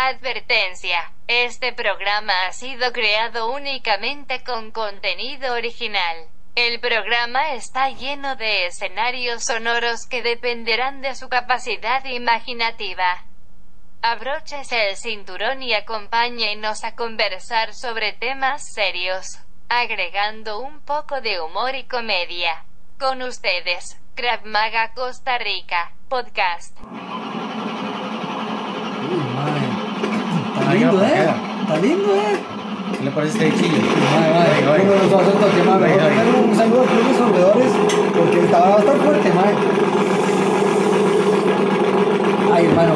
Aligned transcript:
Advertencia. 0.00 1.10
Este 1.26 1.72
programa 1.72 2.46
ha 2.46 2.52
sido 2.52 2.92
creado 2.92 3.50
únicamente 3.50 4.44
con 4.44 4.70
contenido 4.70 5.54
original. 5.54 6.28
El 6.54 6.78
programa 6.78 7.54
está 7.54 7.90
lleno 7.90 8.36
de 8.36 8.66
escenarios 8.66 9.44
sonoros 9.44 10.06
que 10.06 10.22
dependerán 10.22 11.00
de 11.00 11.16
su 11.16 11.28
capacidad 11.28 12.04
imaginativa. 12.04 13.24
Abróchese 14.00 14.90
el 14.90 14.96
cinturón 14.96 15.64
y 15.64 15.74
acompáñenos 15.74 16.84
a 16.84 16.94
conversar 16.94 17.74
sobre 17.74 18.12
temas 18.12 18.72
serios, 18.72 19.40
agregando 19.68 20.60
un 20.60 20.80
poco 20.80 21.20
de 21.20 21.40
humor 21.40 21.74
y 21.74 21.82
comedia. 21.82 22.64
Con 23.00 23.20
ustedes, 23.20 23.98
Krav 24.14 24.44
Costa 24.94 25.38
Rica, 25.38 25.90
podcast. 26.08 26.78
Está 30.68 30.80
lindo, 30.80 31.02
¿eh? 31.02 31.26
Está 31.62 31.76
lindo, 31.78 32.14
¿eh? 32.14 32.36
¿Qué 32.98 33.04
le 33.04 33.10
parece 33.10 33.38
este 33.38 33.56
bichillo? 33.56 33.78
Vale, 34.12 34.32
vale. 34.32 34.84
Vamos 35.08 35.24
a 35.24 35.76
oiga. 35.76 35.96
darle 35.96 36.40
un 36.44 36.54
saludo 36.54 36.82
a 36.82 36.84
todos 36.84 37.04
los 37.08 37.16
sorbedores 37.16 37.72
porque 38.14 38.44
estaba 38.44 38.68
bastante 38.76 39.02
fuerte, 39.02 39.32
madre. 39.32 39.54
Ay, 42.52 42.66
hermano. 42.66 42.92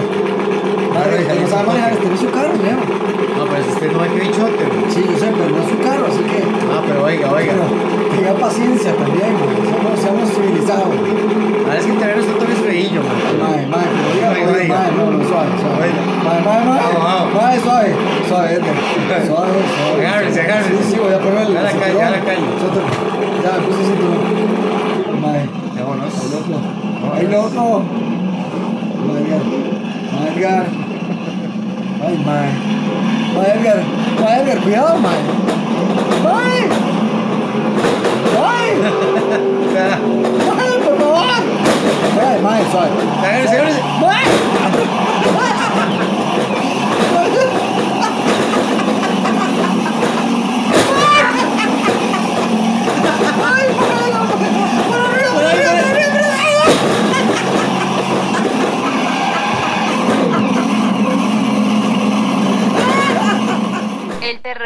No 0.92 1.00
sabe 1.00 1.16
oiga. 1.16 1.62
manejar, 1.66 1.92
este 1.92 2.06
no 2.06 2.14
es 2.14 2.20
su 2.20 2.30
carro, 2.30 2.52
Leo. 2.60 2.76
No, 2.76 3.44
pero 3.48 3.64
este 3.64 3.88
bichote, 3.88 4.64
güey. 4.68 4.90
Sí, 4.92 5.00
yo 5.08 5.16
sé, 5.18 5.32
pero 5.32 5.48
no 5.48 5.62
es 5.62 5.68
su 5.72 5.78
carro, 5.80 6.04
así 6.06 6.22
que. 6.28 6.44
Ah, 6.68 6.82
pero 6.86 7.04
oiga, 7.04 7.32
oiga. 7.32 7.54
Bueno, 7.56 8.12
tenga 8.12 8.34
paciencia 8.34 8.92
también, 8.92 9.32
madre. 9.32 9.96
Seamos, 9.96 10.28
civilizados. 10.30 10.92
Ahora 10.92 11.78
es 11.78 11.86
que 11.86 11.92
tener 11.92 12.18
este 12.18 12.32
toque 12.32 12.52
es 12.52 12.58
feillo, 12.60 13.00
man. 13.02 13.16
Madre, 13.40 13.66
madre, 13.72 13.88
pero 14.68 14.92
no, 14.92 15.16
no, 15.16 15.24
suave, 15.24 15.48
suave. 15.56 15.88
Madre, 16.24 16.42
madre, 16.44 16.64
madre. 16.68 16.98
Madre, 17.32 17.60
suave, 17.64 17.90
suave. 18.28 18.60
Suave, 18.60 19.26
suave. 19.26 19.52
Agárrese, 19.96 20.40
agárrese. 20.42 20.76
Sí, 20.76 20.92
sí, 20.92 20.96
voy 21.00 21.14
a 21.14 21.18
poner 21.18 21.46
el 21.46 21.54
Ya 21.54 21.62
la 21.62 21.72
calle, 21.72 21.94
ya 21.96 22.10
la 22.10 22.20
calle. 22.20 22.46
Ya, 23.42 23.50
me 23.56 23.64
puse 23.64 23.82
cinturón. 23.88 25.20
Madre. 25.22 25.48
Vámonos. 25.72 26.14
Loco. 26.32 26.60
Ay, 27.16 27.26
loco. 27.32 27.82
Madre, 29.08 29.91
Edgar. 30.28 30.30
Madre, 30.30 30.30
Edgar. 30.34 30.66
Ay, 32.06 32.18
madre. 32.24 32.50
Madre, 33.34 33.52
Edgar. 33.58 33.80
Madre, 34.20 34.42
Edgar, 34.42 34.58
cuidado, 34.62 34.98
madre. 34.98 35.22
Madre. 36.22 36.68
Madre. 38.38 38.72
Ya. 39.74 39.98
Madre, 40.54 40.78
por 40.84 40.96
favor. 40.98 41.26
Madre, 42.14 42.40
madre, 42.42 42.64
suave. 42.70 42.90
Agárrese, 43.18 43.54
agárrese. 43.54 43.80
Madre. 44.00 45.01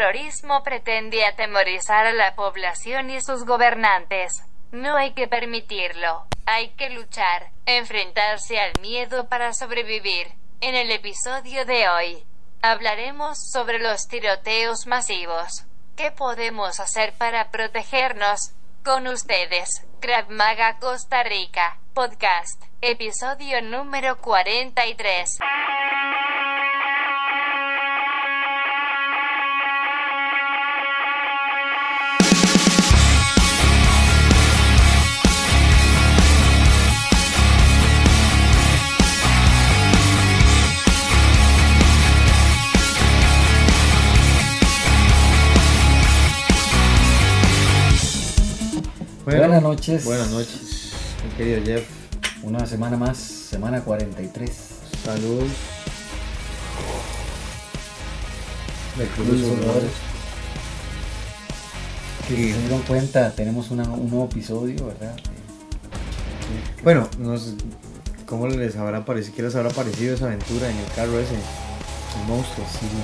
Terrorismo 0.07 0.63
pretende 0.63 1.25
atemorizar 1.25 2.05
a 2.07 2.13
la 2.13 2.33
población 2.33 3.09
y 3.09 3.19
sus 3.19 3.45
gobernantes. 3.45 4.41
No 4.71 4.95
hay 4.95 5.11
que 5.11 5.27
permitirlo. 5.27 6.25
Hay 6.45 6.69
que 6.75 6.89
luchar, 6.89 7.51
enfrentarse 7.65 8.57
al 8.57 8.79
miedo 8.79 9.27
para 9.27 9.51
sobrevivir. 9.51 10.27
En 10.61 10.75
el 10.75 10.91
episodio 10.91 11.65
de 11.65 11.89
hoy, 11.89 12.23
hablaremos 12.61 13.51
sobre 13.51 13.79
los 13.79 14.07
tiroteos 14.07 14.87
masivos. 14.87 15.65
¿Qué 15.97 16.11
podemos 16.11 16.79
hacer 16.79 17.13
para 17.17 17.51
protegernos? 17.51 18.53
Con 18.85 19.07
ustedes, 19.07 19.85
Krav 19.99 20.29
Maga 20.29 20.77
Costa 20.79 21.23
Rica, 21.23 21.79
podcast, 21.93 22.63
episodio 22.79 23.61
número 23.61 24.17
43. 24.19 25.39
Buenas 49.27 49.61
noches. 49.61 50.05
Buenas 50.05 50.29
noches, 50.29 50.93
mi 51.25 51.35
querido 51.35 51.61
Jeff. 51.65 51.83
Una 52.43 52.65
semana 52.65 52.95
más, 52.95 53.17
semana 53.17 53.81
43. 53.81 54.49
Salud. 55.03 55.43
De 58.97 59.05
Cruz 59.07 59.27
Cruz 59.27 59.41
Soldadores. 59.41 59.57
Soldadores. 59.59 59.91
Que 62.29 62.35
si 62.37 62.51
se 62.53 62.59
dieron 62.61 62.81
cuenta, 62.83 63.31
tenemos 63.31 63.69
una- 63.71 63.83
un 63.89 64.09
nuevo 64.09 64.25
episodio, 64.31 64.85
¿verdad? 64.87 65.15
Bueno, 66.83 67.09
no 67.19 67.37
sé 67.37 67.51
cómo 68.25 68.47
les 68.47 68.77
habrá 68.77 69.03
parecido, 69.03 69.35
qué 69.35 69.41
les 69.43 69.55
habrá 69.55 69.69
parecido 69.71 70.15
esa 70.15 70.27
aventura 70.27 70.69
en 70.71 70.77
el 70.77 70.85
carro 70.95 71.19
ese, 71.19 71.33
el 71.35 72.27
monstruo. 72.29 72.65
Sí, 72.71 72.85
no, 72.85 73.03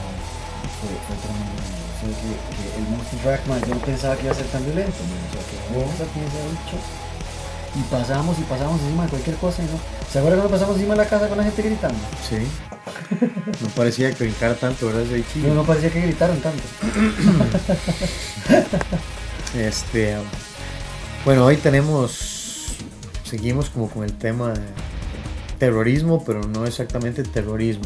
fue, 0.80 0.90
fue 1.06 1.16
tremendo. 1.22 1.73
Fue 2.04 2.12
que, 2.12 2.36
que 2.52 2.78
el 2.80 2.88
Monster 2.90 3.20
Truck, 3.20 3.48
man, 3.48 3.62
yo 3.68 3.76
no 3.76 3.82
pensaba 3.82 4.16
que 4.16 4.24
iba 4.24 4.32
a 4.32 4.36
ser 4.36 4.48
tan 4.48 4.66
violento, 4.66 4.98
man. 5.08 5.20
o 5.24 5.32
sea, 5.32 5.42
que 5.48 5.56
no 5.72 5.88
pensaba 5.88 6.12
que 6.12 6.20
iba 6.20 6.28
a 6.28 6.32
ser 6.32 6.44
mucho. 6.52 6.78
Y 7.76 7.82
pasamos 7.90 8.38
y 8.38 8.42
pasamos 8.44 8.82
encima 8.82 9.04
de 9.04 9.10
cualquier 9.10 9.36
cosa 9.38 9.64
y 9.64 9.66
no. 9.66 9.80
¿Se 10.12 10.20
acuerdan 10.20 10.42
cuando 10.42 10.58
pasamos 10.58 10.76
encima 10.76 10.94
de 10.94 11.04
la 11.04 11.10
casa 11.10 11.28
con 11.28 11.38
la 11.38 11.44
gente 11.44 11.62
gritando? 11.62 12.00
Sí. 12.22 12.38
No 13.62 13.70
parecía 13.70 14.14
que 14.14 14.26
brincara 14.26 14.56
tanto, 14.56 14.88
¿verdad? 14.88 15.04
Ese 15.04 15.16
bichillo. 15.16 15.48
No, 15.48 15.56
no 15.56 15.64
parecía 15.64 15.90
que 15.92 16.02
gritaron 16.02 16.40
tanto. 16.42 16.64
Este, 19.56 20.18
bueno, 21.26 21.46
hoy 21.46 21.58
tenemos, 21.58 22.76
seguimos 23.24 23.70
como 23.70 23.88
con 23.88 24.04
el 24.04 24.14
tema 24.14 24.52
de 24.52 24.62
terrorismo, 25.60 26.24
pero 26.26 26.42
no 26.42 26.66
exactamente 26.66 27.22
terrorismo, 27.24 27.86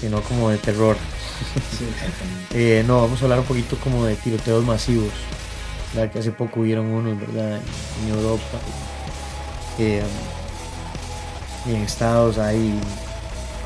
sino 0.00 0.22
como 0.22 0.50
de 0.50 0.58
terror. 0.58 0.96
Eh, 2.54 2.84
no, 2.86 3.02
vamos 3.02 3.20
a 3.20 3.24
hablar 3.24 3.40
un 3.40 3.44
poquito 3.44 3.76
como 3.76 4.06
de 4.06 4.16
tiroteos 4.16 4.64
masivos, 4.64 5.12
¿verdad? 5.92 6.10
que 6.10 6.18
hace 6.18 6.30
poco 6.30 6.60
hubieron 6.60 6.86
unos, 6.86 7.20
¿verdad? 7.20 7.60
En 8.02 8.14
Europa 8.14 8.58
eh, 9.78 10.02
en 11.66 11.76
Estados 11.82 12.38
hay 12.38 12.78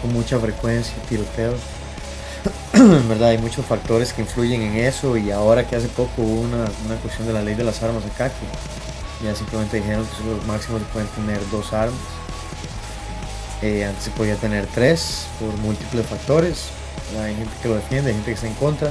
con 0.03 0.13
mucha 0.13 0.39
frecuencia 0.39 0.95
tiroteos. 1.09 1.61
¿verdad? 3.09 3.31
Hay 3.31 3.39
muchos 3.39 3.67
factores 3.67 4.13
que 4.13 4.23
influyen 4.23 4.63
en 4.63 4.77
eso 4.77 5.17
y 5.17 5.31
ahora 5.31 5.67
que 5.67 5.77
hace 5.77 5.89
poco 5.89 6.23
hubo 6.23 6.41
una, 6.41 6.65
una 6.87 6.97
cuestión 7.03 7.27
de 7.27 7.35
la 7.35 7.43
ley 7.43 7.55
de 7.55 7.65
las 7.65 7.83
armas 7.83 8.05
acá 8.07 8.31
que 8.31 9.25
ya 9.25 9.35
simplemente 9.35 9.77
dijeron 9.77 10.07
que 10.07 10.17
solo 10.17 10.43
máximo 10.47 10.79
se 10.79 10.85
pueden 10.87 11.09
tener 11.09 11.39
dos 11.51 11.73
armas. 11.73 11.99
Eh, 13.63 13.85
antes 13.85 14.05
se 14.05 14.11
podía 14.13 14.37
tener 14.37 14.67
tres 14.67 15.27
por 15.39 15.55
múltiples 15.59 16.07
factores. 16.07 16.71
Hay 17.19 17.35
gente 17.35 17.53
que 17.63 17.69
lo 17.69 17.77
defiende, 17.77 18.11
hay 18.11 18.15
gente 18.17 18.31
que 18.31 18.35
está 18.35 18.47
en 18.47 18.55
contra. 18.55 18.91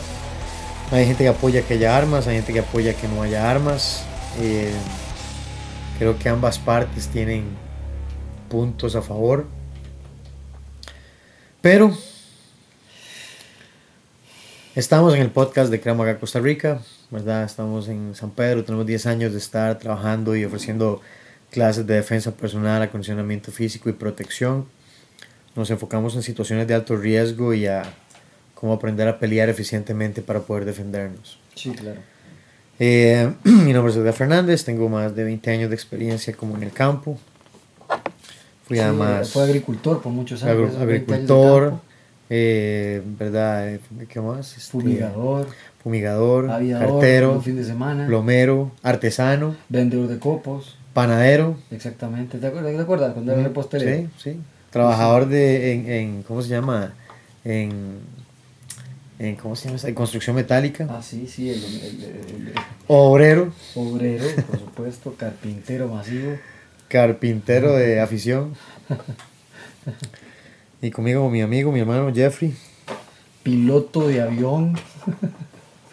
Hay 0.92 1.06
gente 1.06 1.24
que 1.24 1.30
apoya 1.30 1.62
que 1.62 1.76
haya 1.76 1.96
armas, 1.96 2.28
hay 2.28 2.36
gente 2.38 2.54
que 2.54 2.60
apoya 2.60 2.94
que 2.94 3.08
no 3.08 3.22
haya 3.22 3.50
armas. 3.50 4.04
Eh, 4.40 4.74
creo 5.98 6.18
que 6.18 6.30
ambas 6.30 6.58
partes 6.60 7.08
tienen 7.08 7.46
puntos 8.50 8.96
a 8.96 9.02
favor. 9.02 9.48
Pero 11.62 11.94
Estamos 14.80 15.14
en 15.14 15.22
el 15.22 15.30
podcast 15.30 15.72
de 15.72 15.82
Cramaga 15.82 16.20
Costa 16.20 16.40
Rica, 16.40 16.80
¿verdad? 17.10 17.44
Estamos 17.44 17.90
en 17.90 18.16
San 18.16 18.30
Pedro, 18.30 18.64
tenemos 18.64 18.86
10 18.86 19.08
años 19.08 19.32
de 19.34 19.40
estar 19.40 19.78
trabajando 19.78 20.38
y 20.38 20.46
ofreciendo 20.46 21.02
clases 21.50 21.86
de 21.86 21.96
defensa 21.96 22.32
personal, 22.38 22.82
acondicionamiento 22.82 23.52
físico 23.52 23.90
y 23.90 23.94
protección. 23.94 24.68
Nos 25.54 25.70
enfocamos 25.70 26.16
en 26.16 26.22
situaciones 26.22 26.66
de 26.66 26.76
alto 26.76 26.96
riesgo 26.96 27.54
y 27.54 27.66
a 27.66 27.82
cómo 28.60 28.74
aprender 28.74 29.08
a 29.08 29.20
pelear 29.20 29.48
eficientemente 29.48 30.22
para 30.22 30.42
poder 30.42 30.66
defendernos. 30.66 31.40
Sí, 31.56 31.72
claro. 31.72 32.00
Eh, 32.78 33.32
mi 33.44 33.72
nombre 33.72 33.92
es 33.92 33.98
Edgar 33.98 34.14
Fernández, 34.14 34.66
tengo 34.66 34.90
más 34.90 35.16
de 35.16 35.24
20 35.24 35.50
años 35.52 35.70
de 35.70 35.76
experiencia 35.76 36.34
como 36.34 36.58
en 36.58 36.64
el 36.64 36.72
campo. 36.72 37.18
Fui 38.68 38.78
Sí, 38.78 38.84
además 38.84 39.32
fue 39.32 39.44
agricultor 39.44 40.02
por 40.02 40.12
muchos 40.12 40.44
años. 40.44 40.56
agru- 40.58 40.70
esos 40.70 40.86
20 40.86 41.14
años 41.14 41.28
de 41.28 41.34
agricultor, 41.36 41.74
eh, 42.30 43.02
¿verdad? 43.18 43.70
Eh, 43.76 43.80
¿Qué 44.10 44.20
más? 44.22 44.58
Este, 44.58 44.72
fumigador, 44.72 45.48
fumigador, 45.82 46.50
aviador, 46.52 46.88
cartero, 46.88 47.42
fines 47.42 47.66
de 47.66 47.72
semana, 47.72 48.06
plomero, 48.08 48.72
artesano, 48.84 49.56
vendedor 49.70 50.08
de 50.10 50.20
copos, 50.20 50.78
panadero. 50.94 51.58
exactamente. 51.72 52.38
¿Te 52.38 52.48
acuerdas? 52.48 52.76
¿Te 52.76 52.82
acuerdas 52.82 53.14
cuando 53.14 53.32
era 53.32 53.44
repostería? 53.44 53.96
Sí, 53.96 54.10
sí. 54.18 54.40
Trabajador 54.70 55.28
de, 55.28 55.74
en, 55.74 55.90
en, 55.90 56.24
¿cómo 56.24 56.42
se 56.42 56.50
llama? 56.50 56.94
en, 57.46 58.00
en 59.20 59.36
¿cómo 59.36 59.56
se 59.56 59.66
llama? 59.66 59.76
esa? 59.78 59.88
En 59.90 59.96
construcción 59.96 60.36
metálica. 60.36 60.88
Ah, 60.90 61.02
sí, 61.04 61.28
sí, 61.28 61.50
el, 61.50 61.64
el- 61.64 62.04
el- 62.04 62.48
el 62.48 62.54
Obrero, 62.88 63.54
obrero, 63.76 64.26
por 64.50 64.60
supuesto, 64.60 65.16
carpintero 65.18 65.88
masivo. 65.90 66.38
carpintero 66.88 67.74
de 67.76 68.00
afición. 68.00 68.56
Y 70.82 70.90
conmigo 70.92 71.30
mi 71.30 71.42
amigo, 71.42 71.72
mi 71.72 71.80
hermano 71.82 72.12
Jeffrey. 72.14 72.56
piloto 73.44 74.08
de 74.08 74.22
avión, 74.22 74.78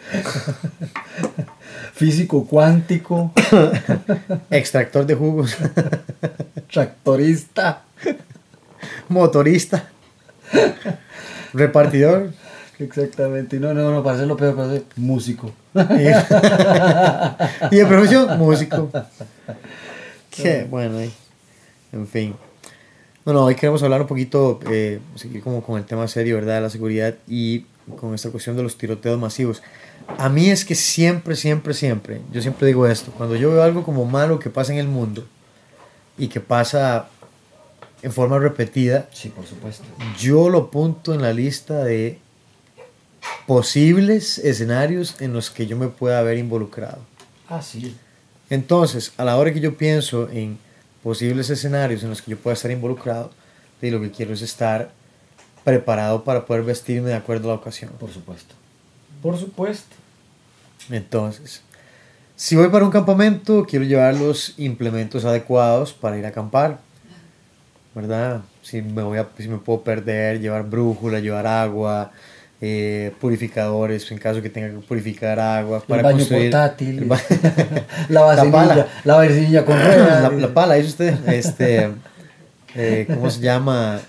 físico 1.93 2.45
cuántico, 2.47 3.33
Extractor 4.49 5.05
de 5.05 5.15
jugos. 5.15 5.55
tractorista. 6.71 7.83
Motorista. 9.09 9.89
Repartidor. 11.53 12.31
Exactamente. 12.79 13.59
No, 13.59 13.73
no, 13.73 13.91
no, 13.91 14.03
para 14.03 14.15
hacerlo 14.15 14.37
peor, 14.37 14.55
para 14.55 14.69
ser 14.69 14.83
músico. 14.95 15.51
Y, 17.71 17.75
de 17.75 17.85
profesión, 17.85 18.37
músico. 18.37 18.89
Qué 20.29 20.67
bueno, 20.69 20.99
eh. 20.99 21.11
en 21.91 22.07
fin. 22.07 22.35
Bueno, 23.25 23.43
hoy 23.43 23.55
queremos 23.55 23.83
hablar 23.83 24.01
un 24.01 24.07
poquito, 24.07 24.59
eh, 24.71 24.99
seguir 25.15 25.41
como 25.41 25.61
con 25.61 25.77
el 25.77 25.85
tema 25.85 26.07
serio, 26.07 26.35
¿verdad? 26.35 26.55
De 26.55 26.61
la 26.61 26.69
seguridad 26.69 27.15
y 27.27 27.65
con 27.99 28.13
esta 28.13 28.29
cuestión 28.29 28.55
de 28.55 28.63
los 28.63 28.77
tiroteos 28.77 29.19
masivos. 29.19 29.61
A 30.17 30.29
mí 30.29 30.49
es 30.49 30.63
que 30.63 30.75
siempre, 30.75 31.35
siempre, 31.35 31.73
siempre, 31.73 32.21
yo 32.31 32.41
siempre 32.41 32.67
digo 32.67 32.87
esto, 32.87 33.11
cuando 33.11 33.35
yo 33.35 33.51
veo 33.51 33.63
algo 33.63 33.83
como 33.83 34.05
malo 34.05 34.39
que 34.39 34.49
pasa 34.49 34.71
en 34.71 34.79
el 34.79 34.87
mundo 34.87 35.25
y 36.17 36.27
que 36.27 36.39
pasa 36.39 37.09
en 38.01 38.11
forma 38.11 38.39
repetida, 38.39 39.09
Sí, 39.11 39.29
por 39.29 39.45
supuesto. 39.45 39.83
yo 40.17 40.49
lo 40.49 40.59
apunto 40.59 41.13
en 41.13 41.21
la 41.21 41.33
lista 41.33 41.83
de 41.83 42.19
posibles 43.45 44.37
escenarios 44.39 45.15
en 45.21 45.33
los 45.33 45.49
que 45.49 45.67
yo 45.67 45.77
me 45.77 45.87
pueda 45.87 46.19
haber 46.19 46.37
involucrado. 46.37 46.99
Ah, 47.47 47.61
sí. 47.61 47.95
Entonces, 48.49 49.13
a 49.17 49.23
la 49.23 49.37
hora 49.37 49.53
que 49.53 49.59
yo 49.59 49.77
pienso 49.77 50.29
en 50.29 50.57
posibles 51.03 51.49
escenarios 51.49 52.03
en 52.03 52.09
los 52.09 52.21
que 52.21 52.31
yo 52.31 52.37
pueda 52.37 52.53
estar 52.53 52.71
involucrado, 52.71 53.31
y 53.81 53.89
lo 53.89 54.01
que 54.01 54.11
quiero 54.11 54.33
es 54.33 54.41
estar 54.41 54.91
preparado 55.63 56.23
para 56.23 56.45
poder 56.45 56.63
vestirme 56.63 57.09
de 57.09 57.15
acuerdo 57.15 57.49
a 57.49 57.55
la 57.55 57.59
ocasión. 57.59 57.91
Por 57.99 58.11
supuesto. 58.11 58.55
Por 59.21 59.37
supuesto. 59.37 59.95
Entonces, 60.89 61.61
si 62.35 62.55
voy 62.55 62.69
para 62.69 62.85
un 62.85 62.91
campamento, 62.91 63.65
quiero 63.65 63.85
llevar 63.85 64.15
los 64.15 64.53
implementos 64.57 65.25
adecuados 65.25 65.93
para 65.93 66.17
ir 66.17 66.25
a 66.25 66.29
acampar. 66.29 66.79
¿Verdad? 67.93 68.41
Si 68.61 68.81
me, 68.81 69.01
voy 69.01 69.17
a, 69.17 69.27
si 69.37 69.47
me 69.47 69.57
puedo 69.57 69.81
perder, 69.81 70.39
llevar 70.39 70.63
brújula, 70.63 71.19
llevar 71.19 71.47
agua, 71.47 72.11
eh, 72.61 73.11
purificadores, 73.21 74.09
en 74.11 74.17
caso 74.17 74.41
que 74.41 74.49
tenga 74.49 74.69
que 74.69 74.85
purificar 74.85 75.39
agua. 75.39 75.83
el 75.87 76.01
baño 76.03 76.25
portátil. 76.25 76.99
el 76.99 77.05
ba- 77.05 77.21
la 78.09 78.21
vaselilla. 78.21 78.51
pala. 78.51 78.87
La 79.03 79.15
vaselilla 79.15 79.65
con 79.65 79.75
ruedas. 79.83 80.21
la, 80.23 80.29
la 80.31 80.53
pala, 80.53 80.73
dice 80.75 80.89
usted. 80.89 81.29
Este, 81.29 81.89
eh, 82.75 83.05
¿Cómo 83.07 83.29
se 83.29 83.41
llama? 83.41 83.99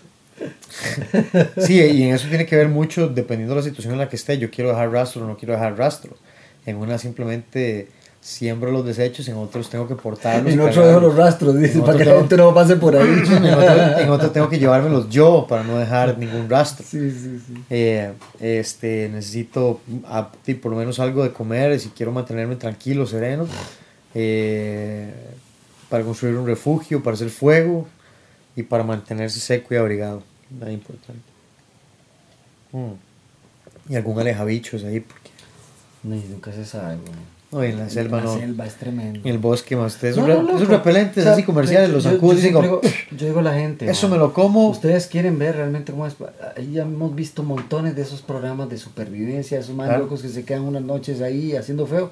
Sí, 1.59 1.75
y 1.81 2.03
en 2.05 2.15
eso 2.15 2.29
tiene 2.29 2.47
que 2.47 2.57
ver 2.57 2.69
mucho 2.69 3.09
dependiendo 3.09 3.55
de 3.55 3.61
la 3.61 3.65
situación 3.67 3.93
en 3.95 3.99
la 3.99 4.09
que 4.09 4.17
esté. 4.17 4.39
Yo 4.39 4.51
quiero 4.51 4.71
dejar 4.71 4.91
rastro 4.93 5.25
o 5.25 5.27
no 5.29 5.37
quiero 5.37 5.55
dejar 5.55 5.77
rastro. 5.77 6.17
En 6.67 6.77
una 6.77 6.99
simplemente 6.99 7.89
siembro 8.29 8.71
los 8.71 8.85
desechos, 8.85 9.27
en 9.29 9.37
otros 9.37 9.71
tengo 9.71 9.89
que 9.89 9.95
portarlos. 9.95 10.51
y 10.51 10.55
En 10.55 10.61
otro 10.61 10.87
dejo 10.87 11.01
los 11.01 11.17
rastros, 11.17 11.59
dice, 11.59 11.81
para 11.81 11.97
que 11.97 12.05
la 12.05 12.17
gente 12.17 12.37
no 12.37 12.53
pase 12.53 12.77
por 12.77 12.95
ahí. 12.95 13.09
En 13.29 13.55
otro, 13.55 13.99
en 13.99 14.11
otro 14.11 14.31
tengo 14.31 14.49
que 14.51 14.59
llevármelos 14.59 15.09
yo 15.09 15.47
para 15.49 15.63
no 15.63 15.79
dejar 15.79 16.19
ningún 16.19 16.49
rastro. 16.49 16.85
Sí, 16.89 17.11
sí, 17.11 17.41
sí. 17.47 17.55
Eh, 17.71 18.13
este, 18.39 19.09
necesito 19.09 19.81
ah, 20.05 20.31
sí, 20.45 20.55
por 20.55 20.73
lo 20.73 20.79
menos 20.79 20.99
algo 21.01 21.23
de 21.23 21.33
comer 21.33 21.79
si 21.81 21.89
quiero 21.89 22.13
mantenerme 22.13 22.57
tranquilo, 22.57 23.07
sereno, 23.07 23.47
eh, 24.15 25.11
para 25.89 26.05
construir 26.05 26.37
un 26.37 26.47
refugio, 26.47 27.03
para 27.03 27.15
hacer 27.15 27.31
fuego 27.31 27.89
y 28.55 28.63
para 28.63 28.85
mantenerse 28.85 29.41
seco 29.41 29.73
y 29.73 29.79
abrigado. 29.79 30.23
Nada 30.51 30.71
importante. 30.71 31.23
Mm. 32.73 33.93
Y 33.93 33.97
algún 33.97 34.21
alejabichos 34.21 34.85
ahí, 34.85 35.01
porque 35.01 35.31
nunca 36.03 36.53
se 36.53 36.67
sabe, 36.67 36.97
güey. 36.97 37.38
No, 37.51 37.63
en 37.63 37.79
la 37.79 37.89
selva 37.89 38.19
la 38.19 38.25
no. 38.25 38.35
selva 38.39 38.67
es 38.67 38.75
tremendo. 38.75 39.21
En 39.25 39.27
el 39.27 39.39
bosque 39.39 39.75
más. 39.77 39.95
Ustedes 39.95 40.17
No, 40.19 40.27
no, 40.27 40.57
esos 40.57 40.69
repelentes 40.69 41.19
o 41.19 41.23
sea, 41.25 41.33
así 41.33 41.43
comerciales, 41.45 41.89
los 41.91 42.05
yo- 42.05 42.11
yo 42.11 42.17
sacudes 42.17 42.39
y 42.39 42.43
siempre 42.43 42.63
digo, 42.69 42.81
yo 43.17 43.27
digo 43.27 43.39
a 43.41 43.43
la 43.43 43.55
gente. 43.55 43.91
eso 43.91 44.09
ma, 44.09 44.15
me 44.15 44.19
lo 44.19 44.33
como. 44.35 44.69
Ustedes 44.69 45.07
quieren 45.07 45.39
ver 45.39 45.57
realmente 45.57 45.93
cómo 45.93 46.07
es. 46.07 46.15
Ahí 46.57 46.73
ya 46.73 46.83
hemos 46.83 47.15
visto 47.15 47.43
montones 47.43 47.97
de 47.97 48.03
esos 48.03 48.21
programas 48.23 48.69
de 48.69 48.77
supervivencia, 48.77 49.59
esos 49.59 49.75
más 49.75 49.89
Claro. 49.89 50.05
locos 50.05 50.21
que 50.23 50.29
se 50.29 50.45
quedan 50.45 50.63
unas 50.63 50.83
noches 50.83 51.21
ahí 51.23 51.57
haciendo 51.57 51.87
feo. 51.87 52.11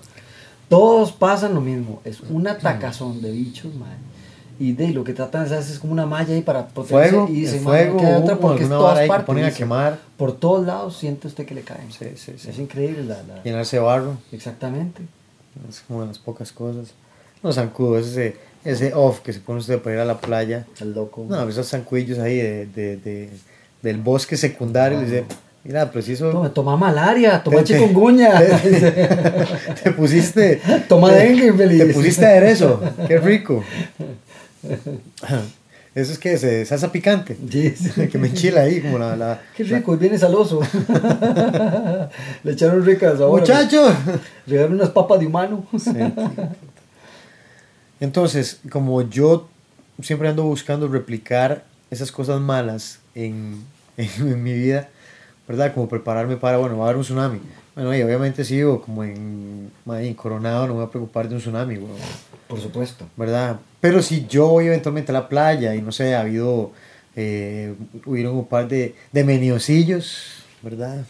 Todos 0.68 1.12
pasan 1.12 1.54
lo 1.54 1.60
mismo. 1.60 2.00
Es 2.04 2.20
una 2.30 2.58
tacazón 2.58 3.20
de 3.22 3.30
bichos, 3.30 3.74
man. 3.74 3.96
Y 4.58 4.72
de 4.72 4.88
lo 4.88 5.04
que 5.04 5.12
tratan 5.12 5.46
de 5.46 5.54
hacer 5.54 5.70
es 5.74 5.78
como 5.78 5.92
una 5.92 6.06
malla 6.06 6.32
ahí 6.34 6.40
para 6.40 6.66
protegerse. 6.68 7.10
Fuego, 7.10 7.28
y 7.30 7.40
dicen, 7.42 7.60
fuego, 7.62 7.96
"Man, 7.96 8.04
queda 8.06 8.18
otra 8.20 8.36
porque 8.38 8.62
es 8.64 8.68
todas 8.70 9.06
partes", 9.06 9.26
ponen 9.26 9.44
a 9.44 9.50
quemar. 9.50 9.98
Por 10.16 10.32
todos 10.32 10.66
lados 10.66 10.96
siente 10.96 11.28
usted 11.28 11.44
que 11.44 11.54
le 11.54 11.60
caen. 11.60 11.92
Sí, 11.92 12.06
sí, 12.16 12.32
sí. 12.38 12.48
Es 12.48 12.58
increíble 12.58 13.04
la, 13.04 13.22
la- 13.22 13.42
Llenarse 13.42 13.76
de 13.76 13.82
barro. 13.82 14.16
Exactamente. 14.32 15.02
Es 15.68 15.82
como 15.86 16.02
de 16.02 16.08
las 16.08 16.18
pocas 16.18 16.52
cosas. 16.52 16.88
Los 17.42 17.54
zancudos, 17.56 18.06
ese, 18.06 18.36
ese 18.64 18.92
off 18.94 19.20
que 19.20 19.32
se 19.32 19.40
pone 19.40 19.60
usted 19.60 19.78
para 19.80 19.96
ir 19.96 20.00
a 20.00 20.04
la 20.04 20.18
playa. 20.20 20.66
El 20.80 20.92
loco. 20.94 21.24
No, 21.28 21.48
esos 21.48 21.68
zancuillos 21.68 22.18
ahí 22.18 22.36
de, 22.36 22.66
de, 22.66 22.96
de- 22.96 23.30
del 23.82 23.98
bosque 23.98 24.36
secundario. 24.36 25.00
Dice, 25.00 25.24
mira, 25.64 25.90
pero 25.90 26.02
si 26.02 26.12
eso. 26.12 26.30
Toma, 26.30 26.48
toma 26.52 26.76
malaria, 26.76 27.42
toma 27.42 27.58
Te- 27.58 27.64
te- 27.64 27.74
chikungunya. 27.74 28.32
te 29.84 29.90
pusiste. 29.92 30.60
Toma 30.88 31.10
te- 31.10 31.16
dengue, 31.16 31.46
infeliz. 31.48 31.78
Te 31.86 31.92
pusiste 31.94 32.26
aderezo. 32.26 32.80
Qué 33.06 33.18
rico. 33.18 33.62
Eso 35.96 36.12
es 36.12 36.18
que 36.18 36.36
se 36.36 36.66
salsa 36.66 36.92
picante. 36.92 37.38
Sí, 37.50 37.70
sí. 37.70 38.08
Que 38.12 38.18
me 38.18 38.28
enchila 38.28 38.60
ahí, 38.60 38.82
como 38.82 38.98
la. 38.98 39.16
la 39.16 39.40
Qué 39.56 39.64
rico, 39.64 39.94
y 39.94 39.96
viene 39.96 40.18
saloso. 40.18 40.60
Le 42.44 42.52
echaron 42.52 42.84
ricas 42.84 43.18
ahora. 43.18 43.40
¡Muchacho! 43.40 43.82
Regalan 44.46 44.74
unas 44.74 44.90
papas 44.90 45.20
de 45.20 45.26
humano. 45.26 45.66
Sí. 45.78 45.96
Entonces, 47.98 48.60
como 48.70 49.00
yo 49.08 49.48
siempre 50.02 50.28
ando 50.28 50.42
buscando 50.42 50.86
replicar 50.86 51.64
esas 51.90 52.12
cosas 52.12 52.42
malas 52.42 52.98
en, 53.14 53.64
en 53.96 54.42
mi 54.42 54.52
vida, 54.52 54.90
¿verdad? 55.48 55.72
Como 55.72 55.88
prepararme 55.88 56.36
para, 56.36 56.58
bueno, 56.58 56.76
va 56.76 56.84
a 56.84 56.88
haber 56.88 56.98
un 56.98 57.04
tsunami. 57.04 57.40
Bueno, 57.74 57.94
y 57.94 58.02
obviamente 58.02 58.44
sigo 58.44 58.82
como 58.82 59.02
en, 59.02 59.70
en 59.86 60.14
Coronado, 60.14 60.66
no 60.66 60.74
me 60.74 60.80
voy 60.80 60.88
a 60.88 60.90
preocupar 60.90 61.26
de 61.26 61.36
un 61.36 61.40
tsunami, 61.40 61.78
weón, 61.78 61.96
Por 62.48 62.60
supuesto. 62.60 63.06
¿verdad? 63.16 63.58
Pero 63.80 64.02
si 64.02 64.26
yo 64.26 64.48
voy 64.48 64.66
eventualmente 64.66 65.12
a 65.12 65.14
la 65.14 65.28
playa 65.28 65.74
y 65.74 65.82
no 65.82 65.92
sé, 65.92 66.14
ha 66.14 66.20
habido, 66.22 66.72
eh, 67.16 67.74
hubieron 68.04 68.36
un 68.36 68.46
par 68.46 68.68
de, 68.68 68.94
de 69.12 69.24
meniosillos, 69.24 70.42
¿verdad? 70.62 71.04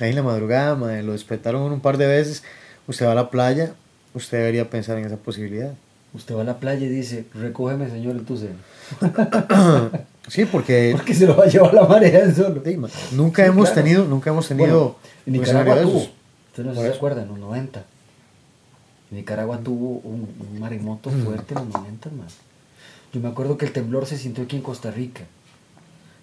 Ahí 0.00 0.10
en 0.10 0.16
la 0.16 0.22
madrugada, 0.22 0.74
madre, 0.74 1.02
lo 1.02 1.12
despertaron 1.12 1.70
un 1.72 1.80
par 1.80 1.98
de 1.98 2.06
veces, 2.06 2.42
usted 2.86 3.06
va 3.06 3.12
a 3.12 3.14
la 3.16 3.30
playa, 3.30 3.74
usted 4.14 4.38
debería 4.38 4.68
pensar 4.70 4.98
en 4.98 5.04
esa 5.04 5.16
posibilidad. 5.16 5.74
Usted 6.14 6.34
va 6.34 6.42
a 6.42 6.44
la 6.44 6.58
playa 6.58 6.84
y 6.86 6.88
dice, 6.90 7.24
recógeme, 7.34 7.88
señor, 7.88 8.16
el 8.16 8.24
tucen. 8.24 8.56
Sí, 10.28 10.44
porque 10.44 10.92
Porque 10.96 11.14
se 11.14 11.26
lo 11.26 11.36
va 11.36 11.44
a 11.44 11.48
llevar 11.48 11.74
la 11.74 11.84
marea 11.84 12.32
solo. 12.32 12.62
sí, 12.64 12.78
nunca 13.12 13.42
Sí, 13.42 13.48
hemos 13.48 13.70
claro. 13.70 13.82
tenido, 13.82 14.04
nunca 14.06 14.30
hemos 14.30 14.46
tenido 14.46 14.96
Nicaragua. 15.26 15.74
Usted 15.84 16.64
no 16.64 16.74
se 16.74 16.86
acuerda, 16.88 17.22
en 17.22 17.28
los 17.28 17.38
90. 17.38 17.84
Nicaragua 19.12 19.58
tuvo 19.58 19.98
un, 20.04 20.28
un 20.40 20.60
maremoto 20.60 21.10
fuerte 21.10 21.54
en 21.54 21.64
los 21.66 21.74
90, 21.74 22.10
man. 22.10 22.26
Yo 23.12 23.20
me 23.20 23.28
acuerdo 23.28 23.58
que 23.58 23.66
el 23.66 23.72
temblor 23.72 24.06
se 24.06 24.16
sintió 24.18 24.44
aquí 24.44 24.56
en 24.56 24.62
Costa 24.62 24.90
Rica. 24.90 25.22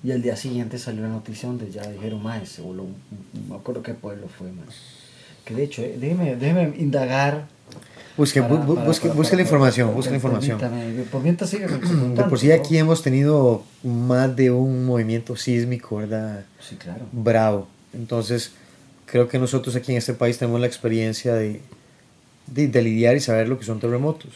Y 0.04 0.12
al 0.12 0.22
día 0.22 0.36
siguiente 0.36 0.80
salió 0.80 1.04
la 1.04 1.10
noticia 1.10 1.48
donde 1.50 1.70
ya 1.72 1.84
dijeron, 1.88 2.24
más, 2.24 2.48
se 2.50 2.62
voló. 2.62 2.86
No 2.86 3.50
me 3.50 3.56
acuerdo 3.56 3.84
qué 3.84 3.94
pueblo 3.94 4.28
fue, 4.28 4.48
man. 4.52 4.66
Que 5.46 5.54
de 5.56 5.64
hecho, 5.64 5.82
eh, 5.82 5.98
déjeme, 6.00 6.36
déjeme 6.36 6.74
indagar. 6.78 7.48
Busque, 8.18 8.42
para- 8.42 8.56
bu- 8.56 8.66
bu- 8.66 8.76
para- 8.76 8.88
busque, 8.88 9.08
para- 9.08 9.18
busque 9.18 9.36
la 9.36 9.42
información, 9.44 9.94
busque 9.94 10.10
la 10.12 10.16
información. 10.18 10.60
Por 11.12 11.22
mientras 11.22 11.50
sigue 11.50 11.68
De 11.68 12.24
por 12.24 12.40
sí 12.40 12.52
aquí 12.52 12.78
hemos 12.78 13.02
tenido 13.04 13.64
más 13.84 14.36
de 14.36 14.52
un 14.52 14.86
movimiento 14.86 15.36
sísmico, 15.36 15.98
¿verdad? 15.98 16.46
Sí, 16.60 16.76
claro. 16.76 17.06
Bravo. 17.12 17.68
Entonces, 17.94 18.52
creo 19.06 19.28
que 19.28 19.38
nosotros 19.38 19.76
aquí 19.76 19.92
en 19.92 19.98
este 20.00 20.14
país 20.14 20.38
tenemos 20.38 20.60
la 20.62 20.68
experiencia 20.68 21.34
de, 21.36 21.62
de, 22.52 22.68
de 22.68 22.82
lidiar 22.82 23.16
y 23.16 23.20
saber 23.20 23.48
lo 23.48 23.58
que 23.60 23.66
son 23.66 23.80
terremotos. 23.80 24.32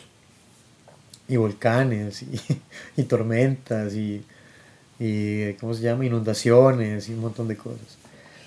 Y 1.27 1.38
volcanes, 1.38 2.24
y, 2.24 2.39
y 3.01 3.03
tormentas, 3.03 3.93
y, 3.93 4.24
y, 5.00 5.53
¿cómo 5.53 5.74
se 5.74 5.82
llama? 5.82 6.05
Inundaciones, 6.05 7.10
y 7.10 7.13
un 7.13 7.22
montón 7.22 7.48
de 7.48 7.58
cosas. 7.58 7.98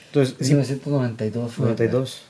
Entonces, 0.06 0.36
sí, 0.38 0.52
1992 0.54 1.52
fue. 1.52 1.64
92. 1.66 2.22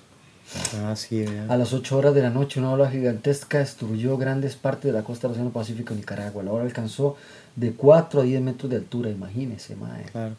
Ah, 0.77 0.95
sí. 0.95 1.25
A 1.49 1.57
las 1.57 1.73
8 1.73 1.99
horas 1.99 2.15
de 2.15 2.23
la 2.23 2.31
noche, 2.31 2.61
una 2.61 2.71
ola 2.71 2.91
gigantesca 2.91 3.59
destruyó 3.59 4.17
grandes 4.17 4.55
partes 4.55 4.85
de 4.85 4.93
la 4.93 5.03
costa 5.03 5.27
del 5.27 5.33
Océano 5.33 5.51
Pacífico 5.51 5.93
en 5.93 6.01
Nicaragua. 6.01 6.43
La 6.43 6.53
ola 6.53 6.65
alcanzó 6.65 7.17
de 7.57 7.73
4 7.73 8.21
a 8.21 8.23
10 8.23 8.43
metros 8.43 8.71
de 8.71 8.77
altura, 8.77 9.11
imagínese, 9.11 9.75
mae. 9.77 10.05
Claro. 10.05 10.37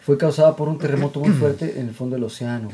Fue 0.00 0.16
causada 0.16 0.56
por 0.56 0.68
un 0.68 0.78
terremoto 0.78 1.20
muy 1.20 1.30
fuerte 1.30 1.78
en 1.78 1.88
el 1.88 1.94
fondo 1.94 2.16
del 2.16 2.24
océano. 2.24 2.70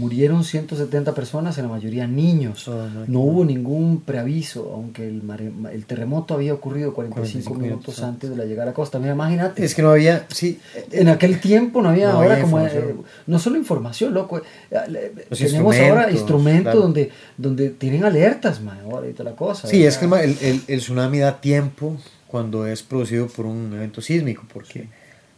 Murieron 0.00 0.44
170 0.44 1.14
personas, 1.14 1.58
en 1.58 1.64
la 1.64 1.70
mayoría 1.70 2.06
niños. 2.06 2.66
Oh, 2.68 2.88
no, 2.88 3.04
No 3.06 3.20
hubo 3.20 3.44
ningún 3.44 4.00
preaviso, 4.00 4.72
aunque 4.74 5.06
el, 5.06 5.22
mare- 5.22 5.52
el 5.72 5.84
terremoto 5.84 6.32
había 6.34 6.54
ocurrido 6.54 6.94
45, 6.94 7.50
45 7.50 7.54
minutos 7.60 7.96
minutos 7.98 8.02
antes 8.02 8.30
de 8.30 8.36
la 8.36 8.44
llegada 8.46 8.62
a 8.62 8.66
la 8.66 8.72
costa. 8.74 8.98
Mira, 8.98 9.12
imagínate. 9.12 9.62
Es 9.62 9.74
que 9.74 9.82
no 9.82 9.90
había, 9.90 10.26
sí, 10.30 10.58
En 10.90 11.08
aquel 11.08 11.38
tiempo 11.40 11.82
no 11.82 11.90
había 11.90 12.08
No 12.08 12.14
ahora 12.14 12.32
había 12.32 12.42
como 12.44 12.60
eh, 12.66 12.94
no 13.26 13.38
solo 13.38 13.58
información, 13.58 14.14
loco. 14.14 14.38
eh, 14.70 15.12
Los 15.28 15.38
tenemos 15.38 15.76
ahora 15.78 16.10
instrumentos, 16.10 16.62
claro. 16.72 16.80
donde, 16.80 17.10
donde 17.36 17.68
tienen 17.70 18.04
alertas, 18.04 18.62
man, 18.62 18.78
ahora 18.84 19.06
y 19.08 19.12
toda 19.12 19.30
la 19.30 19.36
cosa. 19.36 19.68
Sí, 19.68 19.84
es 19.84 19.98
que 19.98 20.06
el, 20.06 20.10
¿verdad? 20.10 20.26
ma- 20.26 20.32
el, 20.32 20.38
el- 20.54 20.62
el 20.66 20.80
tsunami 20.80 21.18
da 21.18 21.40
tiempo 21.42 21.96
cuando 22.26 22.66
es 22.66 22.82
producido 22.82 23.26
por 23.26 23.44
un 23.44 23.72
evento 23.74 24.00
sísmico, 24.00 24.44
porque 24.50 24.88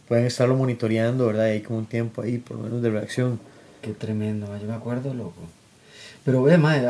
pueden 0.07 0.25
estarlo 0.25 0.55
monitoreando, 0.55 1.25
¿verdad? 1.27 1.47
Y 1.47 1.51
hay 1.51 1.61
como 1.61 1.79
un 1.79 1.85
tiempo 1.85 2.21
ahí, 2.21 2.37
por 2.37 2.57
lo 2.57 2.63
menos, 2.63 2.81
de 2.81 2.89
reacción. 2.89 3.39
Qué 3.83 3.91
tremendo, 3.91 4.47
yo 4.59 4.67
me 4.67 4.73
acuerdo, 4.73 5.13
loco. 5.13 5.41
Pero 6.25 6.41
ve, 6.41 6.57
madre, 6.57 6.87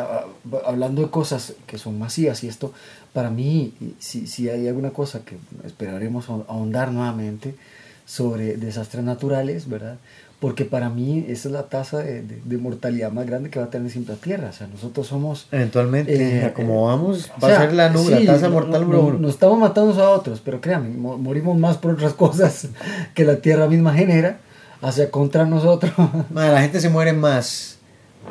hablando 0.65 1.01
de 1.01 1.09
cosas 1.09 1.53
que 1.65 1.77
son 1.79 1.97
masivas 1.97 2.43
y 2.43 2.47
esto, 2.47 2.71
para 3.13 3.29
mí, 3.31 3.73
si, 3.99 4.27
si 4.27 4.47
hay 4.47 4.67
alguna 4.67 4.91
cosa 4.91 5.25
que 5.25 5.37
esperaremos 5.65 6.29
ahon- 6.29 6.45
ahondar 6.47 6.91
nuevamente 6.91 7.55
sobre 8.05 8.57
desastres 8.57 9.03
naturales, 9.03 9.67
¿verdad? 9.67 9.97
Porque 10.39 10.65
para 10.65 10.89
mí 10.89 11.25
esa 11.29 11.47
es 11.47 11.51
la 11.53 11.63
tasa 11.63 11.99
de, 11.99 12.21
de- 12.21 12.41
de 12.43 12.57
mortalidad 12.57 13.11
más 13.11 13.25
grande 13.25 13.49
que 13.49 13.59
va 13.59 13.65
a 13.65 13.69
tener 13.69 13.89
siempre 13.89 14.13
la 14.15 14.21
Tierra. 14.21 14.49
O 14.49 14.53
sea, 14.53 14.67
nosotros 14.67 15.07
somos... 15.07 15.47
Eventualmente, 15.51 16.45
Eh, 16.47 16.53
como 16.53 16.83
eh, 16.83 16.91
vamos, 16.93 17.31
o 17.35 17.41
va 17.41 17.47
sea, 17.47 17.57
a 17.57 17.61
ser 17.61 17.73
la, 17.73 17.89
nu- 17.89 18.07
la 18.09 18.19
sí, 18.19 18.25
tasa 18.27 18.49
mortal 18.49 18.73
no- 18.73 18.79
número 18.81 19.01
no- 19.01 19.07
uno. 19.07 19.19
Nos 19.19 19.31
estamos 19.31 19.57
matando 19.57 19.93
a 20.03 20.09
otros, 20.11 20.41
pero 20.45 20.59
créanme, 20.61 20.89
mo- 20.89 21.17
morimos 21.17 21.57
más 21.57 21.77
por 21.77 21.93
otras 21.93 22.13
cosas 22.23 22.67
que 23.15 23.23
la 23.25 23.37
Tierra 23.37 23.67
misma 23.67 23.93
genera 23.95 24.37
hacia 24.83 25.09
contra 25.09 25.45
nosotros. 25.45 25.91
La 26.33 26.61
gente 26.61 26.79
se 26.79 26.89
muere 26.89 27.13
más 27.13 27.77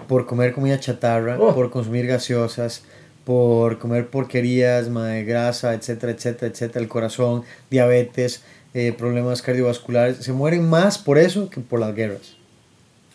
por 0.09 0.26
comer 0.26 0.52
comida 0.52 0.78
chatarra, 0.78 1.37
Oh. 1.38 1.54
por 1.54 1.71
consumir 1.71 2.06
gaseosas, 2.06 2.82
por 3.25 3.78
comer 3.78 4.09
porquerías, 4.09 4.88
ma, 4.88 5.06
de 5.09 5.25
grasa, 5.25 5.75
etcétera, 5.75 6.12
etcétera, 6.12 6.50
etcétera, 6.52 6.80
el 6.82 6.88
corazón, 6.88 7.42
diabetes, 7.71 8.42
eh, 8.75 8.92
problemas 8.92 9.42
cardiovasculares. 9.42 10.18
Se 10.18 10.32
mueren 10.32 10.68
más 10.68 10.99
por 10.99 11.18
eso 11.18 11.49
que 11.50 11.61
por 11.61 11.80
las 11.80 11.94
guerras. 11.94 12.37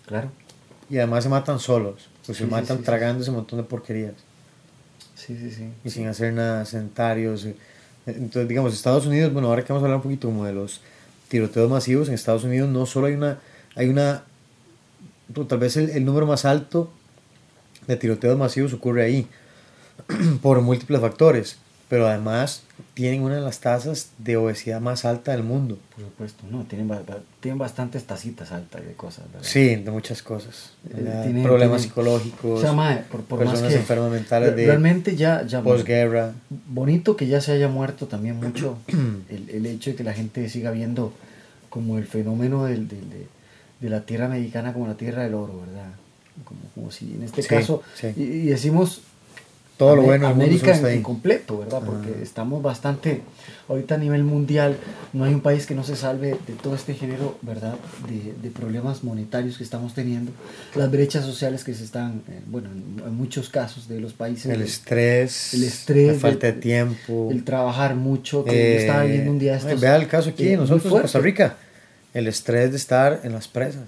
claro. 0.06 0.29
Y 0.89 0.98
además 1.00 1.24
se 1.25 1.29
matan 1.29 1.60
solos, 1.60 2.08
pues 2.25 2.38
Sí, 2.38 2.46
se 2.46 2.50
matan 2.50 2.77
sí, 2.77 2.82
sí. 2.82 2.84
tragando 2.86 3.22
ese 3.22 3.32
montón 3.32 3.60
de 3.60 3.63
porquerías 3.65 4.13
Sí, 5.15 5.36
sí, 5.38 5.51
sí. 5.51 5.70
y 5.84 5.89
sin 5.89 6.08
hacer 6.08 6.32
nada, 6.32 6.63
sedentarios. 6.63 7.44
eh. 7.46 7.56
Entonces, 8.06 8.48
digamos, 8.48 8.74
Estados 8.74 9.06
Unidos, 9.06 9.34
bueno, 9.34 9.50
ahora 9.50 9.63
que 9.65 9.74
vamos 9.74 9.84
a 9.84 9.88
hablar 9.88 9.98
un 9.98 10.03
poquito 10.03 10.29
como 10.29 10.46
de 10.46 10.53
los 10.53 10.79
tiroteos 11.27 11.69
masivos, 11.69 12.07
en 12.07 12.13
Estados 12.13 12.43
Unidos 12.43 12.69
no 12.69 12.86
solo 12.86 13.07
hay 13.07 13.13
una, 13.13 13.39
hay 13.75 13.89
una, 13.89 14.24
pues, 15.34 15.48
tal 15.48 15.60
vez 15.60 15.77
el, 15.77 15.89
el 15.89 16.05
número 16.05 16.25
más 16.25 16.46
alto 16.46 16.91
de 17.88 17.96
tiroteos 17.96 18.38
masivos 18.38 18.74
ocurre 18.74 19.03
ahí, 19.03 19.27
por 20.41 20.62
múltiples 20.62 21.01
factores, 21.01 21.57
pero 21.89 22.08
además 22.08 22.63
tienen 22.94 23.22
una 23.24 23.36
de 23.36 23.41
las 23.41 23.60
tasas 23.62 24.10
de 24.17 24.36
obesidad 24.36 24.82
más 24.82 25.06
alta 25.06 25.32
del 25.32 25.44
mundo. 25.44 25.77
Por 25.96 26.03
supuesto, 26.06 26.44
no, 26.51 26.63
tienen, 26.65 26.91
tienen 27.39 27.58
bastantes 27.58 28.03
tacitas 28.06 28.51
altas 28.51 28.86
de 28.86 28.91
cosas, 28.94 29.25
¿verdad? 29.32 29.48
Sí, 29.48 29.75
de 29.77 29.89
muchas 29.91 30.22
cosas. 30.22 30.72
Eh, 30.89 30.94
tienen- 31.24 31.44
Problemas 31.44 31.77
tienen- 31.77 31.79
psicológicos, 31.79 32.60
O 32.60 32.62
sea, 32.62 32.74
mae, 32.74 32.98
por, 33.10 33.22
por 33.24 33.39
más 33.39 33.50
personas 33.50 33.74
que 33.74 33.79
enfermas 33.79 34.12
mentales 34.12 34.56
de 34.56 34.65
realmente 34.65 35.15
ya, 35.15 35.46
ya 35.46 35.62
posguerra. 35.62 36.34
bonito 36.67 37.15
que 37.15 37.27
ya 37.27 37.39
se 37.39 37.53
haya 37.53 37.70
muerto 37.70 38.08
también 38.08 38.36
mucho 38.38 38.77
el, 39.29 39.50
el 39.50 39.65
hecho 39.65 39.91
de 39.91 39.96
que 39.96 40.03
la 40.03 40.13
gente 40.13 40.50
siga 40.50 40.72
viendo 40.72 41.13
como 41.70 41.98
el 41.98 42.06
fenómeno 42.06 42.65
del, 42.65 42.88
del- 42.88 43.10
de, 43.10 43.27
de 43.79 43.89
la 43.89 44.01
tierra 44.01 44.25
americana 44.25 44.74
como 44.74 44.88
la 44.88 44.96
tierra 44.98 45.24
del 45.24 45.36
oro, 45.36 45.62
¿verdad? 45.65 45.91
Como, 46.44 46.60
como 46.75 46.91
si 46.91 47.13
en 47.13 47.24
este 47.24 47.41
Sí, 47.44 47.48
caso, 47.48 47.82
sí. 47.96 48.08
y, 48.17 48.22
y 48.24 48.46
decimos 48.48 49.01
Todo 49.77 49.96
lo 49.96 50.01
bueno 50.01 50.27
América 50.27 50.75
en, 50.75 50.86
ahí. 50.86 51.01
completo, 51.01 51.60
¿verdad? 51.60 51.81
Porque 51.86 52.10
Ajá. 52.10 52.24
estamos 52.24 52.63
bastante, 52.63 53.22
ahorita 53.69 53.93
a 53.93 53.98
nivel 54.00 54.24
mundial, 54.24 54.75
no 55.13 55.24
hay 55.24 55.36
un 55.36 55.41
país 55.41 55.67
que 55.67 55.75
no 55.75 55.84
se 55.84 55.96
salve 55.96 56.31
de 56.48 56.53
todo 56.63 56.74
este 56.74 56.96
género, 56.96 57.38
¿verdad? 57.43 57.75
De, 58.10 58.34
de 58.41 58.50
problemas 58.50 59.03
monetarios 59.03 59.57
que 59.57 59.63
estamos 59.63 59.93
teniendo, 59.93 60.31
las 60.75 60.89
brechas 60.89 61.25
sociales 61.25 61.63
que 61.63 61.75
se 61.75 61.84
están, 61.84 62.24
eh, 62.27 62.41
bueno, 62.48 62.69
en, 62.72 63.13
muchos 63.15 63.50
casos 63.50 63.88
de 63.88 64.00
los 64.00 64.13
países, 64.13 64.51
El 64.51 64.63
estrés, 64.63 65.53
el 65.53 65.63
estrés, 65.63 66.13
la 66.15 66.19
falta 66.19 66.48
de 66.48 66.53
el- 66.53 66.60
tiempo. 66.60 67.29
el 67.31 67.43
trabajar 67.43 67.93
mucho, 67.93 68.43
que 68.46 68.74
Eh, 68.75 68.77
estaba 68.79 69.03
viendo 69.03 69.29
un 69.29 69.38
día 69.38 69.53
ay, 69.53 69.60
estos, 69.60 69.79
Vea 69.81 69.96
el 69.96 70.07
caso 70.07 70.29
aquí, 70.31 70.48
eh, 70.50 70.57
nosotros 70.57 70.91
en. 70.91 71.01
Costa 71.03 71.19
Rica. 71.19 71.55
El 72.15 72.25
estrés 72.27 72.72
de 72.72 72.77
estar 72.77 73.19
en 73.24 73.34
las 73.34 73.48
presas. 73.48 73.84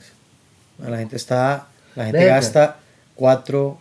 La 0.78 0.98
gente 1.00 1.16
está, 1.16 1.68
la 1.96 2.04
gente 2.06 2.20
Verga. 2.20 2.36
gasta 2.36 2.78
cuatro, 3.16 3.80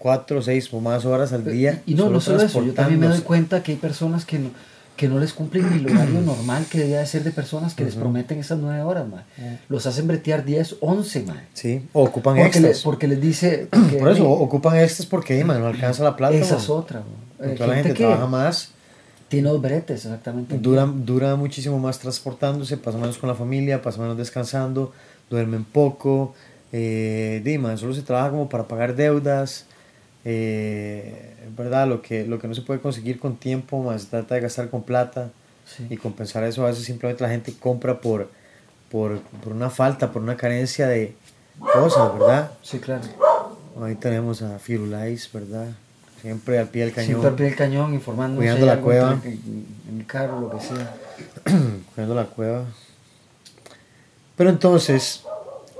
cuatro, 0.00 0.42
seis 0.42 0.68
o 0.72 0.80
más 0.80 1.04
horas 1.04 1.32
al 1.32 1.44
día. 1.44 1.82
Y, 1.86 1.92
y 1.92 1.94
no, 1.94 2.10
no 2.10 2.20
solo 2.20 2.42
eso, 2.42 2.64
yo 2.64 2.74
también 2.74 2.98
me 2.98 3.06
doy 3.06 3.20
cuenta 3.20 3.62
que 3.62 3.70
hay 3.72 3.78
personas 3.78 4.24
que 4.24 4.40
no, 4.40 4.50
que 4.96 5.08
no 5.08 5.18
les 5.20 5.32
cumplen 5.32 5.72
el 5.72 5.86
horario 5.86 6.20
normal 6.24 6.66
que 6.68 6.78
debía 6.80 6.98
de 6.98 7.06
ser 7.06 7.22
de 7.22 7.30
personas 7.30 7.74
que 7.74 7.84
les 7.84 7.92
Ujú. 7.94 8.02
prometen 8.02 8.38
esas 8.38 8.58
nueve 8.58 8.82
horas, 8.82 9.06
man. 9.08 9.22
Ujú. 9.38 9.46
Los 9.68 9.86
hacen 9.86 10.06
bretear 10.08 10.44
10, 10.44 10.76
11, 10.80 11.22
man. 11.22 11.40
Sí, 11.54 11.86
o 11.92 12.02
ocupan 12.04 12.34
Porque, 12.36 12.48
extras. 12.58 12.76
le- 12.78 12.82
porque 12.82 13.06
les 13.06 13.20
dice... 13.20 13.68
que- 13.90 13.96
Por 13.98 14.10
eso, 14.10 14.28
ocupan 14.28 14.76
extras 14.78 15.06
porque 15.06 15.44
man, 15.44 15.60
no 15.60 15.68
alcanza 15.68 16.02
la 16.02 16.16
plata. 16.16 16.34
Esa 16.34 16.54
man. 16.56 16.62
es 16.64 16.68
otra, 16.70 17.00
man. 17.00 17.50
Eh, 17.52 17.56
la 17.58 17.74
gente 17.74 17.88
que 17.94 18.04
trabaja 18.04 18.26
más, 18.26 18.70
tiene 19.28 19.48
dos 19.48 19.62
bretes, 19.62 20.04
exactamente. 20.04 20.58
dura, 20.58 20.84
dura 20.92 21.36
muchísimo 21.36 21.78
más 21.78 21.98
transportándose, 21.98 22.76
pasa 22.76 22.98
menos 22.98 23.16
con 23.16 23.28
la 23.28 23.34
familia, 23.36 23.80
pasa 23.80 24.00
menos 24.00 24.16
descansando, 24.18 24.92
duermen 25.30 25.64
poco. 25.64 26.34
Eh, 26.72 27.40
di, 27.44 27.56
man, 27.58 27.78
solo 27.78 27.94
se 27.94 28.02
trabaja 28.02 28.30
como 28.30 28.48
para 28.48 28.64
pagar 28.68 28.94
deudas. 28.96 29.66
Eh, 30.24 31.34
¿Verdad? 31.56 31.88
Lo 31.88 32.02
que, 32.02 32.26
lo 32.26 32.38
que 32.38 32.48
no 32.48 32.54
se 32.54 32.62
puede 32.62 32.80
conseguir 32.80 33.18
con 33.18 33.36
tiempo, 33.36 33.82
más 33.82 34.02
se 34.02 34.08
trata 34.08 34.34
de 34.34 34.42
gastar 34.42 34.68
con 34.70 34.82
plata. 34.82 35.30
Sí. 35.66 35.86
Y 35.88 35.96
compensar 35.96 36.42
eso, 36.44 36.64
a 36.64 36.68
veces 36.68 36.84
simplemente 36.84 37.22
la 37.22 37.30
gente 37.30 37.54
compra 37.58 38.00
por, 38.00 38.28
por, 38.90 39.20
por 39.20 39.52
una 39.52 39.70
falta, 39.70 40.10
por 40.10 40.20
una 40.20 40.36
carencia 40.36 40.88
de 40.88 41.14
cosas, 41.72 42.12
¿verdad? 42.18 42.52
Sí, 42.62 42.78
claro. 42.80 43.02
Ahí 43.80 43.94
tenemos 43.94 44.42
a 44.42 44.58
Firulais, 44.58 45.30
¿verdad? 45.32 45.68
Siempre 46.20 46.58
al 46.58 46.68
pie 46.68 46.84
del 46.84 46.92
cañón, 46.92 47.06
Siempre 47.06 47.28
al 47.28 47.34
pie 47.36 47.46
del 47.46 47.56
cañón, 47.56 47.94
informando 47.94 48.38
Cuidando 48.38 48.66
la 48.66 48.80
cueva. 48.80 49.20
En, 49.24 49.66
en 49.88 50.00
el 50.00 50.06
carro, 50.06 50.40
lo 50.40 50.50
que 50.50 50.60
sea. 50.60 50.94
cuidando 51.94 52.14
la 52.14 52.24
cueva. 52.24 52.64
Pero 54.36 54.50
entonces, 54.50 55.22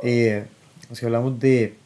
eh, 0.02 0.46
si 0.92 1.04
hablamos 1.04 1.38
de 1.40 1.76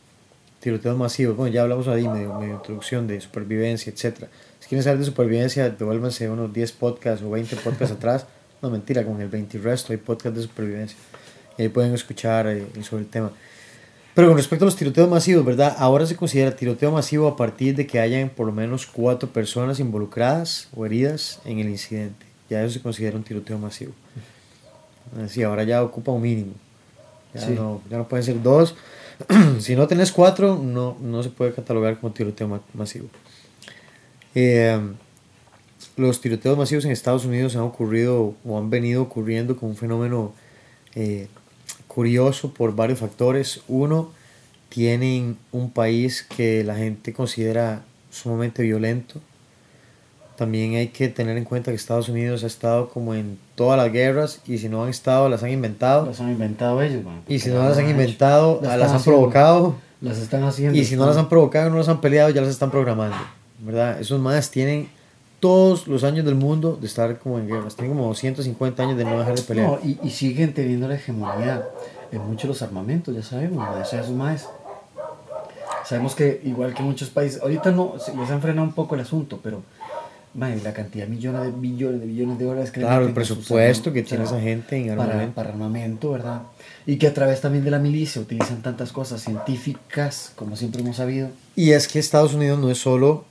tiroteos 0.65 0.97
masivos, 0.97 1.37
bueno, 1.37 1.53
ya 1.55 1.61
hablamos 1.63 1.87
ahí 1.89 2.09
medio, 2.09 2.33
medio 2.41 2.55
introducción 2.55 3.07
de 3.07 3.21
supervivencia, 3.21 3.93
etcétera. 3.93 4.29
Si 4.61 4.69
quieren 4.69 4.83
saber 4.83 4.99
de 4.99 5.05
supervivencia, 5.05 5.69
devuélvanse 5.69 6.29
unos 6.31 6.51
10 6.55 6.73
podcasts 6.73 7.23
o 7.23 7.29
20 7.31 7.55
podcasts 7.57 7.95
atrás. 7.99 8.25
No, 8.63 8.71
mentira, 8.71 9.05
con 9.05 9.21
el 9.21 9.29
20 9.29 9.59
y 9.59 9.61
resto 9.61 9.93
hay 9.93 9.99
podcasts 9.99 10.39
de 10.39 10.43
supervivencia. 10.45 10.97
Y 11.59 11.63
ahí 11.63 11.69
pueden 11.69 11.93
escuchar 11.93 12.47
eh, 12.47 12.65
sobre 12.83 13.03
el 13.03 13.09
tema. 13.11 13.31
Pero 14.15 14.29
con 14.29 14.39
respecto 14.39 14.65
a 14.65 14.67
los 14.67 14.77
tiroteos 14.77 15.09
masivos, 15.11 15.45
¿verdad? 15.45 15.77
Ahora 15.79 16.07
se 16.07 16.17
considera 16.17 16.57
tiroteo 16.57 16.91
masivo 16.91 17.29
a 17.29 17.37
partir 17.37 17.77
de 17.77 17.87
que 17.87 18.01
hayan 18.01 18.31
por 18.31 18.47
lo 18.47 18.53
menos 18.53 18.87
cuatro 18.87 19.29
personas 19.29 19.81
involucradas 19.81 20.69
o 20.75 20.87
heridas 20.87 21.41
en 21.45 21.59
el 21.59 21.69
incidente. 21.69 22.25
Ya 22.49 22.63
eso 22.65 22.73
se 22.75 22.81
considera 22.81 23.17
un 23.17 23.23
tiroteo 23.25 23.59
masivo. 23.59 23.93
Así, 25.23 25.43
ahora 25.43 25.65
ya 25.65 25.83
ocupa 25.83 26.11
un 26.13 26.23
mínimo. 26.23 26.53
Ya, 27.35 27.41
Sí. 27.43 27.53
no, 27.55 27.83
ya 27.91 27.99
no 27.99 28.09
pueden 28.09 28.25
ser 28.25 28.41
dos. 28.43 28.75
si 29.61 29.77
no 29.77 29.87
tenés 29.87 30.13
cuatro, 30.13 30.59
no, 30.63 30.97
no 31.01 31.23
se 31.23 31.31
puede 31.31 31.53
catalogar 31.53 31.99
como 32.01 32.13
tiroteo 32.13 32.49
ma- 32.49 32.61
masivo. 32.73 33.09
Eh, 34.35 34.81
los 35.97 36.21
tiroteos 36.21 36.59
masivos 36.59 36.85
en 36.85 36.91
Estados 36.91 37.25
Unidos 37.25 37.55
han 37.57 37.63
ocurrido 37.63 38.35
o 38.45 38.59
han 38.59 38.71
venido 38.71 39.03
ocurriendo 39.03 39.57
como 39.57 39.71
un 39.71 39.77
fenómeno 39.77 40.33
eh, 40.95 41.29
curioso 41.87 42.53
por 42.53 42.75
varios 42.75 42.99
factores. 42.99 43.63
Uno, 43.69 44.11
tienen 44.69 45.39
un 45.53 45.71
país 45.71 46.25
que 46.25 46.65
la 46.65 46.75
gente 46.75 47.13
considera 47.13 47.85
sumamente 48.11 48.63
violento. 48.63 49.21
También 50.37 50.75
hay 50.75 50.89
que 50.89 51.09
tener 51.09 51.37
en 51.37 51.45
cuenta 51.45 51.71
que 51.71 51.77
Estados 51.77 52.09
Unidos 52.09 52.43
ha 52.43 52.49
estado 52.49 52.89
como 52.89 53.15
en 53.15 53.39
todas 53.55 53.79
las 53.79 53.93
guerras 53.93 54.41
y 54.47 54.59
si 54.59 54.69
no 54.69 54.83
han 54.83 54.91
estado, 54.91 55.29
las 55.29 55.43
han 55.43 55.51
inventado. 55.51 56.07
Las 56.07 56.21
han 56.21 56.31
inventado 56.31 56.83
ellos, 56.83 57.05
man. 57.05 57.23
Y 57.29 57.39
si 57.39 57.51
no 57.51 57.69
las 57.69 57.79
han 57.79 57.89
inventado, 57.89 58.59
Las 58.63 58.79
las, 58.79 58.91
han 58.91 58.97
haciendo. 58.97 59.21
provocado. 59.21 59.77
Las 60.01 60.19
están 60.19 60.43
haciendo. 60.43 60.77
Y 60.79 60.85
si 60.85 60.97
no 60.97 61.07
las 61.07 61.17
han 61.17 61.29
provocado, 61.29 61.71
no 61.71 61.79
las 61.79 61.89
han 61.89 62.01
peleado, 62.01 62.31
ya 62.31 62.41
las 62.41 62.51
están 62.51 62.71
programando. 62.71 63.17
¿Verdad? 63.61 64.01
Esos 64.01 64.21
más 64.21 64.51
tienen 64.51 64.89
todos 65.39 65.87
los 65.87 66.03
años 66.05 66.25
del 66.25 66.35
mundo 66.35 66.77
de 66.81 66.87
estar 66.87 67.19
como 67.19 67.39
en 67.39 67.47
guerras. 67.47 67.77
Tienen 67.77 67.97
como 67.97 68.13
150 68.15 68.83
años 68.83 68.99
de 68.99 69.05
no 69.05 69.19
dejar 69.19 69.37
de 69.37 69.43
pelear. 69.43 69.69
No, 69.69 69.79
y, 69.83 69.99
y 70.03 70.11
siguen 70.11 70.53
teniendo 70.53 70.89
la 70.89 70.97
hegemonía 70.97 71.65
en 72.11 72.21
muchos 72.27 72.43
de 72.43 72.49
los 72.49 72.63
armamentos, 72.63 73.15
ya 73.15 73.23
sabemos, 73.23 73.59
man. 73.59 73.81
o 73.81 73.85
sea, 73.85 74.01
esos 74.01 74.13
más 74.15 74.49
Sabemos 75.85 76.15
que 76.15 76.41
igual 76.45 76.73
que 76.73 76.83
muchos 76.83 77.11
países, 77.11 77.43
ahorita 77.43 77.71
no, 77.71 77.95
se 77.99 78.17
les 78.17 78.31
han 78.31 78.41
frenado 78.41 78.67
un 78.67 78.73
poco 78.73 78.95
el 78.95 79.03
asunto, 79.03 79.39
pero 79.43 79.63
madre, 80.35 80.61
la 80.63 80.73
cantidad 80.73 81.05
de 81.07 81.11
millones 81.11 81.43
de 81.43 81.51
billones 81.53 82.01
de 82.01 82.07
billones 82.07 82.39
de 82.39 82.45
dólares 82.45 82.71
que 82.71 82.81
Claro, 82.81 83.07
el 83.07 83.13
presupuesto 83.15 83.93
que 83.93 84.03
tiene 84.03 84.25
esa 84.25 84.41
gente 84.41 84.77
en 84.77 84.89
para, 84.97 85.03
armamento. 85.05 85.35
para 85.35 85.51
armamento, 85.51 86.11
¿verdad? 86.11 86.43
Y 86.87 86.97
que 86.97 87.07
a 87.07 87.15
través 87.15 87.41
también 87.41 87.65
de 87.65 87.71
la 87.71 87.79
milicia 87.79 88.21
utilizan 88.21 88.61
tantas 88.63 88.93
cosas 88.93 89.23
científicas, 89.23 90.33
como 90.37 90.57
siempre 90.57 90.83
hemos 90.83 90.97
sabido. 90.97 91.29
Y 91.57 91.71
es 91.73 91.87
que 91.89 91.99
Estados 91.99 92.35
Unidos 92.35 92.59
no 92.59 92.71
es 92.71 92.79
solo 92.79 93.25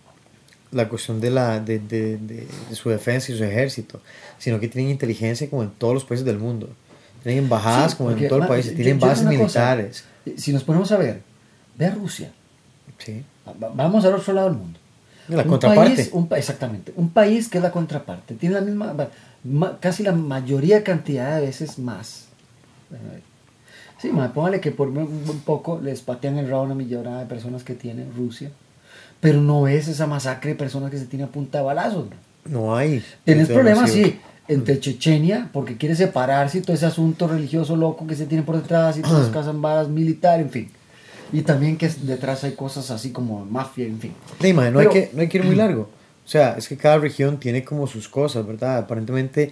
la 0.72 0.90
cuestión 0.90 1.20
de, 1.22 1.30
la, 1.30 1.60
de, 1.60 1.80
de- 1.80 2.18
de- 2.18 2.48
de 2.70 2.76
su 2.76 2.90
defensa 2.90 3.32
y 3.32 3.38
su 3.38 3.44
ejército, 3.44 4.02
sino 4.40 4.60
que 4.60 4.68
tienen 4.68 4.90
inteligencia 4.92 5.50
como 5.50 5.64
en 5.64 5.70
todos 5.72 5.94
los 5.94 6.04
países 6.06 6.26
del 6.26 6.40
mundo. 6.40 6.70
Tienen 7.22 7.44
embajadas 7.44 7.92
Sí, 7.92 7.98
como 7.98 8.12
en 8.12 8.28
todo 8.28 8.40
el 8.42 8.48
país, 8.48 8.66
yo- 8.66 8.74
tienen 8.76 9.00
yo 9.00 9.06
bases 9.06 9.26
una 9.26 9.38
cosa, 9.38 9.60
militares. 9.76 10.04
eh, 10.26 10.34
Si 10.38 10.52
nos 10.52 10.64
ponemos 10.64 10.92
a 10.92 10.98
ver, 10.98 11.22
ve 11.78 11.86
a 11.86 11.92
Rusia, 11.94 12.32
Sí. 12.98 13.24
va- 13.48 13.72
vamos 13.76 14.04
al 14.06 14.16
otro 14.16 14.34
lado 14.34 14.50
del 14.50 14.58
mundo. 14.58 14.80
La 15.30 15.44
Un 15.44 15.50
contraparte. 15.50 15.96
país- 15.96 16.10
un 16.12 16.28
exactamente, 16.36 16.94
un 16.98 17.10
país 17.10 17.48
que 17.50 17.58
es 17.60 17.64
la 17.64 17.72
contraparte, 17.72 18.36
tiene 18.36 18.56
la 18.56 18.62
misma, 18.62 18.94
ma- 19.44 19.78
casi 19.80 20.04
la 20.04 20.12
mayoría 20.12 20.84
cantidad 20.84 21.36
de 21.40 21.46
veces 21.46 21.80
más. 21.80 22.28
Eh, 22.92 23.22
Sí, 24.02 24.12
póngale 24.34 24.60
que 24.60 24.72
por 24.72 24.90
un 24.90 25.42
poco 25.46 25.80
les 25.82 26.02
patean 26.02 26.38
el 26.38 26.50
rabo 26.50 26.64
a 26.64 26.66
una 26.66 26.76
millonada 26.76 27.22
de 27.22 27.26
personas 27.26 27.64
que 27.64 27.74
tiene 27.74 28.06
Rusia, 28.18 28.52
pero 29.22 29.40
no 29.40 29.66
es 29.70 29.88
esa 29.88 30.08
masacre 30.08 30.50
de 30.52 30.56
personas 30.58 30.92
que 30.92 30.98
se 30.98 31.06
tiene 31.06 31.24
a 31.24 31.28
punta 31.28 31.60
de 31.60 31.64
balazos. 31.64 32.10
ma. 32.10 32.16
No 32.52 32.76
hay. 32.76 33.02
Tienes 33.24 33.48
problemas, 33.48 33.90
sí, 33.92 34.20
entre 34.50 34.78
Chechenia, 34.82 35.50
porque 35.54 35.78
quiere 35.78 35.96
separarse 35.96 36.58
y 36.58 36.62
todo 36.62 36.74
ese 36.74 36.86
asunto 36.86 37.30
religioso 37.30 37.78
loco 37.78 38.06
que 38.06 38.16
se 38.16 38.26
tiene 38.26 38.44
por 38.44 38.58
detrás 38.58 38.98
y 38.98 39.02
todas 39.04 39.22
las 39.24 39.30
casas 39.30 39.62
balas 39.62 39.88
militar, 39.88 40.42
en 40.42 40.50
fin. 40.50 40.70
Y 41.34 41.42
también 41.42 41.78
que 41.78 41.90
detrás 41.90 42.44
hay 42.46 42.52
cosas 42.54 42.92
así 42.92 43.12
como 43.12 43.44
mafia, 43.46 43.86
en 43.86 44.00
fin. 44.00 44.14
Sí, 44.40 44.54
mae, 44.54 44.72
no, 44.72 44.78
Pero- 44.80 44.92
hay 44.92 45.02
que, 45.02 45.10
no 45.14 45.22
hay 45.22 45.28
que 45.28 45.38
ir 45.40 45.44
muy 45.44 45.56
largo. 45.64 45.90
O 46.26 46.28
sea, 46.30 46.56
es 46.58 46.70
que 46.70 46.78
cada 46.78 47.00
región 47.00 47.40
tiene 47.40 47.66
como 47.66 47.88
sus 47.88 48.08
cosas, 48.08 48.46
¿verdad? 48.48 48.78
Aparentemente 48.78 49.52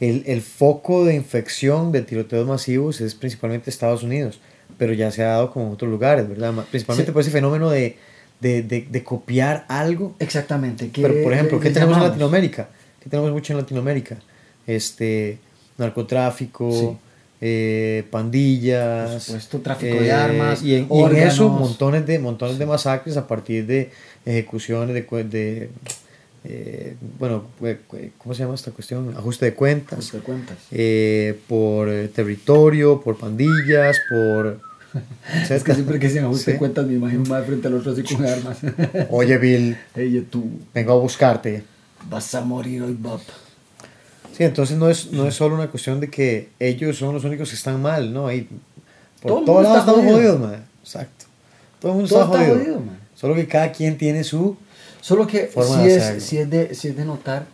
el, 0.00 0.24
el 0.26 0.40
foco 0.42 1.04
de 1.04 1.14
infección 1.14 1.92
de 1.92 2.02
tiroteos 2.02 2.46
masivos 2.48 3.00
es 3.00 3.14
principalmente 3.14 3.70
Estados 3.70 4.02
Unidos, 4.02 4.40
pero 4.78 4.92
ya 4.94 5.10
se 5.12 5.22
ha 5.22 5.28
dado 5.28 5.52
como 5.52 5.66
en 5.66 5.72
otros 5.74 5.90
lugares, 5.90 6.28
¿verdad? 6.28 6.52
Principalmente 6.70 7.10
Sí. 7.10 7.12
por 7.12 7.22
ese 7.22 7.30
fenómeno 7.30 7.68
de, 7.70 7.96
de, 8.40 8.62
de, 8.62 8.86
de 8.90 9.04
copiar 9.04 9.64
algo. 9.68 10.14
Exactamente. 10.18 10.90
Pero, 10.92 11.22
por 11.22 11.32
ejemplo, 11.32 11.60
¿qué 11.60 11.70
tenemos 11.70 11.90
en 11.92 12.00
llamamos? 12.00 12.08
Latinoamérica? 12.10 12.68
¿Qué 13.00 13.10
tenemos 13.10 13.30
mucho 13.32 13.52
en 13.52 13.58
Latinoamérica? 13.58 14.16
Este, 14.66 15.38
narcotráfico, 15.78 16.70
Sí. 16.72 16.88
Eh, 17.40 18.04
pandillas, 18.10 19.10
Por 19.12 19.20
supuesto, 19.20 19.58
tráfico 19.60 19.96
de 20.00 20.12
armas, 20.12 20.62
y 20.62 20.74
en, 20.74 20.88
y 20.90 21.02
en 21.02 21.16
eso 21.16 21.48
montones 21.48 22.06
de 22.06 22.18
montones 22.18 22.58
de 22.58 22.66
masacres 22.66 23.16
a 23.16 23.26
partir 23.26 23.66
de 23.66 23.90
ejecuciones 24.26 24.94
de, 24.94 25.24
de 25.24 25.70
eh, 26.44 26.96
bueno, 27.18 27.44
¿cómo 28.18 28.34
se 28.34 28.42
llama 28.42 28.54
esta 28.54 28.70
cuestión? 28.70 29.14
Ajuste 29.16 29.46
de 29.46 29.54
cuentas. 29.54 29.96
Pues 29.98 30.10
te 30.10 30.18
cuentas. 30.18 30.56
eh, 30.70 31.38
por 31.48 31.88
eh, 31.88 32.08
territorio, 32.08 33.00
por 33.00 33.16
pandillas, 33.18 33.98
por... 34.10 34.60
Es 35.50 35.62
que 35.62 35.74
siempre 35.74 35.98
que 35.98 36.08
se 36.08 36.20
ajuste 36.20 36.52
Sí. 36.52 36.58
cuentas 36.58 36.86
me 36.86 36.94
imagino 36.94 37.22
más 37.24 37.44
frente 37.44 37.68
al 37.68 37.74
otro 37.74 37.92
así 37.92 38.02
con 38.02 38.24
armas. 38.24 38.58
Oye, 39.10 39.36
Bill, 39.36 39.76
tú 40.30 40.48
vengo 40.72 40.92
a 40.92 40.96
buscarte. 40.96 41.62
vas 42.08 42.34
a 42.34 42.40
morir 42.40 42.82
hoy, 42.82 42.96
Bob. 42.98 43.20
Sí, 44.38 44.44
entonces 44.44 44.76
no 44.78 44.88
es, 44.88 45.10
no 45.12 45.26
es 45.26 45.34
solo 45.34 45.56
una 45.56 45.66
cuestión 45.68 45.98
de 46.00 46.08
que 46.08 46.48
ellos 46.60 46.96
son 46.96 47.12
los 47.12 47.24
únicos 47.24 47.50
que 47.50 47.56
están 47.56 47.82
mal, 47.82 48.12
¿no? 48.12 48.28
Ahí, 48.28 48.48
por 49.20 49.32
Todo 49.32 49.44
todos 49.44 49.62
lados 49.64 49.78
estamos 49.80 50.00
jodido. 50.00 50.16
jodidos, 50.16 50.40
man. 50.40 50.64
Exacto. 50.82 51.24
Todo 51.80 51.90
el 51.92 51.96
mundo 51.98 52.08
Todo 52.08 52.22
está, 52.24 52.32
está 52.36 52.44
jodido. 52.52 52.64
jodido, 52.64 52.80
man. 52.86 52.98
Solo 53.16 53.34
que 53.34 53.46
cada 53.48 53.72
quien 53.72 53.98
tiene 53.98 54.22
su... 54.24 54.56
Solo 55.00 55.26
que 55.26 55.46
Forma 55.48 55.82
sí 55.82 55.88
de 55.88 55.96
es, 55.96 56.22
sí, 56.22 56.38
es 56.38 56.48
de, 56.50 56.74
sí 56.74 56.88
es 56.88 56.96
de 56.96 57.04
notar 57.04 57.46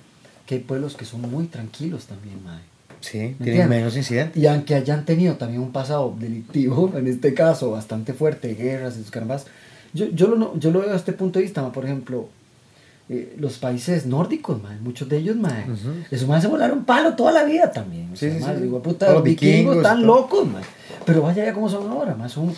que 0.46 0.56
hay 0.56 0.60
pueblos 0.60 0.94
que 0.94 1.04
son 1.06 1.22
muy 1.22 1.46
tranquilos 1.46 2.04
también, 2.04 2.42
madre. 2.44 2.62
Sí, 3.00 3.18
¿Me 3.18 3.22
tienen 3.24 3.38
entiendes? 3.38 3.68
menos 3.68 3.96
incidentes. 3.96 4.42
Y 4.42 4.46
aunque 4.46 4.74
hayan 4.74 5.04
tenido 5.06 5.36
también 5.36 5.62
un 5.62 5.72
pasado 5.72 6.14
delictivo, 6.18 6.92
en 6.96 7.06
este 7.06 7.32
caso 7.32 7.70
bastante 7.70 8.12
fuerte, 8.12 8.54
guerras 8.54 8.96
y 8.96 9.00
sus 9.00 9.10
carambas, 9.10 9.46
yo, 9.94 10.06
yo, 10.10 10.28
lo, 10.28 10.36
no- 10.36 10.58
yo 10.58 10.70
lo 10.70 10.80
veo 10.80 10.88
desde 10.88 10.98
este 10.98 11.12
punto 11.14 11.38
de 11.38 11.44
vista, 11.46 11.62
ma, 11.62 11.72
por 11.72 11.86
ejemplo, 11.86 12.28
eh, 13.08 13.36
los 13.38 13.58
países 13.58 14.06
nórdicos, 14.06 14.62
ma, 14.62 14.76
muchos 14.80 15.08
de 15.08 15.18
ellos, 15.18 15.36
ma, 15.36 15.64
Ujú. 15.66 15.92
esos 16.10 16.26
más 16.28 16.42
se 16.42 16.48
volaron 16.48 16.84
palo 16.84 17.14
toda 17.14 17.32
la 17.32 17.44
vida 17.44 17.70
también. 17.70 18.10
O 18.12 18.16
Sí, 18.16 18.30
sea, 18.30 18.34
sí, 18.38 18.44
ma, 18.44 18.54
sí. 18.54 18.62
digo, 18.62 18.82
puta, 18.82 19.12
los 19.12 19.22
vikingos 19.22 19.76
están 19.76 19.98
todo. 20.02 20.06
locos, 20.06 20.46
ma. 20.48 20.60
pero 21.04 21.22
vaya 21.22 21.44
ya 21.44 21.52
como 21.52 21.68
son 21.68 21.88
ahora, 21.90 22.14
ma, 22.14 22.28
son, 22.28 22.54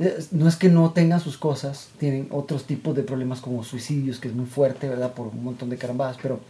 eh, 0.00 0.18
no 0.32 0.48
es 0.48 0.56
que 0.56 0.68
no 0.68 0.90
tengan 0.90 1.20
sus 1.20 1.38
cosas, 1.38 1.88
tienen 1.98 2.26
otros 2.30 2.64
tipos 2.64 2.94
de 2.96 3.02
problemas 3.04 3.40
como 3.40 3.62
suicidios, 3.62 4.18
que 4.18 4.28
es 4.28 4.34
muy 4.34 4.46
fuerte, 4.46 4.88
¿verdad? 4.88 5.12
Por 5.12 5.28
un 5.28 5.44
montón 5.44 5.70
de 5.70 5.76
carambadas, 5.76 6.16
pero 6.20 6.40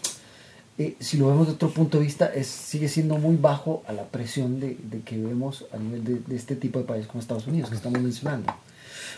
eh, 0.78 0.96
si 0.98 1.18
lo 1.18 1.28
vemos 1.28 1.46
de 1.46 1.52
otro 1.52 1.68
punto 1.70 1.98
de 1.98 2.04
vista, 2.04 2.26
es, 2.35 2.46
sigue 2.46 2.88
siendo 2.88 3.18
muy 3.18 3.37
bajo 3.37 3.83
a 3.87 3.92
la 3.92 4.04
presión 4.04 4.59
de, 4.59 4.76
de 4.90 5.00
que 5.02 5.18
vemos 5.18 5.66
a 5.72 5.76
nivel 5.76 6.02
de, 6.02 6.14
de 6.26 6.35
este 6.35 6.57
tipo 6.57 6.78
de 6.78 6.87
países 6.87 7.07
como 7.09 7.20
Estados 7.20 7.46
Unidos, 7.46 7.68
que 7.68 7.76
estamos 7.76 8.00
mencionando. 8.00 8.52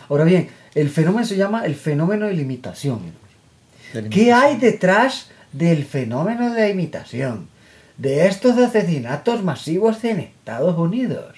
Ahora 0.09 0.25
bien, 0.25 0.49
el 0.75 0.91
fenómeno 0.91 1.25
se 1.25 1.37
llama 1.37 1.65
el 1.65 1.75
fenómeno 1.77 2.27
de 2.27 2.35
la 2.35 2.43
imitación. 2.43 3.01
¿Qué 4.11 4.33
hay 4.33 4.57
detrás 4.57 5.29
del 5.53 5.85
fenómeno 5.85 6.53
de 6.53 6.61
la 6.61 6.68
imitación? 6.68 7.49
De 7.96 8.27
estos 8.27 8.59
asesinatos 8.59 9.42
masivos 9.42 10.03
en 10.05 10.20
Estados 10.20 10.77
Unidos. 10.77 11.35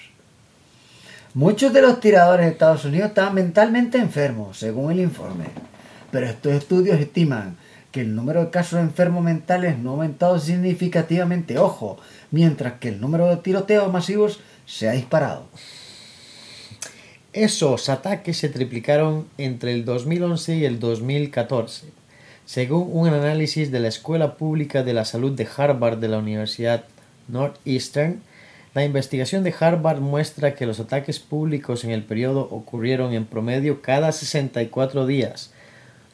Muchos 1.33 1.71
de 1.73 1.81
los 1.81 1.99
tiradores 1.99 2.47
de 2.47 2.51
Estados 2.51 2.85
Unidos 2.85 3.09
estaban 3.09 3.35
mentalmente 3.35 3.97
enfermos, 3.97 4.57
según 4.57 4.91
el 4.91 4.99
informe. 4.99 5.45
Pero 6.11 6.25
estos 6.25 6.53
estudios 6.53 6.99
estiman 6.99 7.55
que 7.91 8.01
el 8.01 8.15
número 8.15 8.45
de 8.45 8.51
casos 8.51 8.79
de 8.79 8.85
enfermos 8.85 9.23
mentales 9.23 9.77
no 9.77 9.91
ha 9.91 9.93
aumentado 9.93 10.39
significativamente, 10.39 11.57
ojo, 11.57 11.97
mientras 12.31 12.73
que 12.73 12.89
el 12.89 12.99
número 12.99 13.27
de 13.27 13.37
tiroteos 13.37 13.91
masivos 13.91 14.39
se 14.65 14.89
ha 14.89 14.93
disparado. 14.93 15.47
Esos 17.31 17.89
ataques 17.89 18.37
se 18.37 18.49
triplicaron 18.49 19.27
entre 19.37 19.73
el 19.73 19.85
2011 19.85 20.57
y 20.57 20.65
el 20.65 20.79
2014, 20.79 21.87
según 22.49 22.89
un 22.91 23.07
análisis 23.09 23.69
de 23.69 23.79
la 23.79 23.89
Escuela 23.89 24.35
Pública 24.35 24.81
de 24.81 24.93
la 24.93 25.05
Salud 25.05 25.33
de 25.33 25.47
Harvard 25.55 25.99
de 25.99 26.07
la 26.07 26.17
Universidad 26.17 26.83
Northeastern. 27.27 28.23
La 28.73 28.83
investigación 28.83 29.43
de 29.43 29.53
Harvard 29.59 29.99
muestra 29.99 30.55
que 30.55 30.65
los 30.65 30.79
ataques 30.79 31.19
públicos 31.19 31.83
en 31.83 31.91
el 31.91 32.03
periodo 32.03 32.41
ocurrieron 32.49 33.13
en 33.13 33.25
promedio 33.25 33.83
cada 33.83 34.11
64 34.11 35.05
días. 35.05 35.51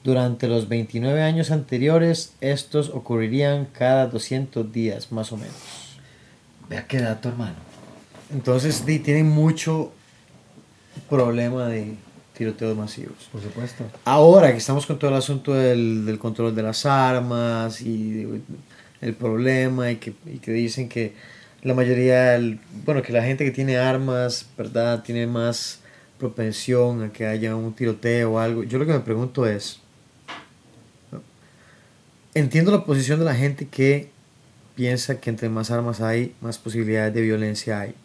Durante 0.03 0.49
los 0.49 0.67
29 0.67 1.21
años 1.21 1.51
anteriores, 1.51 2.33
estos 2.41 2.89
ocurrirían 2.89 3.63
cada 3.71 4.07
200 4.07 4.73
días, 4.73 5.13
más 5.13 5.31
o 5.31 5.37
menos. 5.37 5.55
Vea 6.67 6.85
qué 6.85 6.99
dato, 6.99 7.29
hermano. 7.29 7.55
Entonces, 8.33 8.83
tienen 8.83 9.29
mucho 9.29 9.93
problema 11.09 11.67
de 11.67 11.95
tiroteos 12.35 12.77
masivos. 12.77 13.29
Por 13.31 13.41
supuesto. 13.41 13.83
Ahora 14.05 14.51
que 14.51 14.57
estamos 14.57 14.85
con 14.85 14.99
todo 14.99 15.09
el 15.11 15.17
asunto 15.17 15.53
del, 15.53 16.05
del 16.05 16.19
control 16.19 16.53
de 16.55 16.63
las 16.63 16.85
armas 16.85 17.81
y 17.81 18.27
el 19.01 19.13
problema 19.15 19.91
y 19.91 19.95
que, 19.97 20.13
y 20.25 20.37
que 20.39 20.51
dicen 20.51 20.87
que 20.89 21.13
la 21.63 21.73
mayoría, 21.73 22.35
el- 22.35 22.59
bueno, 22.85 23.01
que 23.01 23.11
la 23.13 23.23
gente 23.23 23.43
que 23.43 23.51
tiene 23.51 23.77
armas, 23.77 24.45
¿verdad? 24.57 25.01
Tiene 25.03 25.25
más 25.27 25.79
propensión 26.19 27.03
a 27.03 27.11
que 27.11 27.25
haya 27.25 27.55
un 27.55 27.73
tiroteo 27.73 28.33
o 28.33 28.39
algo. 28.39 28.63
Yo 28.63 28.77
lo 28.77 28.85
que 28.85 28.93
me 28.93 28.99
pregunto 28.99 29.45
es, 29.47 29.79
¿no? 31.11 31.21
entiendo 32.33 32.71
la 32.71 32.85
posición 32.85 33.19
de 33.19 33.25
la 33.25 33.35
gente 33.35 33.67
que 33.67 34.09
piensa 34.75 35.19
que 35.19 35.29
entre 35.29 35.49
más 35.49 35.71
armas 35.71 36.01
hay, 36.01 36.35
más 36.41 36.57
posibilidades 36.57 37.13
de 37.13 37.21
violencia 37.21 37.79
hay. 37.79 37.95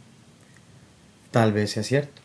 Tal 1.31 1.53
vez 1.53 1.71
sea 1.73 1.83
cierto. 1.83 2.20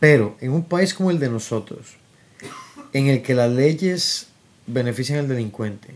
Pero 0.00 0.36
en 0.40 0.52
un 0.52 0.64
país 0.64 0.92
como 0.94 1.10
el 1.10 1.18
de 1.18 1.28
nosotros, 1.30 1.96
en 2.92 3.06
el 3.06 3.22
que 3.22 3.34
las 3.34 3.50
leyes 3.50 4.26
benefician 4.66 5.18
al 5.20 5.28
delincuente, 5.28 5.94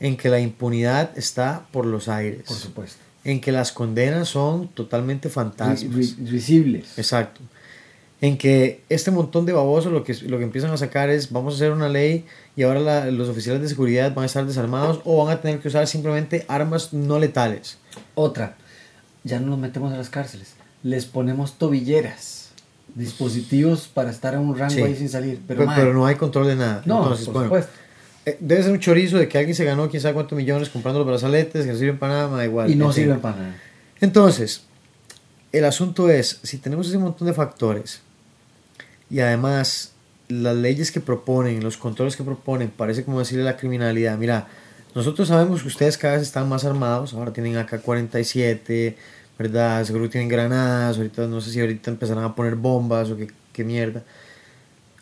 en 0.00 0.16
que 0.16 0.28
la 0.28 0.40
impunidad 0.40 1.16
está 1.16 1.66
por 1.72 1.86
los 1.86 2.08
aires, 2.08 2.42
Por 2.46 2.56
supuesto. 2.56 2.98
en 3.24 3.40
que 3.40 3.52
las 3.52 3.72
condenas 3.72 4.28
son 4.28 4.68
totalmente 4.68 5.28
fantasmas. 5.28 6.16
Risibles. 6.18 6.98
Exacto. 6.98 7.40
En 8.22 8.36
que 8.36 8.82
este 8.90 9.10
montón 9.10 9.46
de 9.46 9.54
babosos 9.54 9.90
lo 9.92 10.04
que, 10.04 10.12
lo 10.26 10.36
que 10.36 10.44
empiezan 10.44 10.70
a 10.72 10.76
sacar 10.76 11.08
es 11.08 11.30
vamos 11.32 11.54
a 11.54 11.56
hacer 11.56 11.72
una 11.72 11.88
ley 11.88 12.26
y 12.54 12.62
ahora 12.64 12.80
la- 12.80 13.06
los 13.10 13.30
oficiales 13.30 13.62
de 13.62 13.68
seguridad 13.68 14.12
van 14.14 14.24
a 14.24 14.26
estar 14.26 14.44
desarmados 14.46 15.00
o 15.04 15.24
van 15.24 15.36
a 15.38 15.40
tener 15.40 15.58
que 15.60 15.68
usar 15.68 15.86
simplemente 15.86 16.44
armas 16.48 16.92
no 16.92 17.18
letales. 17.18 17.78
Otra, 18.14 18.58
ya 19.24 19.40
no 19.40 19.46
nos 19.48 19.58
metemos 19.58 19.92
a 19.94 19.96
las 19.96 20.10
cárceles. 20.10 20.52
Les 20.82 21.06
ponemos 21.06 21.56
tobilleras, 21.58 22.39
dispositivos 22.94 23.88
para 23.88 24.10
estar 24.10 24.34
en 24.34 24.40
un 24.40 24.56
rango 24.58 24.74
Sí. 24.74 24.82
ahí 24.82 24.96
sin 24.96 25.08
salir. 25.08 25.40
Pero, 25.46 25.60
Pero, 25.60 25.72
pero 25.76 25.94
no 25.94 26.06
hay 26.06 26.16
control 26.16 26.46
de 26.48 26.56
nada. 26.56 26.82
no, 26.86 27.02
Entonces, 27.02 27.26
por 27.26 27.34
bueno, 27.34 27.48
supuesto. 27.48 27.70
eh, 28.26 28.36
debe 28.40 28.62
ser 28.62 28.72
un 28.72 28.80
chorizo 28.80 29.18
de 29.18 29.28
que 29.28 29.38
alguien 29.38 29.54
se 29.54 29.64
ganó 29.64 29.88
quién 29.88 30.00
sabe 30.02 30.14
cuántos 30.14 30.36
millones 30.36 30.68
comprando 30.68 30.98
los 31.00 31.06
brazaletes 31.08 31.64
que 31.66 31.72
no 31.72 31.78
sirven 31.78 31.98
para 31.98 32.26
nada, 32.28 32.44
igual. 32.44 32.70
Y 32.70 32.74
no 32.76 32.92
sirven 32.92 33.20
para 33.20 33.36
nada. 33.36 33.56
Entonces, 34.00 34.62
el 35.52 35.64
asunto 35.64 36.08
es, 36.10 36.40
si 36.42 36.58
tenemos 36.58 36.88
ese 36.88 36.98
montón 36.98 37.26
de 37.26 37.34
factores 37.34 38.00
y 39.10 39.20
además 39.20 39.92
las 40.28 40.54
leyes 40.56 40.92
que 40.92 41.00
proponen, 41.00 41.62
los 41.62 41.76
controles 41.76 42.14
que 42.16 42.22
proponen, 42.22 42.70
parece 42.70 43.04
como 43.04 43.18
decirle 43.18 43.42
a 43.42 43.46
la 43.52 43.56
criminalidad, 43.56 44.16
mira, 44.16 44.46
nosotros 44.94 45.28
sabemos 45.28 45.62
que 45.62 45.68
ustedes 45.68 45.98
cada 45.98 46.14
vez 46.14 46.22
están 46.22 46.48
más 46.48 46.64
armados, 46.64 47.14
ahora 47.14 47.32
tienen 47.32 47.56
AK-47, 47.56 48.94
¿verdad? 49.40 49.82
Seguro 49.84 50.10
tienen 50.10 50.28
granadas, 50.28 50.98
ahorita 50.98 51.26
no 51.26 51.40
sé 51.40 51.50
si 51.50 51.60
ahorita 51.60 51.90
empezarán 51.90 52.24
a 52.24 52.34
poner 52.34 52.56
bombas 52.56 53.08
o 53.08 53.16
qué, 53.16 53.30
qué 53.54 53.64
mierda. 53.64 54.02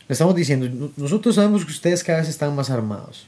Le 0.07 0.13
estamos 0.13 0.37
diciendo, 0.37 0.93
nosotros 0.97 1.35
sabemos 1.35 1.65
que 1.65 1.73
ustedes 1.73 2.05
cada 2.05 2.21
vez 2.21 2.29
están 2.29 2.55
más 2.55 2.71
armados, 2.71 3.27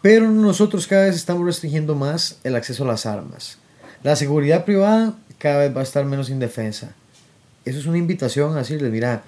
pero 0.00 0.30
nosotros 0.30 0.86
cada 0.86 1.04
vez 1.04 1.16
estamos 1.16 1.44
restringiendo 1.44 1.94
más 1.94 2.38
el 2.42 2.56
acceso 2.56 2.84
a 2.84 2.86
las 2.86 3.04
armas. 3.04 3.58
La 4.02 4.16
seguridad 4.16 4.64
privada 4.64 5.12
cada 5.36 5.58
vez 5.58 5.76
va 5.76 5.80
a 5.80 5.84
estar 5.84 6.06
menos 6.06 6.30
indefensa. 6.30 6.94
Eso 7.66 7.78
es 7.78 7.84
una 7.84 7.98
invitación 7.98 8.54
a 8.54 8.60
decirles, 8.60 8.90
mira, 8.90 9.24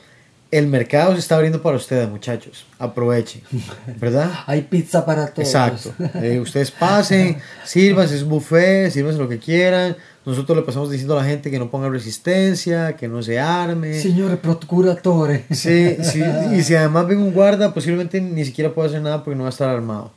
el 0.50 0.66
mercado 0.66 1.12
se 1.12 1.18
está 1.18 1.34
abriendo 1.34 1.60
para 1.60 1.76
ustedes, 1.76 2.08
muchachos. 2.08 2.64
Aprovechen, 2.78 3.42
¿verdad? 4.00 4.32
Hay 4.46 4.62
pizza 4.62 5.04
para 5.04 5.26
todos. 5.26 5.46
Exacto. 5.46 5.92
Eh, 6.22 6.40
ustedes 6.40 6.70
pasen, 6.70 7.36
sirvan, 7.64 8.06
es 8.06 8.24
buffet, 8.24 8.90
sirvan 8.90 9.18
lo 9.18 9.28
que 9.28 9.38
quieran. 9.38 9.94
Nosotros 10.28 10.58
le 10.58 10.62
pasamos 10.62 10.90
diciendo 10.90 11.18
a 11.18 11.22
la 11.22 11.26
gente 11.26 11.50
que 11.50 11.58
no 11.58 11.70
ponga 11.70 11.88
resistencia, 11.88 12.96
que 12.96 13.08
no 13.08 13.22
se 13.22 13.40
arme. 13.40 13.98
Señor 13.98 14.36
procuratore. 14.40 15.46
Sí, 15.50 15.96
sí, 16.02 16.22
y 16.54 16.62
si 16.62 16.74
además 16.74 17.08
ven 17.08 17.16
un 17.20 17.32
guarda, 17.32 17.72
posiblemente 17.72 18.20
ni 18.20 18.44
siquiera 18.44 18.74
pueda 18.74 18.90
hacer 18.90 19.00
nada 19.00 19.24
porque 19.24 19.36
no 19.36 19.44
va 19.44 19.48
a 19.48 19.52
estar 19.52 19.70
armado. 19.70 20.12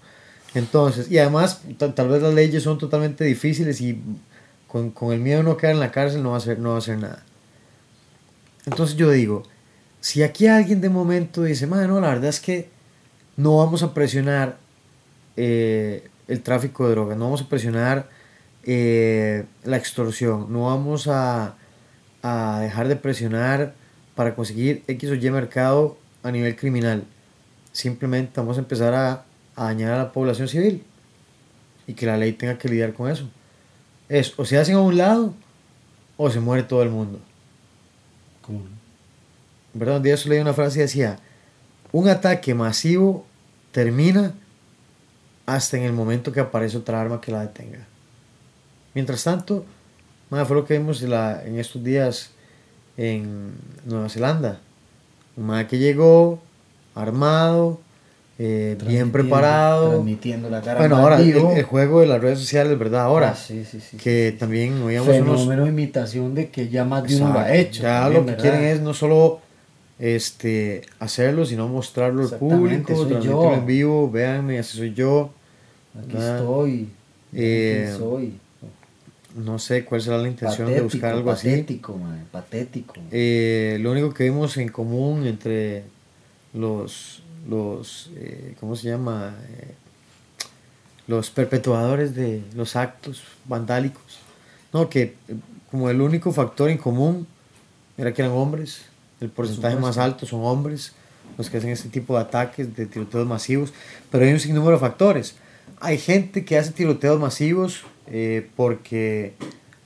Entonces, 0.53 1.09
y 1.09 1.17
además, 1.17 1.61
tal, 1.77 1.95
tal 1.95 2.09
vez 2.09 2.21
las 2.21 2.33
leyes 2.33 2.61
son 2.61 2.77
totalmente 2.77 3.23
difíciles 3.23 3.79
y 3.79 4.01
con, 4.67 4.91
con, 4.91 5.13
el 5.13 5.21
miedo 5.21 5.37
de 5.37 5.43
no 5.45 5.55
quedar 5.55 5.75
en 5.75 5.79
la 5.79 5.93
cárcel 5.93 6.21
no 6.21 6.31
va, 6.31 6.35
a 6.35 6.39
hacer, 6.39 6.59
no 6.59 6.71
va 6.71 6.75
a 6.75 6.79
hacer 6.79 6.97
nada. 6.97 7.23
Entonces 8.65 8.97
yo 8.97 9.11
digo, 9.11 9.43
si 10.01 10.23
aquí 10.23 10.45
alguien 10.45 10.81
de 10.81 10.89
momento 10.89 11.43
dice, 11.43 11.67
no, 11.67 12.01
la 12.01 12.09
verdad 12.09 12.25
es 12.25 12.41
que 12.41 12.67
no 13.37 13.59
vamos 13.59 13.81
a 13.81 13.93
presionar 13.93 14.57
eh, 15.37 16.09
el 16.27 16.41
tráfico 16.41 16.83
de 16.85 16.91
drogas, 16.91 17.17
no 17.17 17.23
vamos 17.23 17.43
a 17.43 17.47
presionar 17.47 18.09
eh, 18.63 19.45
la 19.63 19.77
extorsión, 19.77 20.51
no 20.51 20.65
vamos 20.65 21.07
a, 21.07 21.55
a, 22.21 22.59
dejar 22.61 22.87
de 22.87 22.95
presionar 22.95 23.73
para 24.15 24.35
conseguir 24.35 24.83
X 24.87 25.09
o 25.09 25.15
Y 25.15 25.31
mercado 25.31 25.97
a 26.23 26.31
nivel 26.31 26.55
criminal. 26.55 27.05
Simplemente 27.71 28.33
vamos 28.35 28.57
a 28.57 28.61
empezar 28.61 28.93
a, 28.93 29.25
a 29.55 29.65
dañar 29.65 29.93
a 29.93 29.97
la 29.97 30.11
población 30.11 30.47
civil 30.47 30.83
y 31.87 31.93
que 31.93 32.05
la 32.05 32.17
ley 32.17 32.33
tenga 32.33 32.57
que 32.57 32.69
lidiar 32.69 32.93
con 32.93 33.09
eso. 33.09 33.29
Es 34.09 34.37
o 34.37 34.45
se 34.45 34.57
hacen 34.57 34.75
a 34.75 34.81
un 34.81 34.97
lado 34.97 35.33
o 36.17 36.29
se 36.29 36.39
muere 36.39 36.63
todo 36.63 36.83
el 36.83 36.89
mundo. 36.89 37.19
¿Cómo? 38.41 38.61
¿Verdad? 39.73 39.97
Un 39.97 40.03
día 40.03 40.15
yo 40.15 40.29
leí 40.29 40.39
una 40.39 40.53
frase 40.53 40.79
y 40.79 40.81
decía, 40.81 41.19
un 41.91 42.07
ataque 42.09 42.53
masivo 42.53 43.25
termina 43.71 44.33
hasta 45.45 45.77
en 45.77 45.83
el 45.83 45.93
momento 45.93 46.31
que 46.31 46.39
aparece 46.39 46.77
otra 46.77 47.01
arma 47.01 47.21
que 47.21 47.31
la 47.31 47.41
detenga. 47.41 47.87
Mientras 48.93 49.23
tanto, 49.23 49.65
madre, 50.29 50.45
fue 50.45 50.55
lo 50.57 50.65
que 50.65 50.77
vimos 50.77 51.01
la, 51.03 51.43
en 51.45 51.59
estos 51.59 51.83
días 51.83 52.31
en 52.97 53.51
Nueva 53.85 54.09
Zelanda. 54.09 54.59
Un 55.37 55.45
madre 55.45 55.67
que 55.67 55.77
llegó 55.77 56.39
armado, 56.93 57.79
eh, 58.37 58.77
bien 58.87 59.11
preparado. 59.11 59.91
Transmitiendo 59.91 60.49
la 60.49 60.61
cara 60.61 60.79
bueno, 60.79 60.97
ahora 60.97 61.21
el, 61.21 61.35
el, 61.35 61.63
juego 61.63 62.01
de 62.01 62.07
las 62.07 62.19
redes 62.21 62.39
sociales, 62.39 62.77
¿verdad? 62.77 63.01
Ahora, 63.03 63.29
Ah, 63.29 63.35
sí, 63.35 63.63
sí, 63.63 63.79
sí, 63.79 63.97
que 63.97 64.35
también 64.37 64.81
oíamos 64.81 65.07
Fenómeno 65.09 65.43
unos... 65.43 65.65
de 65.65 65.69
imitación 65.69 66.33
de 66.35 66.49
que 66.49 66.67
ya 66.69 66.83
más 66.83 67.03
de 67.03 67.15
uno 67.17 67.33
lo 67.33 67.39
ha 67.39 67.53
Exacto. 67.53 67.69
hecho. 67.69 67.83
Ya 67.83 68.01
también, 68.01 68.13
lo 68.21 68.25
que 68.25 68.31
¿verdad? 68.31 68.41
quieren 68.43 68.63
es 68.69 68.81
no 68.81 68.93
solo 68.93 69.39
este 69.99 70.81
hacerlo, 70.99 71.45
sino 71.45 71.67
mostrarlo 71.67 72.23
al 72.23 72.37
público, 72.39 72.93
transmitirlo 72.93 73.43
yo. 73.43 73.53
en 73.53 73.65
vivo, 73.65 74.09
véanme, 74.09 74.59
así 74.59 74.77
soy 74.77 74.93
yo. 74.93 75.29
Aquí 75.97 76.13
¿verdad? 76.13 76.37
estoy. 76.39 76.89
Eh, 77.33 77.95
soy. 77.97 78.39
No 79.35 79.59
sé 79.59 79.85
cuál 79.85 80.01
será 80.01 80.17
la 80.17 80.27
intención 80.27 80.67
de 80.67 80.81
buscar 80.81 81.13
algo 81.13 81.31
así. 81.31 81.49
patético, 81.49 81.97
man, 81.97 82.27
patético. 82.31 82.93
Eh, 83.11 83.77
lo 83.79 83.91
único 83.91 84.13
que 84.13 84.25
vimos 84.25 84.57
en 84.57 84.69
común 84.69 85.25
entre 85.25 85.83
los, 86.53 87.23
los 87.49 88.09
eh, 88.15 88.55
¿cómo 88.59 88.75
se 88.75 88.89
llama? 88.89 89.35
Eh, 89.49 89.73
los 91.07 91.29
perpetuadores 91.29 92.15
de 92.15 92.43
los 92.55 92.75
actos 92.75 93.23
vandálicos. 93.45 94.19
No, 94.73 94.89
que 94.89 95.15
como 95.69 95.89
el 95.89 96.01
único 96.01 96.31
factor 96.31 96.69
en 96.69 96.77
común 96.77 97.27
era 97.97 98.13
que 98.13 98.21
eran 98.21 98.33
hombres. 98.33 98.83
El 99.19 99.29
porcentaje 99.29 99.75
más 99.75 99.97
alto 99.97 100.25
son 100.25 100.43
hombres 100.43 100.93
los 101.37 101.49
que 101.49 101.57
hacen 101.57 101.69
este 101.69 101.89
tipo 101.89 102.15
de 102.15 102.21
ataques, 102.21 102.75
de 102.75 102.85
tiroteos 102.85 103.27
masivos. 103.27 103.73
Pero 104.09 104.25
hay 104.25 104.33
un 104.33 104.39
sinnúmero 104.39 104.73
de 104.73 104.79
factores. 104.79 105.35
Hay 105.81 105.97
gente 105.97 106.45
que 106.45 106.59
hace 106.59 106.71
tiroteos 106.71 107.19
masivos 107.19 107.81
eh, 108.05 108.47
porque 108.55 109.33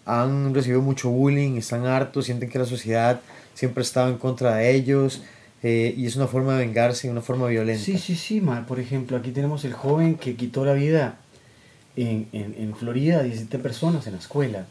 han 0.05 0.53
recibido 0.53 0.81
mucho 0.81 1.10
bullying, 1.10 1.55
están 1.55 1.86
hartos, 1.86 2.25
sienten 2.25 2.49
que 2.49 2.60
la 2.60 2.65
sociedad 2.65 3.21
siempre 3.53 3.79
ha 3.79 3.84
estado 3.84 4.10
en 4.10 4.17
contra 4.17 4.55
de 4.55 4.75
ellos 4.75 5.23
eh, 5.63 5.93
y 5.95 6.05
es 6.05 6.17
una 6.17 6.27
forma 6.27 6.58
de 6.58 6.65
vengarse, 6.65 7.10
una 7.10 7.21
forma 7.21 7.47
violenta. 7.47 7.81
Sí, 7.81 7.97
sí, 7.97 8.15
sí, 8.15 8.41
man. 8.41 8.65
Por 8.65 8.81
ejemplo, 8.81 9.15
aquí 9.15 9.31
tenemos 9.31 9.63
el 9.63 9.71
joven 9.71 10.15
que 10.15 10.36
quitó 10.36 10.65
la 10.65 10.73
vida 10.73 11.17
en, 11.95 12.27
en, 12.34 12.55
en 12.58 12.75
Florida 12.75 13.19
a 13.19 13.23
17 13.23 13.58
personas 13.60 14.05
en 14.05 14.13
la 14.13 14.19
escuela. 14.19 14.65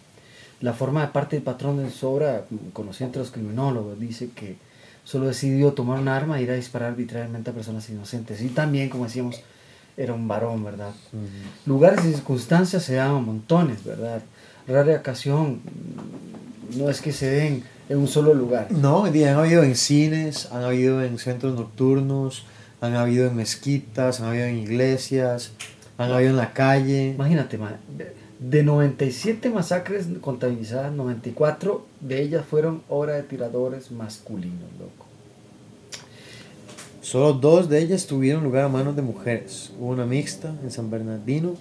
La 0.60 0.74
forma 0.74 1.00
de 1.00 1.08
parte 1.08 1.36
del 1.36 1.42
patrón 1.42 1.82
de 1.82 1.90
su 1.90 2.06
obra, 2.06 2.44
conocido 2.74 3.06
entre 3.06 3.20
los 3.20 3.30
criminólogos, 3.30 3.98
dice 3.98 4.28
que 4.34 4.56
solo 5.04 5.26
decidió 5.26 5.72
tomar 5.72 5.98
un 5.98 6.08
arma 6.08 6.38
e 6.38 6.42
ir 6.42 6.50
a 6.50 6.54
disparar 6.54 6.90
arbitrariamente 6.90 7.50
a 7.50 7.54
personas 7.54 7.88
inocentes. 7.88 8.42
Y 8.42 8.48
también, 8.48 8.90
como 8.90 9.04
decíamos, 9.04 9.42
era 9.96 10.14
un 10.14 10.26
varón, 10.26 10.64
¿verdad? 10.64 10.92
Lugares 11.66 12.04
y 12.04 12.12
circunstancias 12.12 12.82
se 12.82 12.94
dan 12.94 13.10
a 13.10 13.18
montones, 13.20 13.84
¿verdad? 13.84 14.22
Rara 14.66 14.96
ocasión, 14.96 15.60
no 16.76 16.88
es 16.88 17.00
que 17.00 17.12
se 17.12 17.26
den 17.26 17.64
en 17.88 17.98
un 17.98 18.08
solo 18.08 18.34
lugar. 18.34 18.68
No, 18.70 19.04
han 19.04 19.26
habido 19.26 19.62
en 19.62 19.76
cines, 19.76 20.50
han 20.52 20.64
habido 20.64 21.02
en 21.02 21.18
centros 21.18 21.54
nocturnos, 21.54 22.44
han 22.80 22.94
habido 22.94 23.26
en 23.26 23.36
mezquitas, 23.36 24.20
han 24.20 24.28
habido 24.28 24.46
en 24.46 24.58
iglesias, 24.58 25.52
han 25.98 26.10
habido 26.10 26.30
en 26.30 26.36
la 26.36 26.52
calle. 26.52 27.12
Imagínate, 27.14 27.58
man, 27.58 27.76
de 28.40 28.62
97 28.62 29.48
masacres 29.50 30.06
contabilizadas, 30.20 30.92
94 30.92 31.86
de 32.00 32.22
ellas 32.22 32.44
fueron 32.44 32.82
obra 32.88 33.14
de 33.14 33.22
tiradores 33.22 33.90
masculinos, 33.90 34.70
loco. 34.78 35.03
Solo 37.04 37.34
dos 37.34 37.68
de 37.68 37.82
ellas 37.82 38.06
tuvieron 38.06 38.42
lugar 38.42 38.64
a 38.64 38.68
manos 38.70 38.96
de 38.96 39.02
mujeres. 39.02 39.70
Hubo 39.78 39.90
una 39.90 40.06
mixta 40.06 40.54
en 40.62 40.70
San 40.70 40.90
Bernardino 40.90 41.52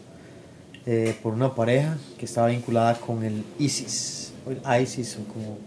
eh, 0.86 1.13
por 1.21 1.34
una 1.34 1.53
pareja 1.53 1.97
que 2.17 2.23
estaba 2.23 2.47
vinculada 2.47 2.97
con 2.97 3.25
el 3.25 3.43
ISIS, 3.60 4.32
o 4.47 4.51
el 4.51 4.82
ISIS, 4.82 5.17
o 5.17 5.34
como 5.34 5.58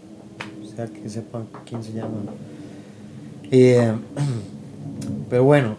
sea 0.75 0.87
que 0.87 1.07
sepan 1.07 1.45
quién 1.63 1.83
se 1.83 1.93
llama. 1.93 2.23
Eh, 3.51 3.93
pero 5.29 5.43
bueno, 5.43 5.75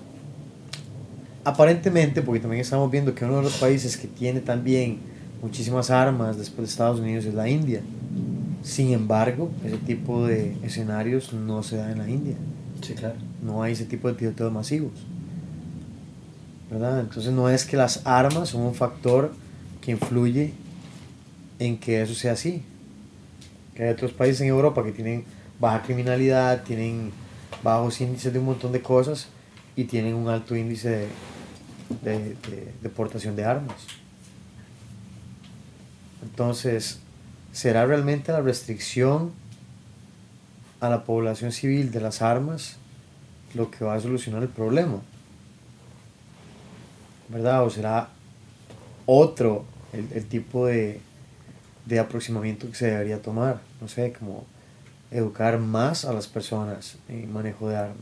aparentemente, 1.42 2.22
porque 2.22 2.38
también 2.38 2.61
estamos 2.61 2.88
viendo 2.92 3.12
que 3.16 3.24
uno 3.24 3.38
de 3.38 3.42
los 3.42 3.56
países 3.56 3.96
que 3.96 4.06
tiene 4.06 4.38
también 4.38 5.00
muchísimas 5.42 5.90
armas 5.90 6.38
después 6.38 6.68
de 6.68 6.70
Estados 6.70 7.00
Unidos 7.00 7.24
es 7.24 7.34
la 7.34 7.48
India. 7.48 7.82
Sin 8.62 8.92
embargo, 8.92 9.50
ese 9.64 9.78
tipo 9.78 10.24
de 10.24 10.56
escenarios 10.62 11.32
no 11.32 11.64
se 11.64 11.78
da 11.78 11.90
en 11.90 11.98
la 11.98 12.08
India 12.08 12.37
Sí, 12.88 12.94
claro. 12.94 13.16
no 13.42 13.62
hay 13.62 13.74
ese 13.74 13.85
tipo 13.85 14.09
de 14.09 14.14
tiroteos 14.14 14.51
masivos. 14.51 14.92
¿Verdad? 16.70 17.01
Entonces 17.01 17.31
no 17.35 17.51
es 17.51 17.66
que 17.66 17.77
las 17.77 18.07
armas 18.07 18.48
son 18.48 18.62
un 18.62 18.74
factor 18.74 19.35
que 19.83 19.90
influye 19.90 20.55
en 21.59 21.77
que 21.77 22.01
eso 22.01 22.14
sea 22.14 22.33
así. 22.33 22.62
Que 23.74 23.83
hay 23.83 23.90
otros 23.90 24.12
países 24.12 24.40
en 24.40 24.46
Europa 24.46 24.83
que 24.83 24.92
tienen 24.92 25.24
baja 25.61 25.83
criminalidad, 25.83 26.62
tienen 26.62 27.12
bajos 27.62 28.01
índices 28.01 28.33
de 28.33 28.38
un 28.38 28.46
montón 28.46 28.72
de 28.72 28.81
cosas 28.81 29.29
y 29.77 29.85
tienen 29.85 30.14
un 30.14 30.31
alto 30.31 30.57
índice 30.57 30.88
de, 30.88 31.09
de, 32.03 32.18
de 32.20 32.72
deportación 32.81 33.37
de 33.37 33.44
armas. 33.44 33.77
Entonces, 36.22 37.01
¿será 37.53 37.85
realmente 37.85 38.33
la 38.33 38.40
restricción 38.40 39.33
a 40.80 40.88
la 40.88 41.04
población 41.04 41.52
civil 41.52 41.90
de 41.90 42.00
las 42.00 42.22
armas 42.22 42.76
lo 43.54 43.70
que 43.70 43.84
va 43.84 43.94
a 43.94 44.00
solucionar 44.00 44.42
el 44.42 44.48
problema? 44.48 45.00
¿Verdad? 47.28 47.64
¿O 47.64 47.70
será 47.70 48.08
otro 49.06 49.64
el, 49.92 50.08
el 50.12 50.26
tipo 50.26 50.66
de, 50.66 51.00
de 51.86 51.98
aproximamiento 51.98 52.68
que 52.68 52.74
se 52.74 52.90
debería 52.90 53.20
tomar? 53.20 53.60
No 53.80 53.88
sé, 53.88 54.12
como 54.12 54.46
educar 55.10 55.58
más 55.58 56.04
a 56.04 56.12
las 56.12 56.26
personas 56.26 56.96
en 57.08 57.32
manejo 57.32 57.68
de 57.68 57.76
armas, 57.76 57.96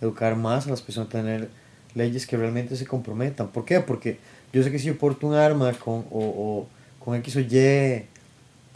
educar 0.00 0.36
más 0.36 0.66
a 0.66 0.70
las 0.70 0.82
personas 0.82 1.08
a 1.08 1.12
tener 1.12 1.50
leyes 1.94 2.26
que 2.26 2.36
realmente 2.36 2.76
se 2.76 2.86
comprometan. 2.86 3.48
¿Por 3.48 3.64
qué? 3.64 3.80
Porque 3.80 4.18
yo 4.52 4.62
sé 4.62 4.70
que 4.70 4.78
si 4.78 4.86
yo 4.86 4.98
porto 4.98 5.26
un 5.26 5.34
arma 5.34 5.72
con, 5.72 6.04
o, 6.10 6.20
o 6.20 6.68
con 7.04 7.16
X 7.16 7.36
o 7.36 7.40
Y 7.40 8.06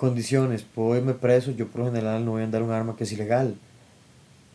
condiciones, 0.03 0.65
puedo 0.65 0.97
irme 0.97 1.15
preso, 1.15 1.53
yo 1.53 1.69
por 1.69 1.83
lo 1.83 1.87
general 1.87 2.25
no 2.25 2.33
voy 2.33 2.43
a 2.43 2.45
andar 2.45 2.65
un 2.65 2.73
arma 2.73 2.97
que 2.97 3.05
es 3.05 3.13
ilegal. 3.13 3.55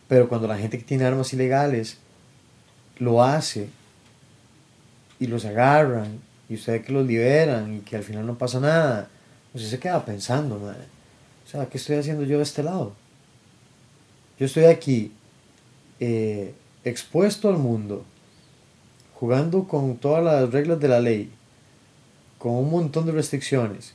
Pero 0.10 0.28
cuando 0.28 0.46
la 0.46 0.58
gente 0.58 0.78
que 0.78 0.84
tiene 0.84 1.06
armas 1.06 1.32
ilegales 1.32 2.00
lo 2.98 3.24
hace 3.24 3.70
y 5.22 5.28
los 5.28 5.46
agarran 5.46 6.20
y 6.50 6.56
ustedes 6.56 6.86
que 6.86 6.92
los 6.92 7.08
liberan 7.08 7.78
y 7.78 7.80
que 7.80 7.96
al 7.96 8.04
final 8.04 8.28
no 8.28 8.38
pasa 8.38 8.60
nada, 8.60 9.08
usted 9.54 9.70
se 9.70 9.80
queda 9.80 10.04
pensando. 10.04 10.56
O 10.58 11.50
sea, 11.50 11.66
¿qué 11.68 11.78
estoy 11.78 11.96
haciendo 11.96 12.26
yo 12.26 12.36
de 12.36 12.44
este 12.44 12.62
lado? 12.62 12.92
Yo 14.38 14.48
estoy 14.48 14.66
aquí 14.66 15.14
eh, 16.02 16.54
expuesto 16.84 17.48
al 17.48 17.58
mundo, 17.58 18.04
jugando 19.14 19.66
con 19.66 19.96
todas 19.96 20.22
las 20.22 20.52
reglas 20.52 20.78
de 20.82 20.90
la 20.90 21.00
ley, 21.00 21.32
con 22.38 22.52
un 22.52 22.70
montón 22.70 23.06
de 23.06 23.14
restricciones, 23.14 23.94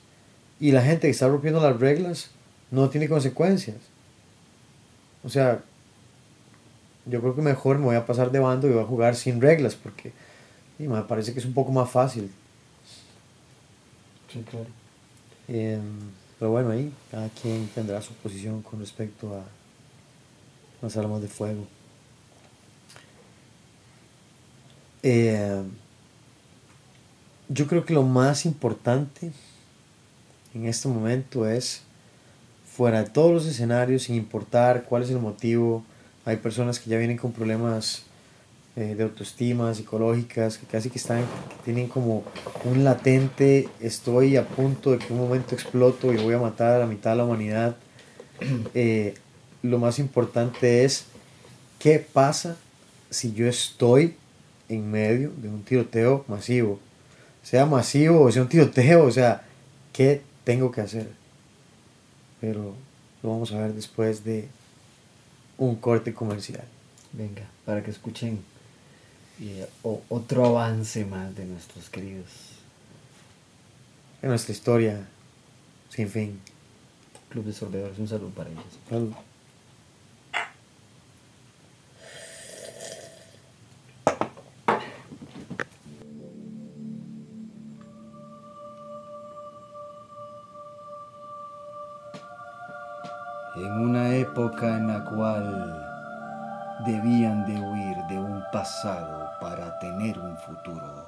y 0.60 0.72
la 0.72 0.82
gente 0.82 1.06
que 1.06 1.10
está 1.10 1.28
rompiendo 1.28 1.60
las 1.60 1.78
reglas 1.78 2.30
no 2.70 2.88
tiene 2.88 3.08
consecuencias. 3.08 3.76
O 5.24 5.28
sea, 5.28 5.62
yo 7.06 7.20
creo 7.20 7.34
que 7.34 7.42
mejor 7.42 7.78
me 7.78 7.86
voy 7.86 7.96
a 7.96 8.06
pasar 8.06 8.30
de 8.30 8.38
bando 8.38 8.68
y 8.68 8.72
voy 8.72 8.82
a 8.82 8.86
jugar 8.86 9.16
sin 9.16 9.40
reglas, 9.40 9.74
porque 9.74 10.12
y 10.78 10.88
me 10.88 11.02
parece 11.02 11.32
que 11.32 11.38
es 11.38 11.44
un 11.44 11.54
poco 11.54 11.70
más 11.70 11.90
fácil. 11.90 12.30
Sí, 14.32 14.42
claro. 14.50 14.66
Em, 15.48 15.82
pero 16.38 16.50
bueno, 16.50 16.70
ahí 16.70 16.92
cada 17.10 17.28
quien 17.28 17.68
tendrá 17.68 18.00
su 18.00 18.14
posición 18.14 18.62
con 18.62 18.80
respecto 18.80 19.34
a 19.34 19.44
las 20.80 20.96
armas 20.96 21.22
de 21.22 21.28
fuego. 21.28 21.66
Eh, 25.02 25.62
yo 27.48 27.66
creo 27.66 27.84
que 27.84 27.92
lo 27.92 28.02
más 28.02 28.46
importante 28.46 29.32
en 30.54 30.66
este 30.66 30.88
momento 30.88 31.48
es, 31.48 31.82
fuera 32.64 33.02
de 33.02 33.10
todos 33.10 33.32
los 33.32 33.46
escenarios, 33.46 34.04
sin 34.04 34.16
importar 34.16 34.84
cuál 34.84 35.02
es 35.02 35.10
el 35.10 35.18
motivo, 35.18 35.84
hay 36.24 36.36
personas 36.36 36.78
que 36.78 36.90
ya 36.90 36.98
vienen 36.98 37.16
con 37.16 37.32
problemas 37.32 38.04
eh, 38.76 38.94
de 38.94 39.02
autoestima, 39.02 39.74
psicológicas, 39.74 40.56
que 40.56 40.66
casi 40.66 40.88
que 40.88 40.98
están, 40.98 41.24
tienen 41.64 41.88
como 41.88 42.24
un 42.64 42.84
latente, 42.84 43.68
estoy 43.80 44.36
a 44.36 44.46
punto 44.46 44.92
de 44.92 44.98
que 44.98 45.12
un 45.12 45.18
momento 45.18 45.54
exploto 45.54 46.12
y 46.12 46.16
voy 46.16 46.34
a 46.34 46.38
matar 46.38 46.74
a 46.74 46.78
la 46.78 46.86
mitad 46.86 47.10
de 47.10 47.16
la 47.16 47.24
humanidad. 47.24 47.76
Eh, 48.74 49.14
lo 49.62 49.78
más 49.78 50.00
importante 50.00 50.84
es 50.84 51.04
qué 51.78 51.98
pasa 52.00 52.56
si 53.10 53.32
yo 53.32 53.46
estoy 53.46 54.16
en 54.68 54.90
medio 54.90 55.30
de 55.36 55.48
un 55.48 55.62
tiroteo 55.62 56.24
masivo. 56.26 56.80
Sea 57.42 57.66
masivo 57.66 58.22
o 58.22 58.32
sea 58.32 58.42
un 58.42 58.48
tiroteo, 58.48 59.04
o 59.04 59.10
sea, 59.10 59.44
¿qué 59.92 60.22
tengo 60.44 60.70
que 60.70 60.80
hacer? 60.80 61.10
Pero 62.40 62.74
lo 63.22 63.28
vamos 63.30 63.52
a 63.52 63.58
ver 63.60 63.72
después 63.74 64.24
de 64.24 64.48
un 65.58 65.76
corte 65.76 66.12
comercial. 66.12 66.64
Venga, 67.12 67.42
para 67.64 67.82
que 67.82 67.90
escuchen 67.90 68.42
eh, 69.40 69.66
o- 69.82 70.02
otro 70.08 70.46
avance 70.46 71.04
más 71.04 71.34
de 71.34 71.44
nuestros 71.46 71.88
queridos 71.90 72.28
En 74.22 74.28
nuestra 74.30 74.52
historia 74.52 75.06
sin 75.90 76.08
fin. 76.08 76.40
Club 77.28 77.44
de 77.46 77.52
Sorbedores. 77.52 77.98
Un 77.98 78.08
saludo 78.08 78.30
para 78.30 78.50
ellos. 78.50 78.64
Salud. 78.88 79.12
En 94.60 94.86
la 94.86 95.04
cual 95.04 95.88
debían 96.86 97.44
de 97.46 97.60
huir 97.60 97.96
de 98.08 98.18
un 98.18 98.42
pasado 98.52 99.30
para 99.40 99.78
tener 99.78 100.18
un 100.18 100.36
futuro. 100.36 101.06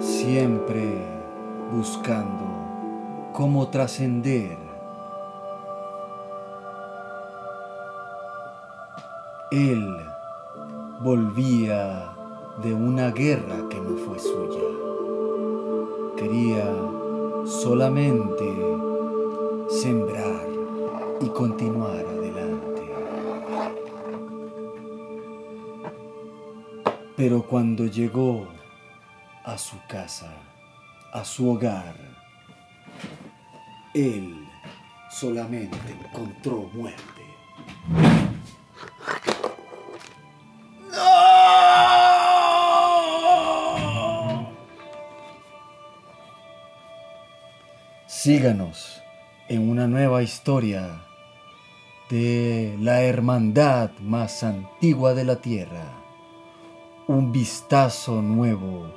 Siempre 0.00 1.06
buscando 1.72 3.30
cómo 3.32 3.68
trascender. 3.68 4.58
Él 9.52 9.96
volvía 11.00 12.10
de 12.62 12.74
una 12.74 13.10
guerra 13.10 13.68
que 13.70 13.80
no 13.80 13.96
fue 13.96 14.18
suya. 14.18 14.60
Quería 16.16 16.95
solamente 17.46 18.44
sembrar 19.70 20.48
y 21.20 21.28
continuar 21.28 22.04
adelante. 22.04 22.82
Pero 27.16 27.42
cuando 27.46 27.86
llegó 27.86 28.48
a 29.44 29.56
su 29.56 29.76
casa, 29.88 30.34
a 31.12 31.24
su 31.24 31.48
hogar, 31.48 31.94
él 33.94 34.44
solamente 35.08 35.78
encontró 35.88 36.68
muerte. 36.74 37.15
Síganos 48.26 49.04
en 49.46 49.70
una 49.70 49.86
nueva 49.86 50.20
historia 50.20 51.00
de 52.10 52.76
la 52.80 53.02
hermandad 53.02 53.92
más 54.00 54.42
antigua 54.42 55.14
de 55.14 55.22
la 55.22 55.36
tierra. 55.36 55.92
Un 57.06 57.30
vistazo 57.30 58.22
nuevo 58.22 58.92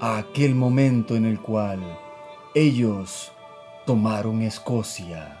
a 0.00 0.18
aquel 0.18 0.54
momento 0.54 1.16
en 1.16 1.24
el 1.24 1.40
cual 1.40 1.98
ellos 2.54 3.32
tomaron 3.84 4.40
Escocia. 4.42 5.40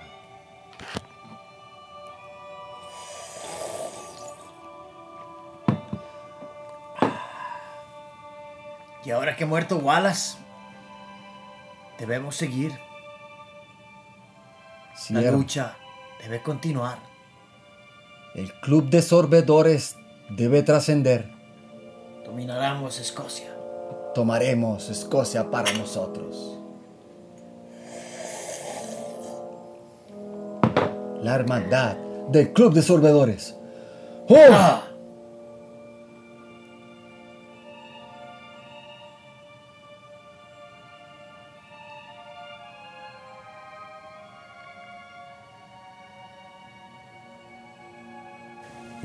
Y 9.04 9.12
ahora 9.12 9.36
que 9.36 9.44
ha 9.44 9.46
muerto 9.46 9.76
Wallace, 9.76 10.38
debemos 12.00 12.34
seguir. 12.34 12.85
La 15.10 15.30
lucha 15.30 15.76
debe 16.22 16.42
continuar. 16.42 16.98
El 18.34 18.52
club 18.60 18.90
de 18.90 19.02
sorbedores 19.02 19.96
debe 20.30 20.62
trascender. 20.62 21.30
Dominaremos 22.24 22.98
Escocia. 22.98 23.54
Tomaremos 24.14 24.90
Escocia 24.90 25.50
para 25.50 25.72
nosotros. 25.74 26.58
La 31.22 31.34
hermandad 31.34 31.96
del 32.28 32.52
club 32.52 32.74
de 32.74 32.82
sorbedores. 32.82 33.56
¡Oh! 34.28 34.95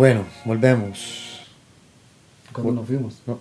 Bueno, 0.01 0.25
volvemos. 0.45 1.41
¿Cuándo 2.51 2.73
nos 2.73 2.87
fuimos? 2.87 3.21
No, 3.27 3.37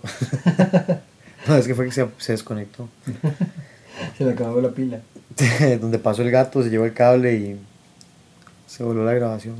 No, 1.47 1.55
es 1.55 1.65
que 1.65 1.73
fue 1.73 1.85
que 1.85 1.91
se, 1.91 2.07
se 2.19 2.33
desconectó. 2.33 2.87
Se 4.15 4.23
le 4.23 4.33
acabó 4.33 4.61
la 4.61 4.69
pila. 4.69 4.99
Donde 5.81 5.97
pasó 5.97 6.21
el 6.21 6.29
gato, 6.29 6.61
se 6.61 6.69
llevó 6.69 6.85
el 6.85 6.93
cable 6.93 7.33
y 7.33 7.59
se 8.67 8.83
volvió 8.83 9.03
la 9.03 9.13
grabación. 9.13 9.55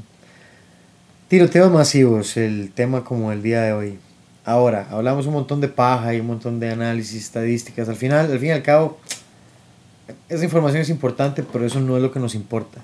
Tiroteos 1.27 1.71
masivos, 1.71 2.37
el 2.37 2.71
tema 2.71 3.03
como 3.03 3.31
el 3.31 3.41
día 3.41 3.63
de 3.63 3.73
hoy. 3.73 3.99
Ahora, 4.45 4.87
hablamos 4.91 5.25
un 5.25 5.33
montón 5.33 5.59
de 5.59 5.69
paja 5.69 6.13
y 6.13 6.19
un 6.19 6.27
montón 6.27 6.59
de 6.59 6.69
análisis, 6.69 7.23
estadísticas. 7.23 7.89
Al 7.89 7.95
final, 7.95 8.31
al 8.31 8.37
fin 8.37 8.49
y 8.49 8.51
al 8.51 8.61
cabo, 8.61 8.99
esa 10.29 10.43
información 10.43 10.83
es 10.83 10.89
importante, 10.89 11.41
pero 11.41 11.65
eso 11.65 11.79
no 11.79 11.97
es 11.97 12.03
lo 12.03 12.11
que 12.11 12.19
nos 12.19 12.35
importa. 12.35 12.79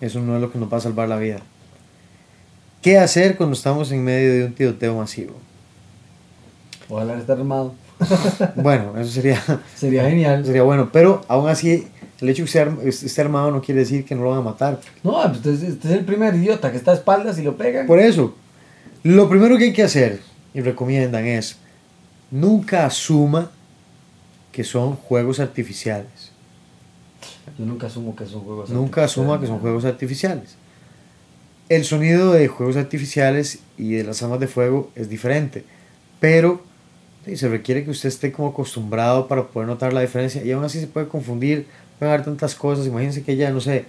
Eso 0.00 0.20
no 0.20 0.36
es 0.36 0.40
lo 0.40 0.52
que 0.52 0.60
nos 0.60 0.72
va 0.72 0.76
a 0.76 0.80
salvar 0.80 1.08
la 1.08 1.16
vida. 1.16 1.42
¿Qué 2.82 2.98
hacer 2.98 3.36
cuando 3.36 3.54
estamos 3.54 3.90
en 3.92 4.02
medio 4.04 4.32
de 4.34 4.44
un 4.46 4.52
tiroteo 4.54 4.96
masivo? 4.96 5.34
Ojalá 6.88 7.16
estar 7.18 7.38
armado. 7.38 7.74
Bueno, 8.56 8.98
eso 8.98 9.10
sería, 9.12 9.40
Sería 9.76 10.08
genial. 10.08 10.44
sería 10.44 10.62
bueno, 10.64 10.90
pero 10.92 11.24
aún 11.28 11.48
así, 11.48 11.86
el 12.20 12.28
hecho 12.28 12.42
de 12.42 12.50
que 12.50 12.58
esté 12.58 12.60
arm- 12.60 12.80
esté 12.86 13.20
armado 13.20 13.50
no 13.52 13.62
quiere 13.62 13.80
decir 13.80 14.04
que 14.04 14.14
no 14.16 14.24
lo 14.24 14.30
van 14.30 14.40
a 14.40 14.42
matar. 14.42 14.80
No, 15.04 15.12
pues 15.22 15.36
usted, 15.36 15.70
usted 15.70 15.90
es 15.90 15.96
el 15.98 16.04
primer 16.04 16.34
idiota 16.34 16.70
que 16.72 16.76
está 16.76 16.90
a 16.90 16.94
espaldas 16.94 17.38
y 17.38 17.42
lo 17.42 17.56
pegan. 17.56 17.86
Por 17.86 18.00
eso, 18.00 18.34
lo 19.04 19.28
primero 19.28 19.56
que 19.56 19.64
hay 19.64 19.72
que 19.72 19.84
hacer, 19.84 20.20
y 20.52 20.60
recomiendan, 20.60 21.24
es 21.26 21.56
nunca 22.32 22.84
asuma 22.86 23.50
que 24.50 24.64
son 24.64 24.96
juegos 24.96 25.38
artificiales. 25.38 26.32
Yo 27.58 27.64
nunca 27.64 27.86
asumo 27.86 28.16
que 28.16 28.26
son 28.26 28.40
juegos 28.42 28.70
Nunca 28.70 29.04
asuma 29.04 29.40
que 29.40 29.46
son 29.46 29.58
juegos 29.60 29.84
artificiales. 29.84 30.56
El 31.68 31.84
sonido 31.84 32.32
de 32.32 32.48
juegos 32.48 32.76
artificiales 32.76 33.60
y 33.78 33.92
de 33.94 34.04
las 34.04 34.22
armas 34.22 34.40
de 34.40 34.46
fuego 34.46 34.90
es 34.94 35.08
diferente, 35.08 35.64
pero 36.20 36.62
sí, 37.24 37.36
se 37.36 37.48
requiere 37.48 37.84
que 37.84 37.90
usted 37.90 38.08
esté 38.08 38.32
como 38.32 38.48
acostumbrado 38.48 39.28
para 39.28 39.46
poder 39.46 39.68
notar 39.68 39.92
la 39.92 40.00
diferencia 40.00 40.44
y 40.44 40.52
aún 40.52 40.64
así 40.64 40.80
se 40.80 40.86
puede 40.86 41.08
confundir, 41.08 41.66
pueden 41.98 42.12
haber 42.12 42.24
tantas 42.24 42.54
cosas, 42.54 42.86
imagínense 42.86 43.22
que 43.22 43.36
ya, 43.36 43.50
no 43.50 43.60
sé, 43.60 43.84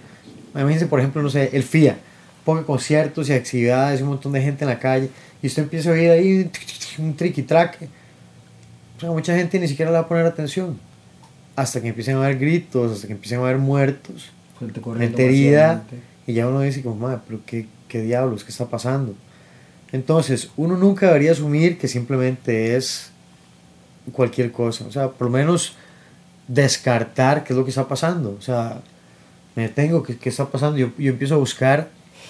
imagínense 0.54 0.86
por 0.86 1.00
ejemplo, 1.00 1.22
no 1.22 1.30
sé, 1.30 1.50
el 1.52 1.62
FIA, 1.62 1.98
ponga 2.44 2.62
conciertos 2.62 3.28
y 3.28 3.32
actividades, 3.32 4.00
un 4.00 4.08
montón 4.08 4.32
de 4.32 4.40
gente 4.40 4.64
en 4.64 4.70
la 4.70 4.78
calle 4.78 5.10
y 5.42 5.46
usted 5.46 5.64
empieza 5.64 5.90
a 5.90 5.92
oír 5.92 6.10
ahí 6.10 6.50
un 6.98 7.14
triqui 7.14 7.42
traque. 7.42 7.88
O 8.96 9.00
sea, 9.00 9.10
mucha 9.10 9.36
gente 9.36 9.58
ni 9.58 9.68
siquiera 9.68 9.90
le 9.90 9.98
va 9.98 10.04
a 10.04 10.08
poner 10.08 10.24
atención 10.24 10.78
hasta 11.56 11.80
que 11.80 11.88
empiecen 11.88 12.16
a 12.16 12.24
haber 12.24 12.38
gritos, 12.38 12.92
hasta 12.92 13.06
que 13.06 13.12
empiecen 13.12 13.40
a 13.40 13.42
haber 13.42 13.58
muertos, 13.58 14.30
Gente 14.58 15.26
herida, 15.26 15.66
vacíamente. 15.66 16.13
Y 16.26 16.32
ya 16.34 16.46
uno 16.48 16.60
dice 16.60 16.82
como, 16.82 16.96
madre, 16.96 17.20
pero 17.26 17.40
qué, 17.46 17.66
qué 17.88 18.00
diablos, 18.02 18.44
qué 18.44 18.50
está 18.50 18.66
pasando. 18.66 19.14
Entonces, 19.92 20.50
uno 20.56 20.76
nunca 20.76 21.06
debería 21.06 21.32
asumir 21.32 21.78
que 21.78 21.86
simplemente 21.88 22.76
es 22.76 23.10
cualquier 24.12 24.50
cosa, 24.52 24.84
o 24.86 24.92
sea, 24.92 25.08
por 25.10 25.28
lo 25.28 25.32
menos 25.32 25.74
descartar 26.48 27.44
qué 27.44 27.52
es 27.52 27.56
lo 27.56 27.64
que 27.64 27.70
está 27.70 27.88
pasando, 27.88 28.36
o 28.38 28.42
sea, 28.42 28.80
me 29.56 29.62
detengo, 29.62 30.02
qué, 30.02 30.16
qué 30.18 30.28
está 30.28 30.46
pasando, 30.46 30.76
yo, 30.76 30.90
yo 30.98 31.10
empiezo 31.12 31.34
a 31.36 31.38
buscar, 31.38 31.88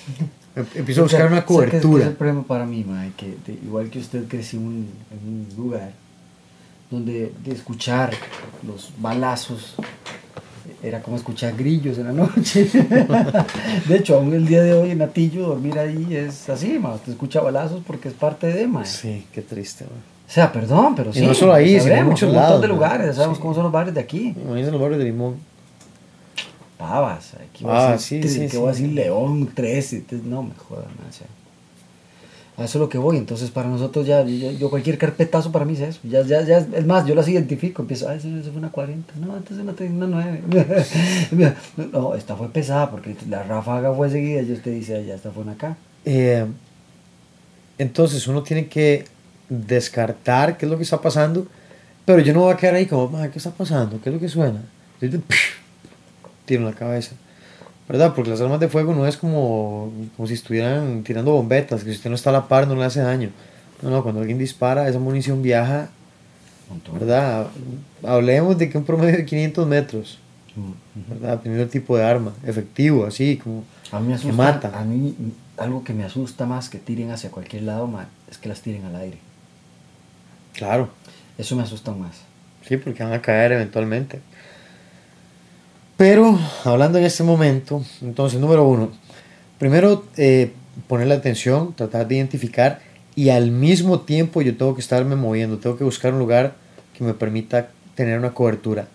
em- 0.57 0.67
empiezo 0.75 1.03
a 1.03 1.05
O 1.05 1.09
sea, 1.09 1.25
buscar 1.25 1.33
una 1.33 1.45
que 1.45 1.53
es- 1.55 1.59
que 1.71 1.77
Es 1.79 1.83
cobertura. 1.83 2.07
el 2.07 2.13
problema 2.15 2.43
para 2.45 2.65
mí, 2.67 2.85
mae, 2.85 3.11
que 3.17 3.37
de- 3.47 3.55
igual 3.65 3.91
que 3.91 3.99
usted 3.99 4.27
creció 4.29 4.61
un, 4.61 4.89
en 5.11 5.29
un 5.29 5.49
lugar 5.57 5.93
donde 6.91 7.33
de 7.45 7.53
escuchar 7.53 8.13
los 8.65 8.93
balazos 8.99 9.75
era 10.83 11.01
como 11.03 11.17
escuchar 11.17 11.55
grillos 11.57 11.99
en 11.99 12.05
la 12.05 12.13
noche. 12.13 12.69
de 13.89 13.97
hecho, 13.97 14.17
aún 14.17 14.33
el 14.35 14.47
día 14.47 14.63
de 14.63 14.73
hoy 14.75 14.91
en 14.91 15.03
Atillo 15.03 15.49
dormir 15.49 15.79
ahí 15.79 16.15
es 16.15 16.49
así, 16.49 16.79
ma, 16.79 16.95
usted 16.95 17.13
escucha 17.13 17.41
balazos 17.41 17.83
porque 17.87 18.09
es 18.09 18.15
parte 18.15 18.47
de, 18.49 18.67
ma. 18.67 18.85
Sí, 18.85 19.27
qué 19.33 19.43
triste, 19.43 19.85
man. 19.85 19.95
O 20.27 20.31
sea, 20.35 20.51
perdón, 20.53 20.95
pero 20.95 21.11
Y 21.11 21.15
sí. 21.15 21.27
no 21.27 21.35
solo 21.35 21.53
ahí, 21.53 21.79
sino 21.81 21.95
en 21.95 22.07
muchos 22.07 22.31
un 22.31 22.35
montón 22.37 22.61
de 22.61 22.69
lugares, 22.69 23.07
ya 23.09 23.13
sabemos 23.13 23.37
Sí. 23.39 23.43
cómo 23.43 23.55
son 23.55 23.65
los 23.65 23.73
bares 23.73 23.93
de 23.95 24.01
aquí. 24.01 24.35
Imagínense 24.37 24.71
los 24.73 24.81
barrios 24.81 24.99
de 24.99 25.05
Limón. 25.05 25.37
Pavas, 26.79 27.35
aquí 27.35 27.65
Ah, 27.67 27.69
voy 27.69 27.77
a 27.79 27.91
decir, 27.93 28.29
sí, 28.29 28.41
sí, 28.41 28.49
que 28.49 28.57
voy 28.57 28.69
a 28.69 28.73
decir 28.73 28.89
León 28.93 29.49
13, 29.55 30.01
te- 30.01 30.17
no 30.17 30.43
me 30.43 30.55
jodan, 30.55 30.87
o 31.09 31.13
sea. 31.13 31.27
A 32.57 32.65
eso 32.65 32.79
es 32.79 32.81
lo 32.83 32.89
que 32.89 32.99
voy, 32.99 33.17
entonces 33.17 33.51
para 33.51 33.69
nosotros 33.69 34.07
ya, 34.07 34.23
yo, 34.25 34.71
cualquier 34.71 34.97
carpetazo 34.97 35.51
para 35.51 35.65
mí 35.65 35.73
es 35.73 35.81
eso, 35.81 36.01
ya, 36.05 36.23
ya, 36.23 36.41
ya, 36.43 36.59
es 36.59 36.87
más, 36.87 37.05
yo 37.05 37.17
las 37.17 37.27
identifico, 37.27 37.83
empiezo, 37.83 38.09
ah, 38.09 38.15
eso, 38.15 38.29
eso 38.29 38.51
fue 38.51 38.59
una 38.61 38.71
40, 38.71 39.13
no, 39.17 39.35
antes 39.35 39.59
una, 39.59 39.73
una 39.73 40.07
9, 40.07 40.43
no, 41.93 42.15
esta 42.15 42.37
fue 42.37 42.49
pesada 42.51 42.93
porque 42.93 43.17
la 43.29 43.43
ráfaga 43.43 43.93
fue 43.93 44.09
seguida 44.09 44.41
y 44.43 44.53
usted 44.53 44.73
dice, 44.73 44.97
"Ah, 44.97 45.01
ya 45.01 45.15
esta 45.17 45.33
fue 45.33 45.43
una 45.43 45.53
acá. 45.53 45.77
Eh, 46.05 46.47
entonces 47.79 48.27
uno 48.29 48.45
tiene 48.45 48.69
que 48.69 49.05
descartar 49.49 50.57
qué 50.57 50.67
es 50.67 50.71
lo 50.71 50.77
que 50.77 50.85
está 50.85 51.01
pasando, 51.01 51.49
pero 52.05 52.21
yo 52.21 52.33
no 52.33 52.43
voy 52.43 52.55
a 52.55 52.57
quedar 52.57 52.77
ahí 52.77 52.87
como, 52.87 53.09
"Ma, 53.09 53.29
¿qué 53.31 53.39
está 53.39 53.51
pasando? 53.51 54.01
¿Qué 54.01 54.11
es 54.11 54.15
lo 54.15 54.21
que 54.21 54.29
suena? 54.29 54.63
Yo, 55.01 55.09
Tiro 56.45 56.63
la 56.63 56.73
cabeza. 56.73 57.17
¿Verdad? 57.89 58.15
Porque 58.15 58.31
las 58.31 58.41
armas 58.41 58.61
de 58.61 58.69
fuego 58.69 58.95
no 58.95 59.07
es 59.07 59.17
como, 59.17 59.93
como 60.17 60.27
si 60.27 60.35
estuvieran 60.35 61.03
tirando 61.03 61.33
bombetas, 61.33 61.85
que 61.85 61.91
si 61.91 61.97
usted 61.97 62.09
no 62.11 62.17
está 62.17 62.31
a 62.31 62.33
la 62.33 62.49
par 62.49 62.67
no 62.67 62.75
le 62.77 62.85
hace 62.85 63.01
daño. 63.01 63.31
No, 63.83 63.91
no, 63.91 64.03
cuando 64.03 64.21
alguien 64.21 64.39
dispara, 64.39 64.89
esa 64.89 64.99
munición 64.99 65.43
viaja. 65.43 65.91
¿verdad? 66.93 67.49
Hablemos 68.03 68.57
de 68.57 68.71
que 68.71 68.79
un 68.79 68.85
promedio 68.85 69.17
de 69.19 69.27
500 69.27 69.67
metros, 69.67 70.19
Mm. 70.57 71.11
¿verdad? 71.11 71.31
Dependiendo 71.33 71.61
del 71.65 71.69
tipo 71.71 71.97
de 71.97 72.05
arma, 72.05 72.33
efectivo, 72.47 73.05
así, 73.07 73.37
como... 73.39 73.65
A 73.91 73.99
mí 73.99 74.07
me 74.07 74.15
asusta, 74.15 74.31
Que 74.31 74.37
mata. 74.37 74.79
a 74.81 74.85
mí 74.85 75.13
algo 75.57 75.83
que 75.83 75.93
me 75.93 76.05
asusta 76.05 76.47
más 76.47 76.69
que 76.69 76.79
tiren 76.79 77.11
hacia 77.11 77.31
cualquier 77.33 77.65
lado, 77.65 77.89
ma, 77.89 78.07
es 78.31 78.39
que 78.39 78.49
las 78.49 78.61
tiren 78.63 78.85
al 78.85 78.95
aire. 78.95 79.19
Claro, 80.53 80.91
Eso 81.37 81.57
me 81.57 81.65
asusta 81.65 81.91
más. 81.91 82.13
Sí, 82.69 82.77
porque 82.77 83.03
van 83.03 83.13
a 83.13 83.21
caer 83.21 83.51
eventualmente. 83.51 84.21
Pero 85.97 86.39
hablando 86.65 86.99
en 86.99 87.05
este 87.05 87.23
momento, 87.23 87.85
entonces, 88.03 88.41
número 88.41 88.67
uno, 88.67 88.91
primero 89.59 90.05
eh, 90.17 90.53
ponerle 90.89 91.15
atención, 91.15 91.73
tratar 91.75 92.09
de 92.09 92.17
identificar 92.17 92.81
y 93.15 93.29
al 93.29 93.53
mismo 93.53 94.01
tiempo 94.01 94.43
yo 94.43 94.57
tengo 94.57 94.75
que 94.75 94.81
estarme 94.81 95.15
moviendo, 95.15 95.59
tengo 95.59 95.77
que 95.77 95.85
buscar 95.85 96.13
un 96.13 96.19
lugar 96.19 96.55
que 96.97 97.05
me 97.05 97.15
permita 97.15 97.69
tener 97.95 98.19
una 98.19 98.35
cobertura. 98.35 98.89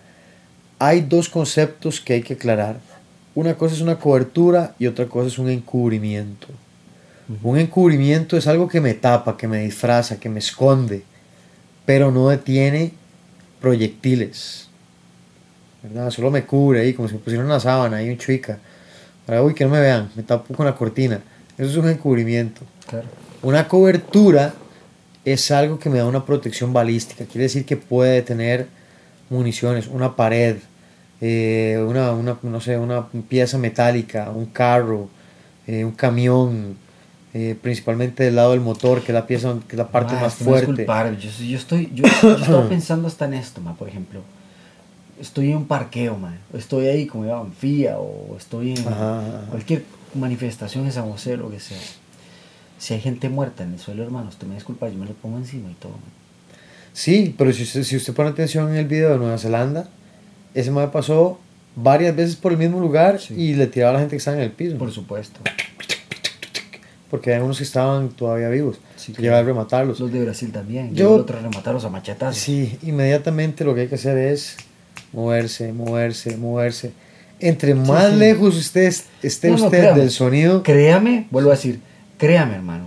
Hay 0.78 1.00
dos 1.00 1.28
conceptos 1.28 2.00
que 2.00 2.14
hay 2.14 2.22
que 2.22 2.34
aclarar. 2.34 2.80
Una 3.34 3.54
cosa 3.54 3.74
es 3.74 3.80
una 3.80 3.98
cobertura 3.98 4.74
y 4.78 4.86
otra 4.86 5.06
cosa 5.06 5.28
es 5.28 5.38
un 5.38 5.48
encubrimiento. 5.48 6.48
Un 7.42 7.58
encubrimiento 7.58 8.36
es 8.36 8.46
algo 8.46 8.66
que 8.66 8.80
me 8.80 8.94
tapa, 8.94 9.36
que 9.36 9.46
me 9.46 9.60
disfraza, 9.62 10.18
que 10.18 10.28
me 10.28 10.40
esconde, 10.40 11.04
pero 11.86 12.10
no 12.10 12.28
detiene 12.28 12.92
proyectiles. 13.60 14.69
¿Verdad? 15.82 16.10
Solo 16.10 16.30
me 16.30 16.44
cubre 16.44 16.80
ahí, 16.80 16.92
como 16.92 17.08
si 17.08 17.14
me 17.14 17.20
pusieran 17.20 17.46
una 17.46 17.60
sábana 17.60 17.98
ahí, 17.98 18.10
un 18.10 18.18
chuica. 18.18 18.58
Para 19.26 19.42
uy, 19.42 19.54
que 19.54 19.64
no 19.64 19.70
me 19.70 19.80
vean, 19.80 20.10
me 20.14 20.22
tapo 20.22 20.54
con 20.54 20.66
la 20.66 20.74
cortina. 20.74 21.20
Eso 21.56 21.70
es 21.70 21.76
un 21.76 21.88
encubrimiento. 21.88 22.62
Claro. 22.88 23.06
Una 23.42 23.68
cobertura 23.68 24.54
es 25.24 25.50
algo 25.50 25.78
que 25.78 25.88
me 25.90 25.98
da 25.98 26.06
una 26.06 26.24
protección 26.24 26.72
balística. 26.72 27.24
Quiere 27.24 27.44
decir 27.44 27.64
que 27.64 27.76
puede 27.76 28.22
tener 28.22 28.66
municiones, 29.28 29.86
una 29.86 30.16
pared, 30.16 30.56
eh, 31.20 31.82
una, 31.86 32.12
una, 32.12 32.38
no 32.42 32.60
sé, 32.60 32.76
una 32.78 33.08
pieza 33.08 33.58
metálica, 33.58 34.30
un 34.30 34.46
carro, 34.46 35.08
eh, 35.66 35.84
un 35.84 35.92
camión, 35.92 36.76
eh, 37.32 37.56
principalmente 37.60 38.24
del 38.24 38.36
lado 38.36 38.52
del 38.52 38.60
motor, 38.60 39.02
que 39.02 39.12
es 39.12 39.14
la 39.14 39.26
pieza, 39.26 39.54
que 39.68 39.76
es 39.76 39.78
la 39.78 39.88
parte 39.88 40.14
Ma, 40.14 40.22
más 40.22 40.34
fuerte. 40.34 40.84
Yo, 41.18 41.30
yo 41.44 41.56
estoy, 41.56 41.90
yo, 41.94 42.04
yo 42.22 42.36
estaba 42.36 42.68
pensando 42.68 43.06
hasta 43.06 43.26
en 43.26 43.34
esto, 43.34 43.60
ma, 43.60 43.74
por 43.76 43.88
ejemplo. 43.88 44.22
Estoy 45.20 45.50
en 45.50 45.58
un 45.58 45.66
parqueo, 45.66 46.16
ma, 46.16 46.34
o 46.52 46.56
estoy 46.56 46.86
ahí 46.86 47.06
como 47.06 47.24
iba 47.26 47.40
en 47.40 47.52
FIA, 47.52 47.98
o 47.98 48.36
estoy 48.38 48.72
en 48.72 48.88
Ajá, 48.88 49.18
ajá. 49.20 49.46
cualquier 49.50 49.84
manifestación 50.14 50.84
de 50.86 50.92
San 50.92 51.10
José, 51.10 51.36
lo 51.36 51.50
que 51.50 51.60
sea. 51.60 51.78
Si 52.78 52.94
hay 52.94 53.00
gente 53.00 53.28
muerta 53.28 53.62
en 53.62 53.74
el 53.74 53.78
suelo, 53.78 54.02
hermano, 54.02 54.30
usted 54.30 54.46
me 54.46 54.54
disculpa, 54.54 54.88
yo 54.88 54.96
me 54.96 55.04
lo 55.06 55.12
pongo 55.12 55.36
encima 55.36 55.70
y 55.70 55.74
todo. 55.74 55.92
ma. 55.92 55.98
Sí, 56.94 57.34
pero 57.36 57.52
si 57.52 57.62
usted, 57.64 57.82
si 57.82 57.96
usted 57.96 58.14
pone 58.14 58.30
atención 58.30 58.70
en 58.70 58.76
el 58.76 58.86
video 58.86 59.10
de 59.12 59.18
Nueva 59.18 59.36
Zelanda, 59.38 59.88
ese 60.54 60.70
me 60.70 60.86
pasó 60.88 61.38
varias 61.76 62.16
veces 62.16 62.34
por 62.36 62.52
el 62.52 62.58
mismo 62.58 62.80
lugar 62.80 63.20
Sí. 63.20 63.34
y 63.34 63.54
le 63.54 63.66
tiraba 63.66 63.90
a 63.90 63.92
la 63.94 63.98
gente 64.00 64.12
que 64.12 64.16
estaba 64.18 64.38
en 64.38 64.42
el 64.44 64.50
piso. 64.52 64.78
Por 64.78 64.90
supuesto. 64.90 65.40
Porque 67.10 67.34
hay 67.34 67.40
unos 67.40 67.58
que 67.58 67.64
estaban 67.64 68.08
todavía 68.10 68.48
vivos. 68.48 68.78
Sí, 68.96 69.12
que 69.12 69.28
a 69.30 69.42
rematarlos. 69.42 69.98
Los 70.00 70.12
de 70.12 70.22
Brasil 70.24 70.52
también. 70.52 70.94
Yo- 70.94 71.12
otros 71.12 71.42
rematarlos 71.42 71.84
a 71.84 71.88
machetazos. 71.90 72.36
Sí, 72.40 72.78
inmediatamente 72.82 73.64
lo 73.64 73.74
que 73.74 73.82
hay 73.82 73.88
que 73.88 73.96
hacer 73.96 74.16
es 74.16 74.56
moverse, 75.12 75.72
moverse, 75.72 76.36
moverse. 76.36 76.92
Entre 77.40 77.74
más 77.74 78.10
sí. 78.12 78.16
lejos 78.18 78.56
usted 78.56 78.82
es- 78.82 79.04
esté 79.22 79.48
No, 79.50 79.56
no, 79.58 79.64
usted 79.66 79.78
créame. 79.80 80.00
del 80.00 80.10
sonido, 80.10 80.62
Créame, 80.62 81.26
vuelvo 81.30 81.50
a 81.50 81.54
decir, 81.54 81.80
créame, 82.18 82.54
hermano, 82.56 82.84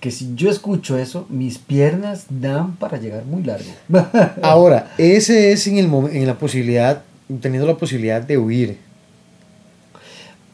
que 0.00 0.10
si 0.10 0.32
yo 0.34 0.50
escucho 0.50 0.98
eso, 0.98 1.26
mis 1.28 1.58
piernas 1.58 2.24
dan 2.28 2.76
para 2.76 2.98
llegar 2.98 3.24
muy 3.24 3.42
largo. 3.44 3.70
ahora, 4.42 4.92
ese 4.98 5.52
es 5.52 5.66
en, 5.68 5.78
el, 5.78 5.86
en 6.12 6.26
la 6.26 6.34
posibilidad, 6.38 7.02
teniendo 7.40 7.66
la 7.68 7.76
posibilidad 7.76 8.20
de 8.22 8.36
huir. 8.38 8.78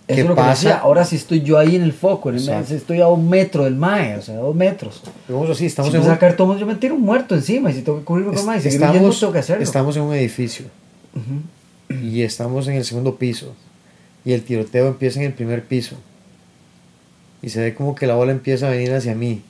Eso 0.07 0.17
¿Qué 0.17 0.21
es 0.21 0.27
lo 0.29 0.35
que 0.35 0.41
pasa? 0.43 0.51
decía. 0.69 0.77
Ahora 0.83 1.05
sí 1.07 1.17
estoy 1.17 1.41
yo 1.41 1.59
ahí 1.59 1.77
en 1.77 1.83
el 1.83 1.95
foco, 1.95 2.29
en 2.29 2.35
el- 2.37 2.43
Exacto. 2.43 2.75
estoy 2.75 3.01
a 3.01 3.09
un 3.09 3.31
metro 3.31 3.65
del 3.65 3.75
mae, 3.75 4.17
o 4.17 4.23
sea, 4.23 4.35
a 4.35 4.39
dos 4.39 4.55
metros. 4.55 5.03
Vamos 5.29 5.49
así, 5.49 5.61
Si 5.61 5.67
estamos 5.67 5.91
me 5.93 5.99
en 5.99 6.05
un, 6.05 6.11
sacar 6.11 6.37
tomos, 6.37 6.61
yo 6.61 6.67
me 6.67 6.75
tiro 6.75 6.95
un 6.95 7.01
muerto 7.01 7.35
encima. 7.35 7.71
Y 7.71 7.75
si 7.75 7.81
tengo 7.83 8.01
que 8.01 8.05
cubrirme 8.05 8.35
con 8.35 8.45
mae 8.45 8.59
y 8.59 8.61
seguir 8.61 8.81
huyendo, 8.81 8.95
estamos, 8.99 9.21
tengo 9.21 9.33
que 9.33 9.39
hacerlo. 9.39 9.63
estamos 9.65 9.97
en 9.97 10.03
un 10.03 10.15
edificio 10.15 10.67
Ujú. 11.15 11.97
y 12.03 12.23
estamos 12.23 12.67
en 12.69 12.75
el 12.75 12.85
segundo 12.85 13.17
piso 13.17 13.55
y 14.25 14.33
el 14.33 14.43
tiroteo 14.43 14.89
empieza 14.89 15.21
en 15.21 15.27
el 15.27 15.33
primer 15.33 15.65
piso 15.65 15.97
y 17.43 17.51
se 17.51 17.61
ve 17.61 17.75
como 17.75 17.95
que 17.95 18.07
la 18.07 18.15
bola 18.15 18.33
empieza 18.33 18.67
a 18.67 18.71
venir 18.71 18.93
hacia 18.95 19.15
mí. 19.15 19.43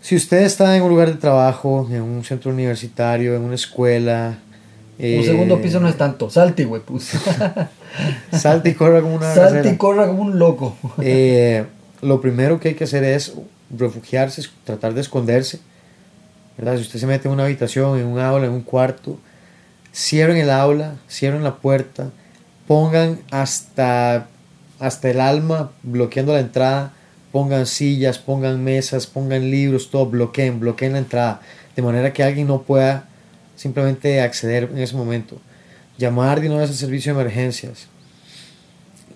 Si 0.00 0.14
usted 0.14 0.42
está 0.42 0.76
en 0.76 0.82
un 0.82 0.90
lugar 0.90 1.08
de 1.08 1.16
trabajo, 1.18 1.88
en 1.90 2.02
un 2.02 2.24
centro 2.24 2.52
universitario, 2.52 3.34
en 3.34 3.42
una 3.42 3.56
escuela, 3.56 4.38
Un 4.98 5.04
eh, 5.04 5.22
segundo 5.24 5.60
piso 5.60 5.80
no 5.80 5.88
es 5.88 5.96
tanto. 5.96 6.30
Salte, 6.30 6.64
güey, 6.64 6.82
pues. 6.82 7.12
Salte 8.32 8.70
y 8.70 8.74
corra 8.74 9.00
como 9.00 9.16
una 9.16 9.34
Salte 9.34 9.70
y 9.70 9.76
corra 9.76 10.06
como 10.06 10.22
un 10.22 10.38
loco. 10.38 10.76
Eh, 11.02 11.64
lo 12.00 12.20
primero 12.20 12.60
que 12.60 12.70
hay 12.70 12.74
que 12.74 12.84
hacer 12.84 13.02
es 13.04 13.32
refugiarse, 13.76 14.42
tratar 14.64 14.94
de 14.94 15.00
esconderse. 15.00 15.60
¿verdad? 16.56 16.76
Si 16.76 16.82
usted 16.82 17.00
se 17.00 17.06
mete 17.06 17.28
en 17.28 17.34
una 17.34 17.44
habitación, 17.44 17.98
en 17.98 18.06
un 18.06 18.18
aula, 18.20 18.46
en 18.46 18.52
un 18.52 18.62
cuarto, 18.62 19.18
cierren 19.92 20.36
el 20.38 20.50
aula, 20.50 20.96
cierren 21.08 21.44
la 21.44 21.56
puerta, 21.56 22.10
pongan 22.66 23.20
hasta, 23.30 24.28
hasta 24.78 25.10
el 25.10 25.20
alma 25.20 25.72
bloqueando 25.82 26.32
la 26.32 26.40
entrada, 26.40 26.92
pongan 27.30 27.66
sillas, 27.66 28.18
pongan 28.18 28.62
mesas, 28.62 29.06
pongan 29.06 29.50
libros, 29.50 29.90
todo, 29.90 30.06
bloqueen, 30.06 30.60
bloqueen 30.60 30.92
la 30.92 30.98
entrada, 30.98 31.40
de 31.76 31.82
manera 31.82 32.12
que 32.12 32.22
alguien 32.22 32.46
no 32.46 32.62
pueda 32.62 33.08
simplemente 33.56 34.20
acceder 34.20 34.64
en 34.72 34.78
ese 34.78 34.96
momento. 34.96 35.40
llamar 35.98 36.40
de 36.40 36.48
una 36.48 36.58
vez 36.58 36.70
al 36.70 36.76
servicio 36.76 37.14
de 37.14 37.20
emergencias. 37.20 37.86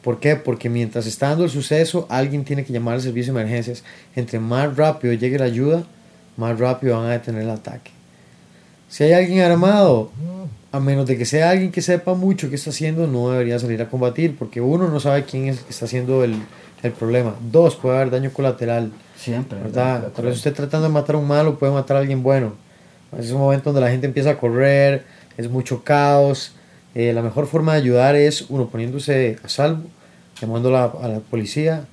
¿Por 0.03 0.21
qué? 0.21 0.37
Porque 0.37 0.69
mientras 0.69 1.07
está 1.07 1.31
dando 1.31 1.45
el 1.45 1.51
suceso, 1.51 2.07
alguien 2.09 2.45
tiene 2.45 2.65
que 2.65 2.73
llamar 2.73 2.95
al 2.95 3.03
servicio 3.03 3.33
de 3.33 3.41
emergencias. 3.41 3.83
Entre 4.15 4.39
más 4.39 4.77
rápido 4.77 5.13
llegue 5.15 5.39
la 5.39 5.47
ayuda, 5.47 5.85
más 6.37 6.57
rápido 6.61 6.97
van 6.97 7.07
a 7.07 7.13
detener 7.13 7.43
el 7.43 7.51
ataque. 7.51 7.91
Si 8.89 9.03
hay 9.03 9.15
alguien 9.15 9.41
armado, 9.41 10.13
a 10.77 10.81
menos 10.81 11.07
de 11.07 11.17
que 11.19 11.25
sea 11.25 11.51
alguien 11.51 11.73
que 11.73 11.83
sepa 11.83 12.15
mucho 12.15 12.49
qué 12.49 12.57
está 12.57 12.71
haciendo, 12.71 13.07
no 13.07 13.31
debería 13.31 13.59
salir 13.59 13.81
a 13.83 13.89
combatir, 13.89 14.37
porque 14.37 14.61
uno 14.61 14.89
no 14.89 15.01
sabe 15.01 15.25
quién 15.25 15.49
es 15.49 15.59
el 15.59 15.65
que 15.65 15.71
está 15.71 15.87
haciendo 15.87 16.23
el, 16.23 16.37
el 16.83 16.93
problema. 16.93 17.35
Dos, 17.51 17.77
puede 17.77 17.97
haber 17.97 18.11
daño 18.11 18.31
colateral. 18.33 18.93
Siempre. 19.17 19.59
¿verdad? 19.59 20.09
Por 20.13 20.27
eso 20.27 20.35
usted 20.35 20.53
tratando 20.53 20.89
de 20.89 20.93
matar 20.93 21.17
a 21.17 21.19
un 21.19 21.27
malo 21.27 21.59
puede 21.59 21.73
matar 21.73 21.97
a 21.97 22.01
alguien 22.01 22.23
bueno. 22.23 22.55
Es 23.19 23.31
un 23.31 23.39
momento 23.39 23.73
donde 23.73 23.81
la 23.81 23.91
gente 23.91 24.07
empieza 24.07 24.31
a 24.31 24.39
correr, 24.39 25.05
es 25.37 25.49
mucho 25.49 25.83
caos. 25.83 26.53
Eh, 26.95 27.13
la 27.13 27.23
mejor 27.23 27.47
forma 27.47 27.73
de 27.73 27.81
ayudar 27.81 28.15
es 28.15 28.47
uno 28.49 28.69
poniéndose 28.69 29.39
a 29.43 29.49
salvo, 29.49 29.85
llamando 30.41 30.69
a 30.69 30.73
la, 30.73 30.85
a 31.03 31.09
la 31.09 31.21
policía. 31.21 31.87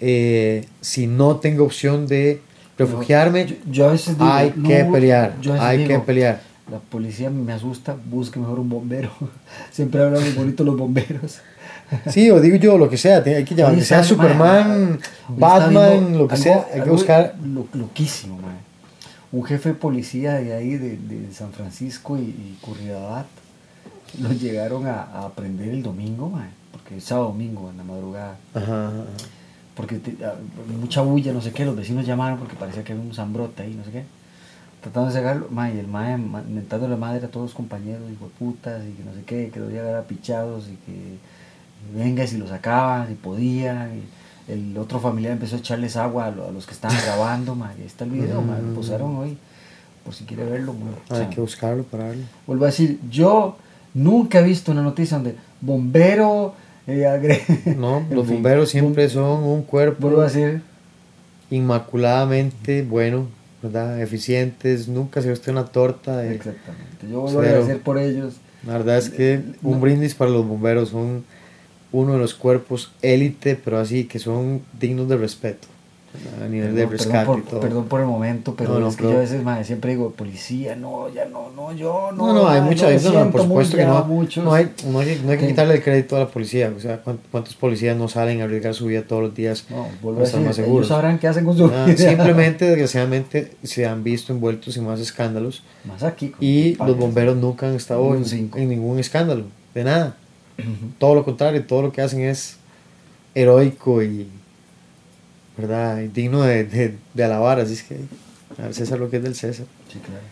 Eh, 0.00 0.66
si 0.80 1.06
no 1.06 1.36
tengo 1.36 1.64
opción 1.64 2.06
de 2.06 2.40
refugiarme, 2.78 3.46
yo, 3.46 3.56
yo 3.70 3.88
a 3.88 3.92
veces 3.92 4.16
digo, 4.16 4.30
hay 4.30 4.52
no, 4.56 4.68
que 4.68 4.84
pelear. 4.84 5.40
yo 5.40 5.52
a 5.52 5.54
veces 5.54 5.68
Hay 5.68 5.86
que 5.86 5.98
pelear. 5.98 6.47
La 6.70 6.78
policía 6.78 7.30
me 7.30 7.52
asusta, 7.52 7.96
busque 8.10 8.38
mejor 8.38 8.58
un 8.60 8.68
bombero. 8.68 9.10
Siempre 9.72 10.02
hablan 10.02 10.22
muy 10.22 10.32
bonito 10.32 10.64
los 10.64 10.76
bomberos. 10.76 11.38
Sí, 12.10 12.30
o 12.30 12.38
digo 12.38 12.56
yo, 12.56 12.76
lo 12.76 12.90
que 12.90 12.98
sea, 12.98 13.22
hay 13.24 13.46
que 13.46 13.54
llamar, 13.54 13.74
que 13.74 13.82
sea 13.82 14.04
Superman, 14.04 14.98
Batman, 15.26 16.18
lo 16.18 16.28
que 16.28 16.34
algo- 16.34 16.42
sea, 16.44 16.66
hay 16.74 16.82
que 16.82 16.90
buscar. 16.90 17.34
lo- 17.42 17.66
loquísimo. 17.72 18.38
Un 19.32 19.44
jefe 19.44 19.70
de 19.70 19.74
policía 19.74 20.34
de 20.34 20.52
ahí, 20.54 20.76
de, 20.76 20.98
de 20.98 21.32
San 21.32 21.50
Francisco 21.52 22.18
y, 22.18 22.20
y 22.20 22.58
Curridabat, 22.60 23.24
lo 24.20 24.32
llegaron 24.34 24.86
a, 24.86 25.02
a 25.04 25.30
prender 25.30 25.70
el 25.70 25.82
domingo, 25.82 26.30
porque 26.72 26.98
es 26.98 27.04
sábado 27.04 27.28
domingo 27.28 27.70
en 27.70 27.78
la 27.78 27.84
madrugada. 27.84 28.36
Ajá, 28.54 28.88
ajá. 28.88 29.04
Porque 29.74 29.96
te- 29.96 30.14
mucha 30.78 31.00
bulla, 31.00 31.32
no 31.32 31.40
sé 31.40 31.52
qué, 31.52 31.64
los 31.64 31.74
vecinos 31.74 32.04
llamaron 32.06 32.38
porque 32.38 32.54
parecía 32.54 32.84
que 32.84 32.92
había 32.92 33.04
un 33.04 33.14
zambrote 33.14 33.62
ahí, 33.62 33.72
no 33.74 33.82
sé 33.84 33.90
qué. 33.92 34.04
Tratando 34.82 35.08
de 35.08 35.14
sacarlo, 35.14 35.48
mae, 35.50 35.74
y 35.74 35.78
el 35.78 35.88
mae 35.88 36.16
ma- 36.16 36.42
mentando 36.48 36.86
la 36.88 36.96
madre 36.96 37.24
a 37.26 37.28
todos 37.30 37.46
los 37.46 37.54
compañeros, 37.54 38.02
hijo 38.12 38.26
de 38.26 38.30
putas, 38.38 38.82
y 38.86 38.92
que 38.92 39.02
no 39.04 39.12
sé 39.12 39.22
qué, 39.26 39.50
que 39.52 39.58
los 39.60 39.70
iba 39.72 39.80
a 39.80 39.84
agarrar 39.84 40.04
pichados, 40.04 40.68
y 40.68 40.76
que 40.86 41.18
venga, 41.98 42.22
y 42.24 42.28
si 42.28 42.36
lo 42.38 42.46
sacaban, 42.46 43.08
si 43.08 43.14
podía. 43.14 43.90
Y 43.94 44.52
el 44.52 44.78
otro 44.78 45.00
familiar 45.00 45.32
empezó 45.32 45.56
a 45.56 45.58
echarles 45.58 45.96
agua 45.96 46.26
a, 46.26 46.30
lo- 46.30 46.46
a 46.48 46.52
los 46.52 46.64
que 46.66 46.72
estaban 46.74 46.96
grabando, 47.04 47.54
mae. 47.54 47.74
y 47.78 47.80
Ahí 47.82 47.86
está 47.86 48.04
el 48.04 48.10
video, 48.10 48.40
mae, 48.40 48.62
lo 48.62 48.72
posaron 48.74 49.16
hoy, 49.16 49.36
por 50.04 50.14
si 50.14 50.24
quiere 50.24 50.44
verlo. 50.44 50.72
O 50.72 51.14
Hay 51.14 51.20
sea, 51.22 51.30
que 51.30 51.40
buscarlo, 51.40 51.82
pararlo. 51.84 52.22
Vuelvo 52.46 52.64
a 52.64 52.68
decir, 52.68 53.00
yo 53.10 53.56
nunca 53.94 54.38
he 54.38 54.42
visto 54.44 54.70
una 54.72 54.82
noticia 54.82 55.16
donde 55.16 55.34
bombero 55.60 56.54
eh, 56.86 57.02
agre- 57.04 57.74
No, 57.76 58.00
los 58.10 58.24
fin, 58.26 58.36
bomberos 58.36 58.70
siempre 58.70 59.08
son 59.08 59.42
un 59.42 59.62
cuerpo 59.62 60.02
Vuelvo 60.02 60.20
a 60.20 60.24
decir, 60.24 60.62
inmaculadamente 61.50 62.82
bueno, 62.82 63.26
¿verdad? 63.62 64.00
Eficientes, 64.00 64.88
nunca 64.88 65.20
se 65.22 65.30
viste 65.30 65.50
una 65.50 65.64
torta. 65.66 66.16
de- 66.18 66.34
Exactamente. 66.34 67.06
Yo 67.10 67.20
vuelvo 67.22 67.40
a 67.40 67.42
agradecer 67.44 67.78
por 67.80 67.98
ellos. 67.98 68.34
La 68.66 68.72
verdad 68.74 68.98
es 68.98 69.10
que 69.10 69.40
un 69.62 69.72
No. 69.74 69.80
brindis 69.80 70.14
para 70.14 70.30
los 70.30 70.46
bomberos 70.46 70.90
son 70.90 71.24
uno 71.92 72.12
de 72.14 72.18
los 72.18 72.34
cuerpos 72.34 72.92
élite, 73.02 73.56
pero 73.56 73.78
así 73.78 74.04
que 74.04 74.18
son 74.18 74.62
dignos 74.78 75.08
de 75.08 75.16
respeto. 75.16 75.68
A 76.42 76.48
nivel 76.48 76.74
de 76.74 76.86
rescate 76.86 77.18
perdón 77.18 77.38
y 77.38 77.42
por, 77.42 77.50
todo. 77.50 77.60
perdón 77.60 77.84
por 77.86 78.00
el 78.00 78.06
momento, 78.06 78.54
pero 78.56 78.74
No, 78.74 78.80
no, 78.80 78.88
es 78.88 78.96
que 78.96 79.02
pero- 79.02 79.12
yo 79.12 79.18
a 79.18 79.20
veces 79.20 79.66
siempre 79.66 79.90
digo, 79.92 80.10
policía, 80.10 80.74
no, 80.74 81.08
ya 81.12 81.26
no, 81.26 81.50
no, 81.54 81.72
yo 81.74 82.10
no. 82.12 82.28
No, 82.28 82.32
no, 82.32 82.48
hay 82.48 82.60
mucha 82.62 82.88
me 82.88 82.98
no, 82.98 83.30
por 83.30 83.42
supuesto 83.42 83.76
que 83.76 83.84
no. 83.84 84.04
muchos. 84.04 84.42
No 84.44 84.54
hay, 84.54 84.72
no 84.90 85.00
hay, 85.00 85.20
no 85.24 85.30
hay 85.32 85.36
que 85.38 85.44
Sí. 85.44 85.50
quitarle 85.50 85.74
el 85.74 85.82
crédito 85.82 86.16
a 86.16 86.20
la 86.20 86.26
policía. 86.28 86.72
O 86.76 86.80
sea, 86.80 87.02
¿cuán- 87.02 87.18
¿cuántos 87.30 87.54
policías 87.54 87.96
no 87.96 88.08
salen 88.08 88.40
a 88.40 88.44
arriesgar 88.44 88.74
su 88.74 88.86
vida 88.86 89.02
todos 89.02 89.22
los 89.22 89.34
días? 89.34 89.62
Para 90.02 90.20
a 90.20 90.22
estar 90.24 90.40
más 90.40 90.56
seguros? 90.56 90.78
ellos 90.86 90.88
sabrán 90.88 91.18
qué 91.18 91.28
hacen 91.28 91.44
con 91.44 91.56
su 91.56 91.68
vida. 91.68 91.86
simplemente, 91.96 92.64
desgraciadamente, 92.64 93.52
se 93.62 93.86
han 93.86 94.02
visto 94.02 94.32
envueltos 94.32 94.76
en 94.76 94.84
más 94.86 95.00
escándalos 95.00 95.62
Más 95.84 96.02
aquí. 96.02 96.32
y 96.40 96.74
los 96.76 96.96
bomberos 96.96 97.36
nunca 97.36 97.68
han 97.68 97.74
estado 97.74 98.14
en 98.16 98.68
ningún 98.68 98.98
escándalo, 98.98 99.44
de 99.74 99.84
nada. 99.84 100.16
Todo 100.98 101.14
lo 101.14 101.24
contrario, 101.24 101.64
todo 101.64 101.82
lo 101.82 101.92
que 101.92 102.00
hacen 102.02 102.22
es 102.22 102.56
heroico 103.34 104.02
y 104.02 104.26
¿verdad? 105.58 105.98
Digno 105.98 106.42
de, 106.42 106.64
de, 106.64 106.94
de 107.12 107.24
alabar. 107.24 107.60
Así 107.60 107.74
es 107.74 107.82
que 107.82 107.98
al 108.62 108.72
César 108.72 108.98
lo 108.98 109.10
que 109.10 109.18
es 109.18 109.22
del 109.22 109.34
César. 109.34 109.66
Sí, 109.92 109.98
claro. 109.98 110.22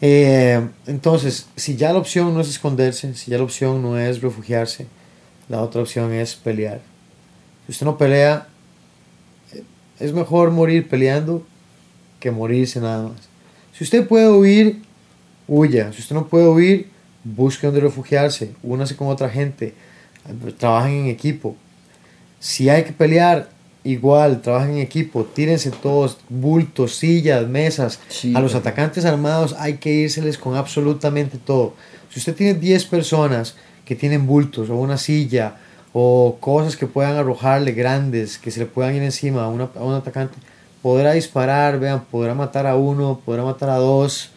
Eh, 0.00 0.68
entonces, 0.86 1.46
si 1.56 1.76
ya 1.76 1.92
la 1.92 1.98
opción 1.98 2.34
no 2.34 2.40
es 2.40 2.48
esconderse, 2.48 3.14
si 3.14 3.30
ya 3.30 3.38
la 3.38 3.44
opción 3.44 3.80
no 3.80 3.98
es 3.98 4.20
refugiarse, 4.20 4.86
la 5.48 5.62
otra 5.62 5.82
opción 5.82 6.12
es 6.12 6.34
pelear. 6.34 6.80
Si 7.66 7.72
usted 7.72 7.86
no 7.86 7.96
pelea, 7.96 8.48
eh, 9.52 9.62
es 10.00 10.12
mejor 10.12 10.50
morir 10.50 10.88
peleando 10.88 11.46
que 12.20 12.30
morirse 12.30 12.80
nada 12.80 13.08
más. 13.08 13.28
Si 13.72 13.84
usted 13.84 14.06
puede 14.06 14.28
huir, 14.28 14.82
huya. 15.46 15.92
Si 15.92 16.00
usted 16.00 16.14
no 16.14 16.28
puede 16.28 16.48
huir, 16.48 16.90
busque 17.24 17.66
donde 17.66 17.80
refugiarse, 17.80 18.52
únase 18.62 18.96
con 18.96 19.08
otra 19.08 19.28
gente, 19.28 19.74
trabajen 20.58 20.92
en 20.92 21.06
equipo. 21.06 21.56
Si 22.38 22.68
hay 22.68 22.84
que 22.84 22.92
pelear, 22.92 23.48
igual, 23.86 24.42
trabajen 24.42 24.72
en 24.72 24.78
equipo, 24.78 25.24
tírense 25.24 25.70
todos, 25.70 26.18
bultos, 26.28 26.94
sillas, 26.96 27.46
mesas. 27.48 27.98
Sí, 28.08 28.34
a 28.34 28.40
los 28.40 28.52
pero- 28.52 28.60
atacantes 28.60 29.04
armados 29.04 29.54
hay 29.58 29.74
que 29.78 29.92
írseles 29.92 30.38
con 30.38 30.56
absolutamente 30.56 31.38
todo. 31.38 31.74
Si 32.10 32.18
usted 32.18 32.34
tiene 32.34 32.54
10 32.54 32.84
personas 32.86 33.54
que 33.84 33.94
tienen 33.94 34.26
bultos 34.26 34.68
o 34.70 34.76
una 34.76 34.96
silla 34.98 35.56
o 35.92 36.36
cosas 36.40 36.76
que 36.76 36.86
puedan 36.86 37.16
arrojarle 37.16 37.72
grandes, 37.72 38.38
que 38.38 38.50
se 38.50 38.60
le 38.60 38.66
puedan 38.66 38.94
ir 38.94 39.02
encima 39.02 39.44
a, 39.44 39.48
una- 39.48 39.68
a 39.74 39.82
un 39.84 39.94
atacante, 39.94 40.36
podrá 40.82 41.12
disparar, 41.12 41.78
vean, 41.80 42.04
podrá 42.10 42.34
matar 42.34 42.66
a 42.66 42.76
uno, 42.76 43.20
podrá 43.24 43.42
matar 43.44 43.70
a 43.70 43.76
dos, 43.76 44.30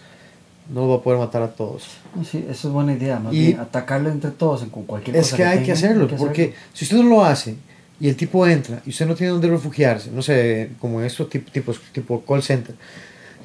no 0.73 0.81
lo 0.81 0.89
va 0.89 0.95
a 0.97 1.01
poder 1.01 1.19
matar 1.19 1.41
a 1.41 1.47
todos. 1.49 1.83
Sí, 2.29 2.45
eso 2.49 2.67
es 2.67 2.73
buena 2.73 2.93
idea. 2.93 3.19
Más 3.19 3.33
Y- 3.33 3.47
bien, 3.47 3.59
atacarlo 3.59 4.09
entre 4.09 4.31
todos, 4.31 4.63
con 4.71 4.83
cualquier 4.83 5.15
Es 5.17 5.25
cosa 5.31 5.37
que 5.37 5.43
hay 5.45 5.57
que 5.59 5.63
tengan, 5.65 5.77
hacerlo, 5.77 6.03
hay 6.03 6.09
que 6.09 6.15
porque 6.15 6.53
si 6.73 6.85
usted 6.85 6.97
no 6.97 7.03
lo 7.09 7.25
hace 7.25 7.55
y 7.99 8.07
el 8.09 8.15
tipo 8.15 8.47
entra 8.47 8.81
y 8.85 8.89
usted 8.91 9.05
no 9.05 9.15
tiene 9.15 9.31
dónde 9.31 9.47
refugiarse, 9.49 10.09
no 10.11 10.21
sé, 10.21 10.69
como 10.79 10.99
en 11.01 11.05
estos 11.07 11.29
tip- 11.29 11.51
tipos, 11.51 11.79
tipo 11.91 12.23
call 12.25 12.41
center, 12.43 12.75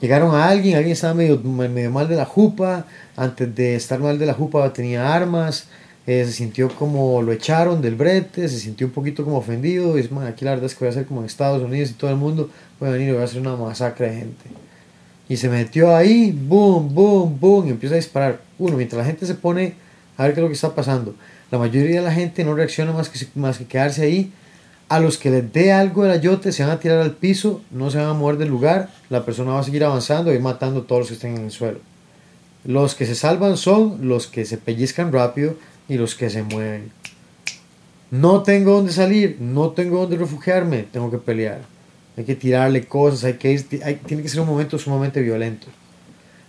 llegaron 0.01 0.35
a 0.35 0.49
alguien, 0.49 0.77
alguien 0.77 0.93
estaba 0.93 1.15
medio, 1.15 1.39
medio 1.41 1.91
mal 1.91 2.09
de 2.09 2.17
la 2.17 2.25
jupa, 2.25 2.87
antes 3.17 3.55
de 3.55 3.75
estar 3.77 3.99
mal 4.01 4.19
de 4.19 4.27
la 4.27 4.35
jupa 4.35 4.73
tenía 4.73 5.15
armas, 5.15 5.67
eh, 6.07 6.25
se 6.27 6.33
sintió 6.33 6.69
como 6.69 7.23
lo 7.23 7.33
echaron 7.33 7.81
del 7.81 7.95
brete, 7.95 8.49
se 8.49 8.59
sintió 8.59 8.87
un 8.87 8.93
poquito 8.93 9.25
como 9.25 9.39
ofendido, 9.39 9.97
y 9.97 10.01
es, 10.03 10.13
"Man, 10.13 10.27
aquí 10.27 10.45
la 10.45 10.51
verdad 10.53 10.67
es 10.67 10.75
que 10.75 10.81
voy 10.81 10.89
a 10.89 10.91
hacer 10.91 11.07
como 11.07 11.21
en 11.21 11.27
Estados 11.27 11.63
Unidos 11.63 11.91
y 11.91 11.95
todo 11.95 12.11
el 12.11 12.17
mundo 12.17 12.51
voy 12.79 12.91
a 12.91 12.93
venir 12.93 13.09
y 13.09 13.13
voy 13.13 13.23
a 13.23 13.25
hacer 13.25 13.41
una 13.41 13.57
masacre 13.57 14.11
de 14.11 14.17
gente. 14.19 14.45
Y 15.29 15.39
se 15.39 15.49
metió 15.49 15.97
ahí, 15.97 16.33
boom, 16.39 16.95
boom, 16.95 17.41
boom, 17.41 17.67
y 17.69 17.71
empieza 17.71 17.95
a 17.95 17.97
disparar. 17.97 18.41
Uno, 18.59 18.77
mientras 18.77 18.99
la 18.99 19.07
gente 19.07 19.25
se 19.25 19.35
pone 19.35 19.73
a 20.19 20.25
ver 20.25 20.35
qué 20.35 20.41
es 20.41 20.43
lo 20.43 20.49
que 20.49 20.55
está 20.55 20.75
pasando. 20.75 21.15
La 21.51 21.57
mayoría 21.59 21.97
de 22.01 22.03
la 22.07 22.13
gente 22.13 22.45
no 22.45 22.55
reacciona 22.55 22.93
más 22.93 23.09
que, 23.09 23.27
más 23.35 23.57
que 23.57 23.65
quedarse 23.65 24.03
ahí. 24.03 24.31
A 24.89 25.01
los 25.01 25.17
que 25.19 25.31
les 25.31 25.53
dé 25.53 25.73
algo 25.73 26.03
del 26.03 26.13
ayote 26.13 26.53
se 26.53 26.63
van 26.63 26.73
a 26.73 26.79
tirar 26.81 26.99
al 27.01 27.13
piso, 27.13 27.63
no 27.71 27.91
se 27.91 27.99
van 27.99 28.09
a 28.09 28.13
mover 28.15 28.37
del 28.37 28.49
lugar, 28.51 28.91
la 29.09 29.25
persona 29.25 29.53
va 29.53 29.61
a 29.61 29.65
seguir 29.65 29.83
avanzando 29.85 30.33
y 30.33 30.39
matando 30.39 30.81
a 30.81 30.87
todos 30.87 31.01
los 31.01 31.09
que 31.09 31.15
estén 31.15 31.37
en 31.37 31.45
el 31.47 31.51
suelo. 31.51 31.79
Los 32.65 32.95
que 32.95 33.07
se 33.07 33.15
salvan 33.15 33.57
son 33.57 34.07
los 34.09 34.27
que 34.27 34.45
se 34.45 34.59
pellizcan 34.59 35.13
rápido 35.13 35.57
y 35.89 35.95
los 35.97 36.15
que 36.15 36.31
se 36.31 36.43
mueven. 36.43 36.93
No 38.11 38.43
tengo 38.43 38.73
dónde 38.73 38.93
salir, 38.93 39.39
no 39.41 39.71
tengo 39.71 40.01
dónde 40.01 40.17
refugiarme, 40.17 40.85
tengo 40.85 41.11
que 41.11 41.19
pelear. 41.19 41.63
Hay 42.17 42.25
que 42.25 42.37
tirarle 42.37 42.85
cosas, 42.85 43.25
hay 43.25 43.35
que 43.35 43.49
hay- 43.83 43.97
tiene 43.97 44.23
que 44.23 44.29
ser 44.29 44.41
un 44.41 44.47
momento 44.47 44.79
sumamente 44.79 45.21
violento. 45.21 45.67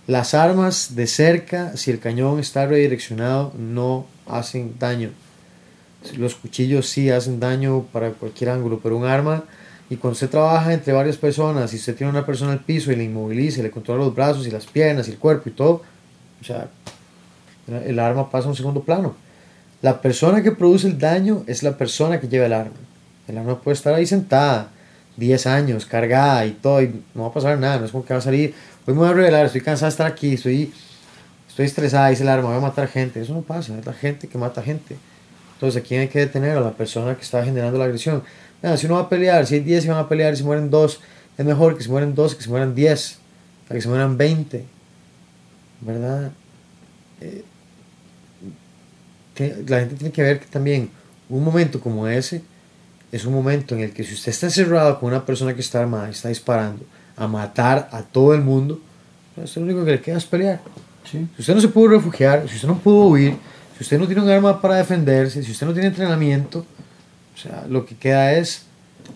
Las 0.08 0.36
armas 0.36 0.96
de 0.96 1.08
cerca, 1.08 1.76
si 1.78 1.90
el 1.90 2.00
cañón 2.00 2.40
está 2.40 2.68
redireccionado, 2.68 3.52
no 3.58 4.06
hacen 4.28 4.76
daño. 4.78 5.10
Los 6.18 6.36
cuchillos 6.36 6.88
sí 6.88 7.10
hacen 7.10 7.40
daño 7.40 7.86
para 7.92 8.12
cualquier 8.12 8.52
ángulo, 8.52 8.80
pero 8.82 8.98
un 8.98 9.06
arma, 9.06 9.44
y 9.90 9.98
cuando 9.98 10.14
usted 10.14 10.30
trabaja 10.30 10.74
entre 10.74 10.94
varias 10.94 11.18
personas, 11.18 11.74
y 11.74 11.78
usted 11.78 11.96
tiene 11.96 12.12
una 12.12 12.26
persona 12.26 12.54
al 12.54 12.60
piso 12.60 12.92
y 12.92 12.96
le 12.96 13.04
inmoviliza, 13.04 13.62
le 13.62 13.72
controla 13.72 14.06
los 14.06 14.16
brazos 14.16 14.48
y 14.48 14.52
las 14.52 14.66
piernas 14.66 15.08
y 15.08 15.12
el 15.12 15.18
cuerpo 15.18 15.50
y 15.50 15.52
todo, 15.52 15.82
o 16.42 16.44
sea, 16.44 16.68
el 17.68 18.00
arma 18.00 18.30
pasa 18.30 18.48
a 18.48 18.50
un 18.50 18.56
segundo 18.56 18.82
plano. 18.82 19.16
La 19.82 20.02
persona 20.02 20.42
que 20.42 20.52
produce 20.52 20.88
el 20.88 20.98
daño 20.98 21.44
es 21.48 21.62
la 21.62 21.78
persona 21.78 22.20
que 22.20 22.28
lleva 22.28 22.46
el 22.46 22.54
arma. 22.54 22.76
El 23.28 23.38
arma 23.38 23.60
puede 23.62 23.76
estar 23.76 23.94
ahí 23.94 24.06
sentada 24.06 24.70
10 25.18 25.48
años, 25.48 25.86
cargada 25.86 26.46
y 26.46 26.52
todo, 26.52 26.82
y 26.82 27.04
no 27.14 27.24
va 27.24 27.28
a 27.28 27.34
pasar 27.34 27.58
nada, 27.58 27.80
no 27.80 27.86
es 27.86 27.92
como 27.92 28.06
que 28.06 28.14
va 28.14 28.20
a 28.20 28.24
salir, 28.24 28.54
hoy 28.86 28.94
me 28.94 29.00
voy 29.00 29.10
a 29.10 29.14
revelar, 29.14 29.46
estoy 29.46 29.62
cansada 29.62 29.88
de 29.88 29.92
estar 29.92 30.08
aquí, 30.08 30.34
estoy, 30.34 30.74
estoy 31.48 31.66
estresada, 31.66 32.10
dice 32.10 32.24
el 32.24 32.30
arma, 32.30 32.50
voy 32.50 32.58
a 32.58 32.62
matar 32.62 32.88
gente. 32.88 33.22
Eso 33.22 33.34
no 33.34 33.42
pasa, 33.42 33.78
es 33.78 33.86
la 33.86 33.94
gente 33.94 34.28
que 34.28 34.38
mata 34.38 34.62
gente. 34.62 34.98
Entonces, 35.56 35.82
¿a 35.82 35.86
quién 35.86 36.02
hay 36.02 36.08
que 36.08 36.20
detener? 36.20 36.58
A 36.58 36.62
la 36.62 36.72
persona 36.74 37.16
que 37.16 37.22
está 37.24 37.44
generando 37.44 37.78
la 37.80 37.86
agresión. 37.86 38.24
Nada, 38.62 38.78
si 38.78 38.86
uno 38.86 38.96
va 38.96 39.02
a 39.02 39.10
pelear, 39.10 39.46
si 39.48 39.56
hay 39.56 39.60
10 39.62 39.86
y 39.86 39.88
van 39.90 39.98
a 39.98 40.08
pelear 40.10 40.34
y 40.34 40.38
se 40.38 40.44
mueren 40.44 40.70
2, 40.70 41.00
es 41.38 41.46
mejor 41.46 41.78
que 41.78 41.84
se 41.84 41.90
mueren 41.90 42.14
2 42.16 42.36
que 42.36 42.44
se 42.44 42.50
mueran 42.50 42.76
10, 42.76 43.18
a 43.70 43.74
que 43.74 43.82
se 43.82 43.88
mueran 43.88 44.18
20. 44.18 44.66
¿Verdad? 45.82 46.32
Eh, 47.22 47.44
te- 49.34 49.64
la 49.68 49.80
gente 49.80 49.96
tiene 49.96 50.12
que 50.12 50.22
ver 50.22 50.40
que 50.40 50.46
también 50.48 50.90
un 51.30 51.44
momento 51.44 51.80
como 51.80 52.08
ese 52.08 52.42
es 53.12 53.26
un 53.26 53.34
momento 53.34 53.76
en 53.76 53.82
el 53.82 53.92
que 53.92 54.04
si 54.04 54.14
usted 54.14 54.32
está 54.32 54.48
encerrado 54.48 55.00
con 55.00 55.10
una 55.10 55.26
persona 55.26 55.54
que 55.54 55.62
está 55.62 55.80
armada 55.82 56.08
y 56.08 56.12
está 56.12 56.30
disparando 56.30 56.84
a 57.16 57.28
matar 57.28 57.88
a 57.92 58.02
todo 58.04 58.34
el 58.34 58.42
mundo, 58.42 58.80
pues 59.36 59.56
lo 59.56 59.64
único 59.64 59.86
que 59.86 59.92
le 59.92 60.02
queda 60.02 60.18
es 60.18 60.26
pelear. 60.26 60.60
Sí. 61.10 61.26
Si 61.36 61.42
usted 61.42 61.56
no 61.56 61.62
se 61.62 61.68
pudo 61.70 61.90
refugiar, 61.90 62.48
si 62.50 62.56
usted 62.56 62.68
no 62.68 62.78
pudo 62.78 63.06
huir, 63.08 63.36
si 63.78 63.84
usted 63.84 64.00
no 64.00 64.06
tiene 64.08 64.22
un 64.22 64.30
arma 64.30 64.62
para 64.62 64.76
defenderse, 64.76 65.44
si 65.44 65.52
usted 65.52 65.66
no 65.68 65.74
tiene 65.74 65.88
entrenamiento, 65.90 66.66
o 67.36 67.38
sea, 67.38 67.66
lo 67.70 67.86
que 67.86 67.96
queda 67.96 68.34
es 68.34 68.64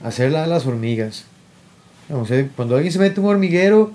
hacer 0.04 0.32
la 0.32 0.42
de 0.42 0.48
las 0.48 0.66
hormigas. 0.66 1.24
Eh, 2.30 2.50
cuando 2.56 2.76
alguien 2.76 2.92
se 2.92 3.00
mete 3.00 3.20
un 3.20 3.28
hormiguero, 3.28 3.92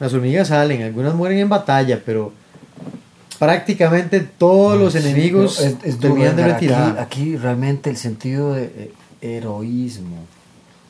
las 0.00 0.12
hormigas 0.14 0.48
salen, 0.48 0.82
algunas 0.82 1.14
mueren 1.14 1.38
en 1.38 1.48
batalla, 1.48 2.00
pero 2.04 2.32
prácticamente 3.38 4.20
todos 4.20 4.78
los 4.78 4.92
Sí, 4.94 4.98
enemigos 5.00 5.56
pero 5.58 5.68
es- 5.70 5.76
es 5.84 6.00
duro, 6.00 6.14
terminan 6.14 6.36
de 6.36 6.42
aquí- 6.44 6.52
retirar. 6.52 6.98
Aquí, 6.98 7.36
realmente 7.36 7.90
el 7.90 7.96
sentido 7.96 8.54
de 8.54 8.64
eh, 8.64 8.92
heroísmo 9.20 10.16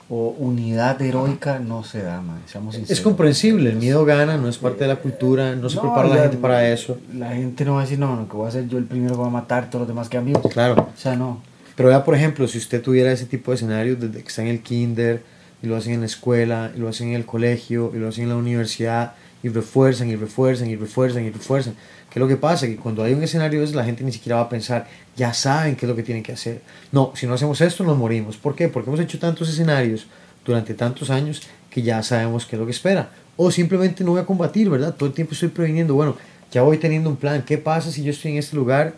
o 0.09 0.29
unidad 0.39 1.01
heroica 1.03 1.59
no 1.59 1.83
se 1.83 2.01
da, 2.03 2.21
man, 2.21 2.41
seamos 2.47 2.75
Es 2.75 2.81
sinceros. 2.81 3.01
comprensible, 3.03 3.71
el 3.71 3.77
miedo 3.77 4.05
gana, 4.05 4.37
no 4.37 4.49
es 4.49 4.57
parte 4.59 4.85
de 4.85 4.89
la 4.89 4.97
cultura, 4.97 5.57
no 5.57 5.69
se 5.69 5.77
No, 5.77 5.83
prepara 5.83 6.09
la 6.09 6.23
gente 6.23 6.37
para 6.37 6.69
eso. 6.71 6.99
La 7.15 7.31
gente 7.35 7.65
no 7.65 7.75
va 7.75 7.81
a 7.81 7.83
decir, 7.83 7.99
no, 7.99 8.15
no, 8.15 8.29
que 8.29 8.37
voy 8.37 8.47
a 8.47 8.51
ser 8.53 8.69
yo 8.69 8.79
el 8.79 8.85
primero 8.85 9.15
que 9.15 9.21
va 9.23 9.27
a 9.27 9.31
matar, 9.31 9.69
todos 9.69 9.81
los 9.81 9.89
demás 9.89 10.09
que 10.09 10.17
amigos. 10.19 10.43
Claro, 10.53 10.89
O 10.95 10.99
sea, 10.99 11.17
no. 11.17 11.43
Pero 11.75 11.89
vea, 11.89 12.05
por 12.05 12.15
ejemplo, 12.15 12.47
si 12.47 12.59
usted 12.59 12.81
tuviera 12.83 13.11
ese 13.13 13.27
tipo 13.27 13.51
de 13.51 13.57
escenarios 13.57 14.01
desde 14.01 14.23
que 14.23 14.29
está 14.29 14.43
en 14.43 14.49
el 14.49 14.61
kinder, 14.61 15.23
y 15.63 15.67
lo 15.67 15.77
hacen 15.77 15.95
en 15.95 16.01
la 16.01 16.07
escuela, 16.07 16.71
y 16.75 16.79
lo 16.79 16.89
hacen 16.89 17.09
en 17.09 17.15
el 17.15 17.27
colegio, 17.27 17.91
y 17.95 17.99
lo 17.99 18.09
hacen 18.09 18.25
en 18.25 18.31
la 18.31 18.37
universidad, 18.37 19.15
y 19.43 19.49
refuerzan, 19.49 20.09
y 20.09 20.17
refuerzan, 20.17 20.69
y 20.71 20.77
refuerzan, 20.77 21.25
y 21.25 21.31
refuerzan. 21.31 21.75
¿Qué 22.17 22.21
es 22.21 22.23
lo 22.23 22.29
que 22.29 22.39
pasa? 22.39 22.67
Que 22.67 22.77
cuando 22.77 23.05
hay 23.05 23.13
un 23.13 23.23
escenario 23.23 23.63
ese, 23.63 23.75
la 23.75 23.85
gente 23.85 24.03
ni 24.03 24.11
siquiera 24.11 24.37
va 24.37 24.45
a 24.45 24.49
pensar, 24.49 24.87
ya 25.19 25.35
saben 25.35 25.77
qué 25.77 25.85
es 25.85 25.91
lo 25.91 25.95
que 25.95 26.03
tienen 26.03 26.23
que 26.23 26.33
hacer. 26.33 26.63
No, 26.91 27.13
si 27.15 27.27
no 27.27 27.35
hacemos 27.35 27.61
esto, 27.61 27.85
nos 27.85 27.99
morimos. 27.99 28.39
¿Por 28.39 28.57
qué? 28.57 28.71
Porque 28.71 28.89
hemos 28.89 29.01
hecho 29.01 29.19
tantos 29.19 29.51
escenarios 29.51 30.07
durante 30.43 30.73
tantos 30.73 31.11
años 31.11 31.43
que 31.69 31.83
ya 31.83 32.03
sabemos 32.03 32.47
qué 32.47 32.57
es 32.57 32.61
lo 32.61 32.65
que 32.65 32.73
espera. 32.73 33.11
O 33.37 33.51
simplemente 33.51 34.03
no 34.03 34.13
voy 34.13 34.23
a 34.23 34.25
combatir, 34.25 34.71
¿verdad? 34.71 34.95
Todo 34.95 35.11
el 35.11 35.15
tiempo 35.15 35.35
estoy 35.35 35.51
previniendo, 35.51 35.93
bueno, 35.93 36.17
ya 36.51 36.63
voy 36.63 36.79
teniendo 36.79 37.11
un 37.11 37.17
plan. 37.17 37.43
¿Qué 37.43 37.59
pasa 37.59 37.93
si 37.93 38.03
yo 38.03 38.13
estoy 38.13 38.31
en 38.33 38.39
este 38.39 38.57
lugar 38.57 38.95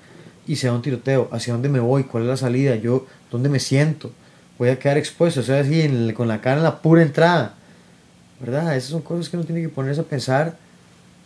y 0.47 0.55
se 0.55 0.69
da 0.69 0.75
un 0.75 0.83
tiroteo? 0.83 1.29
¿Hacia 1.33 1.55
dónde 1.55 1.69
me 1.69 1.81
voy? 1.81 2.05
¿Cuál 2.05 2.23
es 2.23 2.29
la 2.29 2.37
salida? 2.37 2.77
¿Yo 2.77 3.05
dónde 3.33 3.49
me 3.49 3.59
siento? 3.59 4.12
Voy 4.61 4.69
a 4.69 4.79
quedar 4.79 4.97
expuesto, 4.97 5.41
o 5.41 5.43
sea, 5.43 5.59
así 5.59 6.14
con 6.14 6.29
la 6.29 6.41
cara 6.41 6.59
en 6.59 6.62
la 6.62 6.81
pura 6.81 7.03
entrada. 7.03 7.57
¿Verdad? 8.39 8.77
Esas 8.77 8.91
son 8.91 9.03
cosas 9.03 9.29
que 9.29 9.37
uno 9.37 9.45
tiene 9.45 9.61
que 9.61 9.71
ponerse 9.71 10.03
a 10.03 10.05
pensar 10.05 10.57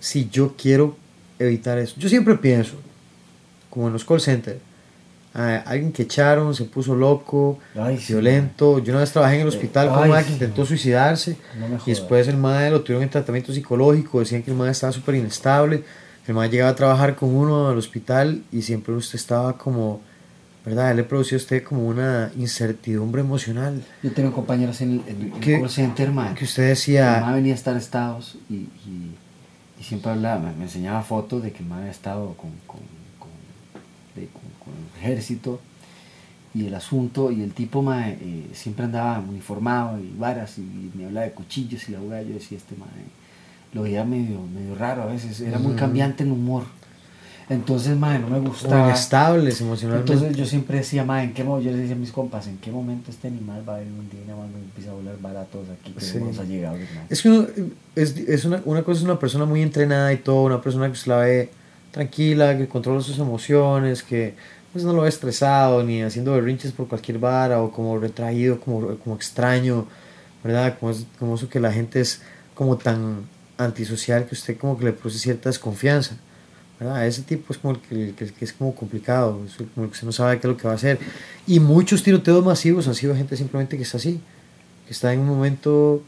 si 0.01 0.31
yo 0.31 0.55
quiero 0.57 1.02
evitar 1.47 1.79
eso. 1.79 1.95
Yo 1.99 2.09
siempre 2.09 2.37
pienso, 2.37 2.75
como 3.71 3.87
en 3.89 3.93
los 3.93 4.05
call 4.05 4.21
centers, 4.21 4.59
alguien 5.35 5.93
que 5.93 6.03
echaron, 6.03 6.55
se 6.55 6.65
puso 6.65 6.95
loco, 6.95 7.59
Ay, 7.75 7.99
sí. 7.99 8.13
violento. 8.13 8.79
Yo 8.81 8.93
una 8.93 9.01
vez 9.01 9.13
trabajé 9.13 9.37
en 9.37 9.43
el 9.43 9.49
hospital 9.49 9.89
con 9.89 10.03
un 10.03 10.09
mae 10.11 10.23
que 10.23 10.29
sí. 10.29 10.33
intentó 10.35 10.67
suicidarse. 10.67 11.37
No 11.59 11.79
Y 11.87 11.91
después 11.91 12.29
el 12.29 12.37
mae 12.37 12.71
lo 12.71 12.83
tuvieron 12.83 13.03
en 13.05 13.11
tratamiento 13.11 13.53
psicológico, 13.53 14.21
decían 14.21 14.43
que 14.43 14.51
el 14.51 14.57
mae 14.57 14.71
estaba 14.71 14.93
súper 14.93 15.15
inestable. 15.15 15.85
El 16.27 16.35
mae 16.35 16.49
llegaba 16.51 16.71
a 16.71 16.75
trabajar 16.77 17.17
con 17.17 17.35
uno 17.35 17.69
al 17.69 17.79
hospital 17.79 18.43
y 18.53 18.63
siempre 18.63 18.95
usted 18.95 19.17
estaba 19.17 19.57
como, 19.57 20.01
¿verdad? 20.67 20.91
Él 20.91 20.99
le 20.99 21.05
producía 21.05 21.37
a 21.37 21.41
usted 21.41 21.65
como 21.65 21.87
una 21.87 22.31
incertidumbre 22.37 23.23
emocional. 23.23 23.83
Yo 24.03 24.13
tengo 24.13 24.33
compañeros 24.33 24.81
en 24.83 24.93
el, 24.93 25.03
en 25.09 25.33
el 25.33 25.61
call 25.61 25.71
center, 25.71 26.13
man. 26.13 26.35
Que 26.35 26.45
usted 26.45 26.69
decía, 26.69 27.21
mamá 27.23 27.35
venía 27.37 27.55
a 27.55 27.57
estar 27.57 27.75
Estados 27.77 28.37
y, 28.51 28.55
y, 28.55 29.15
y 29.83 29.85
siempre 29.85 30.13
hablaba, 30.13 30.41
me, 30.41 30.53
me 30.55 30.63
enseñaba 30.65 31.03
fotos 31.03 31.43
de 31.43 31.51
que 31.53 31.63
mamá 31.65 31.79
había 31.79 31.91
estado 31.91 32.35
con, 32.35 32.51
con, 32.69 32.81
con, 33.19 33.31
de- 34.15 34.29
con- 34.29 34.43
con 34.65 34.73
el 34.75 35.01
ejército 35.03 35.61
y 36.55 36.67
el 36.67 36.75
asunto, 36.75 37.31
y 37.33 37.43
el 37.43 37.53
tipo 37.53 37.83
ma, 37.83 38.09
eh, 38.11 38.47
siempre 38.53 38.85
andaba 38.85 39.19
uniformado 39.19 39.99
y 39.99 40.13
varas 40.19 40.59
y 40.59 40.91
me 40.95 41.07
hablaba 41.07 41.27
de 41.27 41.33
cuchillos 41.33 41.89
y 41.89 41.93
la 41.93 41.99
abogada, 41.99 42.23
yo 42.23 42.35
decía, 42.35 42.59
este 42.59 42.77
ma, 42.77 42.87
eh, 42.87 43.09
lo 43.75 43.83
veía 43.83 44.05
medio, 44.05 44.41
medio 44.55 44.75
raro 44.75 45.03
a 45.03 45.07
veces, 45.07 45.41
era 45.41 45.59
muy 45.59 45.71
Ujú. 45.73 45.79
cambiante 45.81 46.23
en 46.25 46.31
humor. 46.33 46.65
Entonces, 47.49 47.97
ma, 47.97 48.19
no 48.19 48.29
me 48.29 48.39
gustaba. 48.41 48.87
inestables 48.87 49.61
emocionalmente. 49.61 50.13
Entonces 50.13 50.37
yo 50.37 50.47
siempre 50.47 50.79
decía, 50.79 51.05
ma, 51.05 51.23
¿en 51.23 51.35
qué? 51.35 51.43
Yo 51.43 51.59
les 51.61 51.77
decía 51.77 51.95
a 51.95 51.99
mis 51.99 52.13
compas, 52.13 52.47
¿en 52.47 52.57
qué 52.59 52.71
momento 52.71 53.11
este 53.11 53.29
animal 53.29 53.63
va 53.69 53.77
a 53.77 53.79
venir 53.79 53.93
un 53.99 54.09
día 54.09 54.35
más 54.35 54.49
me 54.49 54.59
empieza 54.59 54.91
a 54.91 54.95
volar 54.95 55.17
baratos 55.21 55.67
aquí 55.69 55.93
que 55.93 56.01
Sí. 56.01 56.19
ha 56.19 56.45
llegado? 56.45 56.77
ma"? 56.77 57.05
Es 57.11 57.21
que 57.23 57.29
uno, 57.29 57.47
es, 57.97 58.17
es 58.17 58.45
una, 58.45 58.63
una 58.65 58.83
cosa 58.83 58.99
es 59.01 59.05
una 59.05 59.19
persona 59.19 59.45
muy 59.45 59.61
entrenada 59.63 60.13
y 60.13 60.19
todo, 60.19 60.45
una 60.45 60.61
persona 60.63 60.89
que 60.91 60.97
se 60.97 61.11
la 61.11 61.17
ve 61.19 61.51
tranquila, 61.91 62.57
que 62.57 62.69
controla 62.69 63.01
sus 63.03 63.19
emociones, 63.19 64.03
que 64.03 64.35
pues, 64.73 64.85
no 64.85 64.93
lo 64.95 65.03
ve 65.03 65.09
estresado 65.09 65.83
ni 65.85 66.03
haciendo 66.03 66.33
berrinches 66.33 66.73
por 66.73 66.89
cualquier 66.89 67.19
vara 67.19 67.61
o 67.61 67.71
como 67.71 67.99
retraído, 67.99 68.59
como, 68.61 68.97
como 68.99 69.15
extraño, 69.17 69.87
¿verdad? 70.43 70.79
Como, 70.79 70.93
es, 70.93 71.05
como 71.19 71.35
eso 71.35 71.49
que 71.49 71.61
la 71.61 71.71
gente 71.73 72.01
es 72.01 72.23
como 72.55 72.79
tan 72.79 73.27
antisocial 73.59 74.27
que 74.27 74.35
usted 74.35 74.57
como 74.57 74.79
que 74.79 74.87
le 74.87 74.93
produce 74.93 75.19
cierta 75.19 75.49
desconfianza. 75.51 76.17
¿Verdad? 76.83 77.07
Ese 77.07 77.23
tipo 77.23 77.53
es 77.53 77.59
como 77.59 77.75
el 77.75 77.81
que, 77.81 78.25
el 78.25 78.33
es 78.41 78.53
como 78.53 78.75
complicado, 78.75 79.41
es 79.47 79.55
como 79.75 79.85
el 79.85 79.91
que 79.91 79.95
usted 79.95 80.07
no 80.07 80.13
sabe 80.13 80.39
qué 80.41 80.47
es 80.47 80.53
lo 80.53 80.57
que 80.57 80.67
va 80.67 80.73
a 80.73 80.77
hacer. 80.77 80.99
Y 81.47 81.61
muchos 81.61 82.03
tiroteos 82.03 82.45
masivos 82.45 82.89
han 82.89 82.95
sido 82.95 83.15
gente 83.15 83.37
simplemente 83.37 83.77
que 83.77 83.83
está 83.85 83.99
así, 83.99 84.21
que 84.87 84.93
está 84.93 85.13
en 85.13 85.21
un 85.21 85.27
momento 85.29 86.03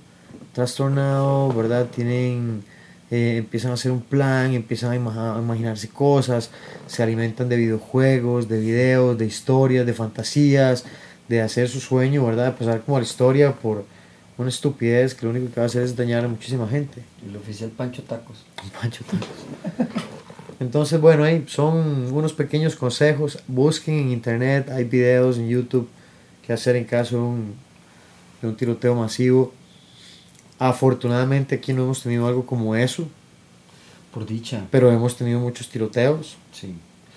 trastornado, 0.53 1.53
¿verdad? 1.53 1.87
Tienen, 1.95 2.63
eh, 3.11 3.37
empiezan 3.39 3.71
a 3.73 3.75
hacer 3.75 3.93
un 3.93 4.01
plan, 4.03 4.53
empiezan 4.53 4.93
a, 4.93 4.97
ima- 4.97 5.37
a 5.37 5.41
imaginarse 5.41 5.89
cosas, 5.89 6.51
se 6.87 7.03
alimentan 7.03 7.49
de 7.49 7.57
videojuegos, 7.57 8.49
de 8.49 8.61
videos, 8.61 9.19
de 9.19 9.27
historias, 9.27 9.85
de 9.87 9.93
fantasías, 9.95 10.85
de 11.29 11.41
hacer 11.43 11.69
su 11.69 11.81
sueño, 11.81 12.25
¿verdad? 12.27 12.47
De 12.47 12.53
pasar 12.53 12.83
como 12.83 12.97
a 12.97 13.01
la 13.01 13.07
historia 13.07 13.53
por 13.53 13.85
una 14.37 14.49
estupidez 14.49 15.15
que 15.15 15.27
lo 15.27 15.31
único 15.31 15.53
que 15.53 15.61
va 15.61 15.65
a 15.65 15.67
hacer 15.67 15.83
es 15.83 15.95
dañar 15.97 16.25
a 16.25 16.29
muchísima 16.29 16.67
gente. 16.69 17.03
El 17.29 17.37
oficial 17.37 17.71
Pancho 17.71 18.03
Tacos. 18.03 18.45
Pancho 18.81 19.05
Tacos. 19.05 20.05
Entonces, 20.65 20.99
bueno, 20.99 21.25
ahí 21.25 21.45
son 21.47 22.11
unos 22.13 22.33
pequeños 22.33 22.75
consejos. 22.75 23.39
Busquen 23.47 23.99
en 23.99 24.11
internet, 24.13 24.71
hay 24.71 24.85
videos 24.85 25.37
en 25.37 25.47
YouTube 25.49 25.89
que 26.47 26.53
hacer 26.55 26.75
en 26.77 26.85
caso 26.85 27.17
de 27.17 27.23
un, 27.23 27.55
de 28.41 28.49
un 28.49 28.57
tiroteo 28.57 28.95
masivo. 28.95 29.53
Afortunadamente 30.59 31.57
aquí 31.57 31.73
no 31.75 31.83
hemos 31.85 32.03
tenido 32.03 32.27
algo 32.27 32.47
como 32.47 32.75
eso, 32.77 33.07
Por 34.13 34.25
dicha. 34.25 34.65
pero 34.71 34.91
hemos 34.91 35.17
tenido 35.17 35.39
muchos 35.39 35.69
tiroteos. 35.69 36.37
Sí. 36.53 36.75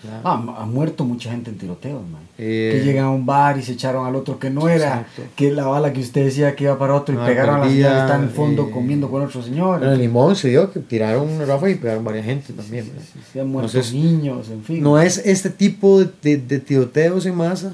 ¿Verdad? 0.07 0.21
Ah, 0.23 0.55
ha 0.59 0.65
muerto 0.65 1.05
mucha 1.05 1.31
gente 1.31 1.51
en 1.51 1.57
tiroteos, 1.57 2.01
man. 2.01 2.21
Eh, 2.39 2.69
que 2.79 2.85
llegan 2.85 3.05
a 3.05 3.09
un 3.11 3.25
bar 3.25 3.57
y 3.57 3.63
se 3.63 3.73
echaron 3.73 4.05
al 4.05 4.15
otro 4.15 4.37
que 4.39 4.49
no 4.49 4.69
era, 4.69 5.01
Exacto. 5.01 5.23
que 5.35 5.51
la 5.51 5.65
bala 5.65 5.91
que 5.93 6.01
usted 6.01 6.25
decía 6.25 6.55
que 6.55 6.65
iba 6.65 6.77
para 6.77 6.93
otro 6.95 7.15
y 7.15 7.17
Ah, 7.17 7.25
pegaron 7.25 7.55
a 7.55 7.57
la 7.59 7.63
perdida, 7.65 7.87
señora 7.87 7.95
que 7.99 8.05
está 8.05 8.15
en 8.17 8.23
el 8.23 8.29
fondo 8.29 8.67
eh, 8.67 8.71
comiendo 8.71 9.09
con 9.09 9.21
otro 9.23 9.41
señor. 9.41 9.83
en 9.83 9.89
el 9.89 9.99
limón 9.99 10.35
se 10.35 10.49
dio 10.49 10.71
que 10.71 10.79
tiraron 10.79 11.29
una 11.29 11.45
ráfaga 11.45 11.71
y 11.71 11.75
pegaron 11.75 12.03
varias 12.03 12.25
gente 12.25 12.53
también. 12.53 12.85
Sí, 12.85 12.91
sí, 13.13 13.19
sí, 13.33 13.39
han 13.39 13.47
muerto 13.49 13.69
Entonces, 13.69 13.93
niños, 13.93 14.49
en 14.49 14.63
fin. 14.63 14.83
No 14.83 14.99
es 14.99 15.17
este 15.25 15.49
tipo 15.49 15.99
de, 15.99 16.09
de- 16.21 16.37
de 16.37 16.59
tiroteos 16.59 17.25
en 17.25 17.35
masa, 17.35 17.73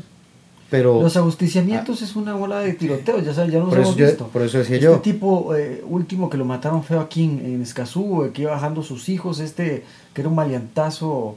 pero... 0.70 1.02
Los 1.02 1.16
ajusticiamientos 1.18 2.02
es 2.02 2.16
una 2.16 2.36
ola 2.36 2.60
de 2.62 2.74
tiroteos, 2.74 3.24
ya 3.26 3.34
sabes, 3.34 3.52
ya 3.52 3.60
eso, 3.60 3.72
hemos 3.76 3.96
yo, 3.96 4.06
visto. 4.08 4.28
por 4.30 4.42
eso 4.42 4.58
decía 4.58 4.76
Este 4.78 4.86
yo. 4.86 5.00
tipo 5.02 5.54
eh, 5.56 5.84
último 5.88 6.30
que 6.30 6.38
lo 6.38 6.46
mataron 6.46 6.84
feo 6.84 7.00
aquí 7.02 7.26
en, 7.26 7.46
en 7.46 7.62
Escazú, 7.62 8.24
eh, 8.24 8.32
que 8.34 8.44
iba 8.44 8.52
bajando 8.52 8.82
sus 8.82 9.08
hijos, 9.10 9.40
este 9.40 9.84
que 10.14 10.22
era 10.22 10.30
un 10.30 10.36
maleantazo 10.36 11.36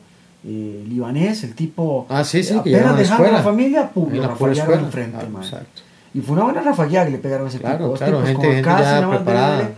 eh, 0.49 0.85
libanés, 0.89 1.43
el 1.45 1.55
tipo 1.55 2.07
Ah, 2.09 2.23
sí, 2.25 2.43
sí, 2.43 2.51
que 2.55 2.59
apenas 2.61 2.65
llegaron 2.67 2.89
a 2.89 2.93
la 2.95 2.99
dejando 3.03 3.43
familia, 3.43 3.91
pum, 3.91 4.13
lo 4.15 4.29
rafaguearon 4.29 4.85
enfrente, 4.85 5.11
Claro, 5.19 5.31
man. 5.31 5.43
exacto. 5.43 5.83
Y 6.15 6.21
fue 6.21 6.35
una 6.35 6.45
buena 6.45 6.63
rafagueada 6.63 7.07
que 7.07 7.13
le 7.13 7.19
pegaron 7.19 7.47
a 7.47 7.51
ese 7.51 7.59
Claro, 7.59 7.87
tipo. 7.87 7.95
Claro, 7.99 8.19
tipos 8.19 8.29
gente- 8.31 8.55
gente 8.55 8.71
AK, 8.71 8.81
ya 8.81 9.11
preparada. 9.11 9.71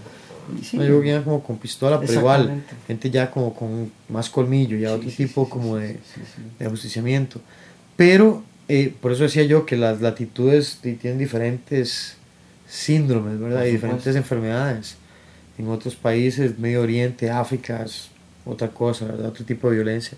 sí. 0.63 0.77
No 0.77 1.01
que 1.01 1.09
iban 1.09 1.23
como 1.25 1.43
con 1.43 1.57
pistola, 1.59 1.99
pero 2.01 2.13
igual, 2.13 2.63
gente 2.87 3.11
ya 3.11 3.31
como 3.31 3.55
con 3.55 3.91
más 4.09 4.29
colmillo, 4.31 4.77
ya 4.77 4.89
Sí, 4.91 4.95
otro 4.95 5.11
sí, 5.11 5.17
tipo 5.17 5.49
como 5.49 5.77
de, 5.77 5.99
de 6.59 6.67
ajusticiamiento. 6.67 7.41
Pero 7.97 8.43
eh, 8.69 8.95
por 9.01 9.13
eso 9.13 9.23
decía 9.25 9.45
yo 9.45 9.65
que 9.67 9.77
las 9.77 10.01
latitudes 10.03 10.79
ti- 10.83 10.95
tienen 10.95 11.19
diferentes 11.19 12.17
síndromes, 12.69 13.39
¿verdad? 13.41 13.65
Y 13.65 13.71
diferentes 13.73 14.15
enfermedades. 14.15 14.97
En 15.59 15.69
otros 15.69 15.97
países, 15.97 16.59
Medio 16.59 16.83
Oriente, 16.83 17.31
África, 17.31 17.83
es 17.83 18.09
otra 18.45 18.69
cosa, 18.69 19.07
¿verdad? 19.07 19.29
Otro 19.29 19.45
tipo 19.45 19.69
de 19.71 19.77
violencia. 19.77 20.17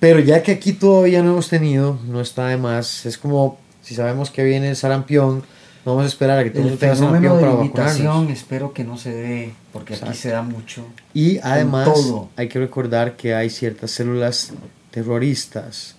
Pero 0.00 0.18
ya 0.20 0.42
que 0.42 0.52
aquí 0.52 0.72
todavía 0.72 1.22
no 1.22 1.32
hemos 1.32 1.48
tenido, 1.48 1.98
no 2.08 2.20
está 2.20 2.46
de 2.48 2.56
más. 2.56 3.04
Es 3.06 3.18
como 3.18 3.58
si 3.82 3.94
sabemos 3.94 4.30
que 4.30 4.42
viene 4.44 4.70
el 4.70 4.76
sarampión, 4.76 5.42
vamos 5.84 6.04
a 6.04 6.06
esperar 6.06 6.38
a 6.38 6.44
que 6.44 6.50
todo 6.50 6.66
el 6.68 6.78
fenómeno 6.78 7.06
sarampión 7.06 7.36
de 7.36 7.40
para 7.42 7.52
limitación 7.62 8.30
espero 8.30 8.72
que 8.72 8.84
no 8.84 8.96
se 8.96 9.12
dé, 9.12 9.52
porque 9.72 9.94
aquí 9.94 10.02
Exacto. 10.04 10.20
se 10.22 10.28
da 10.30 10.42
mucho. 10.42 10.86
Y 11.12 11.38
además 11.42 11.84
todo. 11.92 12.28
hay 12.36 12.48
que 12.48 12.58
recordar 12.58 13.16
que 13.16 13.34
hay 13.34 13.50
ciertas 13.50 13.90
células 13.90 14.52
terroristas 14.90 15.96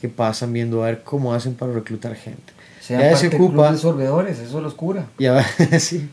que 0.00 0.08
pasan 0.08 0.52
viendo 0.52 0.82
a 0.82 0.86
ver 0.86 1.02
cómo 1.02 1.32
hacen 1.32 1.54
para 1.54 1.72
reclutar 1.72 2.14
gente. 2.14 2.52
Sean 2.80 3.00
Ya 3.00 3.16
se 3.16 3.28
ocupa- 3.28 3.72
de 3.72 3.78
sorbedores, 3.78 4.38
eso 4.38 4.60
los 4.60 4.74
cura. 4.74 5.06
Y 5.18 5.26
a, 5.26 5.42
sí. 5.78 6.10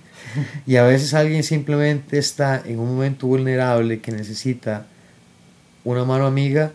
y 0.66 0.76
a 0.78 0.84
veces 0.84 1.14
alguien 1.14 1.44
simplemente 1.44 2.18
está 2.18 2.62
en 2.66 2.80
un 2.80 2.88
momento 2.88 3.28
vulnerable 3.28 4.00
que 4.00 4.12
necesita 4.12 4.86
una 5.84 6.06
mano 6.06 6.26
amiga 6.28 6.72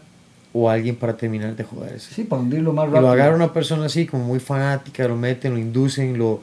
o 0.59 0.71
alguien 0.71 0.97
para 0.97 1.17
terminar 1.17 1.55
de 1.55 1.65
joderse. 1.65 2.15
Sí, 2.15 2.25
para 2.25 2.41
hundirlo 2.41 2.73
más 2.73 2.85
Y 2.85 2.87
rápido. 2.93 3.03
lo 3.03 3.11
agarra 3.13 3.35
una 3.37 3.53
persona 3.53 3.87
así 3.87 4.07
como 4.07 4.25
muy 4.25 4.41
fanática, 4.41 5.07
lo 5.07 5.17
meten, 5.17 5.53
lo 5.53 5.59
inducen, 5.59 6.17
lo, 6.17 6.41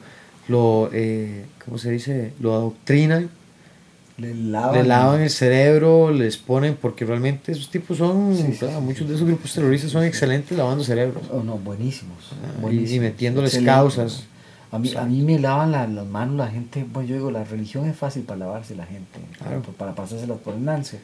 lo 0.48 0.88
eh, 0.92 1.44
¿cómo 1.64 1.78
se 1.78 1.90
dice? 1.90 2.32
Lo 2.38 2.54
adoctrinan, 2.54 3.28
Le 4.16 4.32
lavan. 4.34 4.74
le 4.74 4.84
lavan 4.84 5.20
el 5.22 5.30
cerebro, 5.30 6.12
les 6.12 6.36
ponen, 6.36 6.76
porque 6.80 7.04
realmente 7.04 7.50
esos 7.50 7.68
tipos 7.70 7.98
son, 7.98 8.36
Sí, 8.36 8.42
¿verdad? 8.60 8.78
sí, 8.78 8.84
muchos 8.84 8.98
sí. 9.02 9.08
de 9.08 9.14
esos 9.16 9.26
grupos 9.26 9.52
terroristas 9.52 9.90
son 9.90 10.04
excelentes 10.04 10.56
lavando 10.56 10.84
cerebros. 10.84 11.24
Oh, 11.32 11.42
no, 11.42 11.56
buenísimos. 11.58 12.16
Ah, 12.32 12.52
y- 12.58 12.60
buenísimos. 12.62 12.92
y 12.92 13.00
metiéndoles 13.00 13.50
Excelente. 13.54 13.72
causas. 13.72 14.24
A 14.70 14.78
mí, 14.78 14.92
a 14.94 15.04
mí 15.04 15.22
me 15.22 15.38
lavan 15.40 15.72
la- 15.72 15.86
las 15.88 16.06
manos 16.06 16.36
la 16.36 16.48
gente. 16.48 16.84
Bueno, 16.92 17.08
yo 17.08 17.14
digo, 17.16 17.30
la 17.32 17.42
religión 17.44 17.88
es 17.88 17.96
fácil 17.96 18.22
para 18.22 18.38
lavarse 18.40 18.74
la 18.76 18.84
gente, 18.86 19.18
Claro. 19.38 19.62
para, 19.62 19.76
para 19.78 19.94
pasárselas 19.94 20.38
por 20.38 20.54
el 20.54 20.64
lance. 20.64 20.98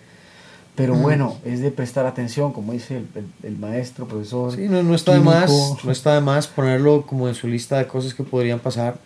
Pero 0.76 0.94
Mm. 0.94 1.02
bueno, 1.02 1.36
es 1.44 1.60
de 1.60 1.70
prestar 1.70 2.06
atención, 2.06 2.52
como 2.52 2.72
dice 2.72 2.96
el, 2.98 3.06
el- 3.14 3.48
el 3.52 3.58
maestro, 3.58 4.06
profesor. 4.06 4.52
Sí, 4.54 4.66
no, 4.68 4.82
no 4.82 4.94
está 4.94 5.12
de 5.14 5.20
más, 5.20 5.50
no 5.84 5.90
está 5.92 6.14
de 6.14 6.20
más 6.20 6.46
ponerlo 6.46 7.02
como 7.06 7.28
en 7.28 7.34
su 7.34 7.48
lista 7.48 7.78
de 7.78 7.86
cosas 7.86 8.14
que 8.14 8.22
podrían 8.22 8.60
pasar, 8.60 8.96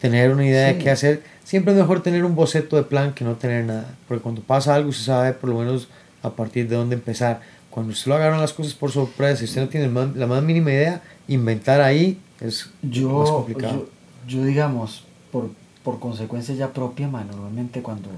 tener 0.00 0.30
una 0.32 0.46
idea 0.46 0.68
de 0.68 0.74
Sí. 0.74 0.78
qué 0.80 0.90
hacer. 0.90 1.22
Siempre 1.44 1.72
es 1.74 1.78
mejor 1.78 2.02
tener 2.02 2.24
un 2.24 2.34
boceto 2.34 2.76
de 2.76 2.84
plan 2.84 3.12
que 3.12 3.24
no 3.24 3.34
tener 3.34 3.64
nada, 3.64 3.94
porque 4.08 4.22
cuando 4.22 4.40
pasa 4.40 4.74
algo 4.74 4.90
usted 4.90 5.04
sabe 5.04 5.32
por 5.32 5.50
lo 5.50 5.58
menos 5.58 5.88
a 6.22 6.30
partir 6.30 6.68
de 6.68 6.76
dónde 6.76 6.94
empezar. 6.94 7.40
Cuando 7.70 7.92
usted 7.92 8.08
lo 8.08 8.14
agarran 8.16 8.40
las 8.40 8.52
cosas 8.52 8.72
por 8.74 8.90
sorpresa 8.90 9.42
y 9.42 9.44
usted 9.46 9.60
no 9.62 9.68
tiene 9.68 9.88
más- 9.88 10.14
la 10.16 10.26
más 10.26 10.42
mínima 10.42 10.70
idea, 10.70 11.02
inventar 11.28 11.80
ahí 11.80 12.18
es 12.40 12.66
más 12.82 12.92
Yo, 12.92 13.24
complicado. 13.24 13.88
yo, 14.26 14.38
yo, 14.38 14.44
digamos, 14.44 15.04
por, 15.30 15.50
por 15.84 15.98
consecuencia 16.00 16.54
ya 16.54 16.72
propia, 16.72 17.08
man, 17.08 17.26
normalmente 17.30 17.82
cuando 17.82 18.08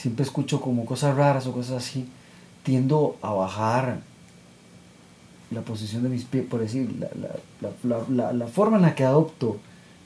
siempre 0.00 0.24
escucho 0.24 0.60
como 0.60 0.84
cosas 0.84 1.16
raras 1.16 1.46
o 1.46 1.52
cosas 1.52 1.84
así, 1.84 2.06
tiendo 2.62 3.16
a 3.20 3.32
bajar 3.32 3.98
la 5.50 5.62
posición 5.62 6.04
de 6.04 6.08
mis 6.08 6.24
pies, 6.24 6.44
por 6.48 6.60
decir, 6.60 6.88
la, 7.00 7.08
la, 7.82 8.00
la, 8.08 8.32
la, 8.32 8.46
forma 8.46 8.76
en 8.76 8.82
la 8.82 8.94
que 8.94 9.04
adopto 9.04 9.56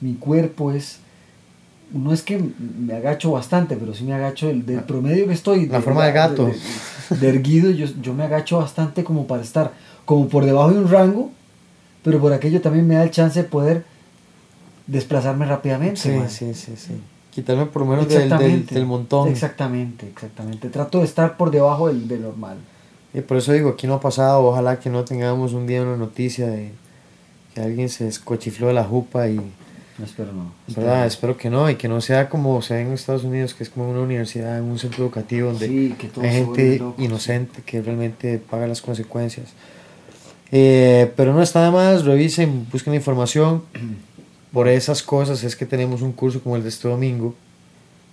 mi 0.01 0.15
cuerpo 0.15 0.73
es, 0.73 1.01
no 1.93 2.13
es 2.13 2.23
que 2.23 2.43
me 2.79 2.95
agacho 2.95 3.33
bastante, 3.33 3.77
pero 3.77 3.93
sí 3.93 4.05
me 4.05 4.15
agacho 4.15 4.47
del, 4.47 4.65
del 4.65 4.81
promedio 4.81 5.27
que 5.27 5.35
estoy. 5.35 5.67
La 5.67 5.83
forma 5.83 6.07
de 6.07 6.13
gato. 6.13 6.47
De, 6.47 7.17
de 7.17 7.29
erguido, 7.29 7.71
yo, 7.71 7.87
yo 8.01 8.15
me 8.15 8.25
agacho 8.25 8.59
bastante 8.59 9.05
como 9.05 9.27
para 9.27 9.43
estar 9.43 9.73
como 10.07 10.29
por 10.29 10.47
debajo 10.47 10.73
de 10.73 10.79
un 10.79 10.89
rango, 10.89 11.31
pero 12.03 12.19
por 12.19 12.33
aquello 12.33 12.63
también 12.63 12.87
me 12.87 12.95
da 12.95 13.03
el 13.03 13.11
chance 13.11 13.43
de 13.43 13.49
poder 13.49 13.85
desplazarme 14.87 15.45
rápidamente. 15.45 16.01
Sí, 16.01 16.11
man. 16.11 16.31
sí, 16.31 16.55
sí, 16.55 16.77
sí. 16.77 16.93
Quitarme 17.33 17.67
por 17.67 17.83
lo 17.83 17.89
menos 17.89 18.09
del, 18.09 18.29
del, 18.29 18.67
del 18.67 18.87
montón. 18.87 19.29
Exactamente, 19.29 20.07
exactamente. 20.07 20.69
Trato 20.69 20.99
de 20.99 21.05
estar 21.05 21.37
por 21.39 21.51
debajo 21.51 21.89
del, 21.89 22.07
del 22.07 22.23
normal. 22.23 22.59
Y 23.15 23.23
por 23.23 23.39
eso 23.39 23.53
digo, 23.53 23.71
aquí 23.71 23.87
no 23.87 23.95
ha 23.95 24.01
pasado, 24.01 24.45
ojalá 24.45 24.79
que 24.79 24.91
no 24.91 25.05
tengamos 25.05 25.53
un 25.53 25.67
día 25.67 25.83
una 25.83 25.97
noticia 25.97 26.47
de 26.47 26.73
que 27.55 27.61
alguien 27.61 27.89
se 27.89 28.09
escochifló 28.09 28.69
de 28.69 28.75
la 28.75 28.85
jupa 28.85 29.29
y, 29.29 29.37
No 29.37 30.05
espero 30.05 30.33
no. 30.33 30.53
¿verdad? 30.75 31.07
Espero 31.07 31.37
que 31.37 31.51
no, 31.51 31.69
y 31.69 31.77
que 31.77 31.89
no 31.89 32.01
sea 32.01 32.29
como 32.29 32.61
se 32.63 32.75
ve 32.75 32.81
en 32.83 32.93
Estados 32.93 33.25
Unidos, 33.25 33.55
que 33.55 33.65
es 33.65 33.71
como 33.71 33.91
una 33.91 34.01
universidad, 34.01 34.59
en 34.59 34.65
un 34.65 34.79
centro 34.79 35.05
educativo 35.05 35.51
donde 35.51 35.69
Sí, 35.69 35.95
que 35.99 36.11
hay 36.21 36.31
gente 36.31 36.83
inocente 36.99 37.63
que 37.63 37.83
realmente 37.83 38.39
paga 38.39 38.67
las 38.67 38.81
consecuencias. 38.81 39.49
Eh, 40.51 41.11
pero 41.17 41.33
no 41.33 41.43
está 41.43 41.65
de 41.65 41.71
más, 41.71 42.05
revisen, 42.05 42.67
busquen 42.71 42.93
la 42.93 42.99
información. 42.99 43.63
Por 44.53 44.69
esas 44.69 45.03
cosas 45.03 45.45
es 45.45 45.57
que 45.57 45.67
tenemos 45.67 46.03
un 46.03 46.13
curso 46.13 46.43
como 46.43 46.57
el 46.57 46.63
de 46.63 46.69
este 46.69 46.89
domingo, 46.89 47.35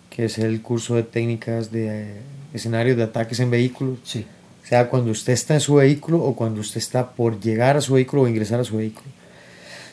que 0.09 0.25
es 0.25 0.37
el 0.37 0.61
curso 0.61 0.95
de 0.95 1.03
técnicas 1.03 1.71
de 1.71 1.87
eh, 1.87 2.21
escenarios 2.53 2.97
de 2.97 3.03
ataques 3.03 3.39
en 3.39 3.51
vehículos 3.51 3.99
Sí. 4.03 4.25
sea 4.63 4.89
cuando 4.89 5.11
usted 5.11 5.33
está 5.33 5.53
en 5.53 5.59
su 5.59 5.75
vehículo 5.75 6.23
o 6.23 6.35
cuando 6.35 6.61
usted 6.61 6.77
está 6.77 7.11
por 7.11 7.39
llegar 7.39 7.75
a 7.77 7.81
su 7.81 7.93
vehículo 7.93 8.23
o 8.23 8.27
ingresar 8.27 8.59
a 8.59 8.63
su 8.63 8.77
vehículo. 8.77 9.07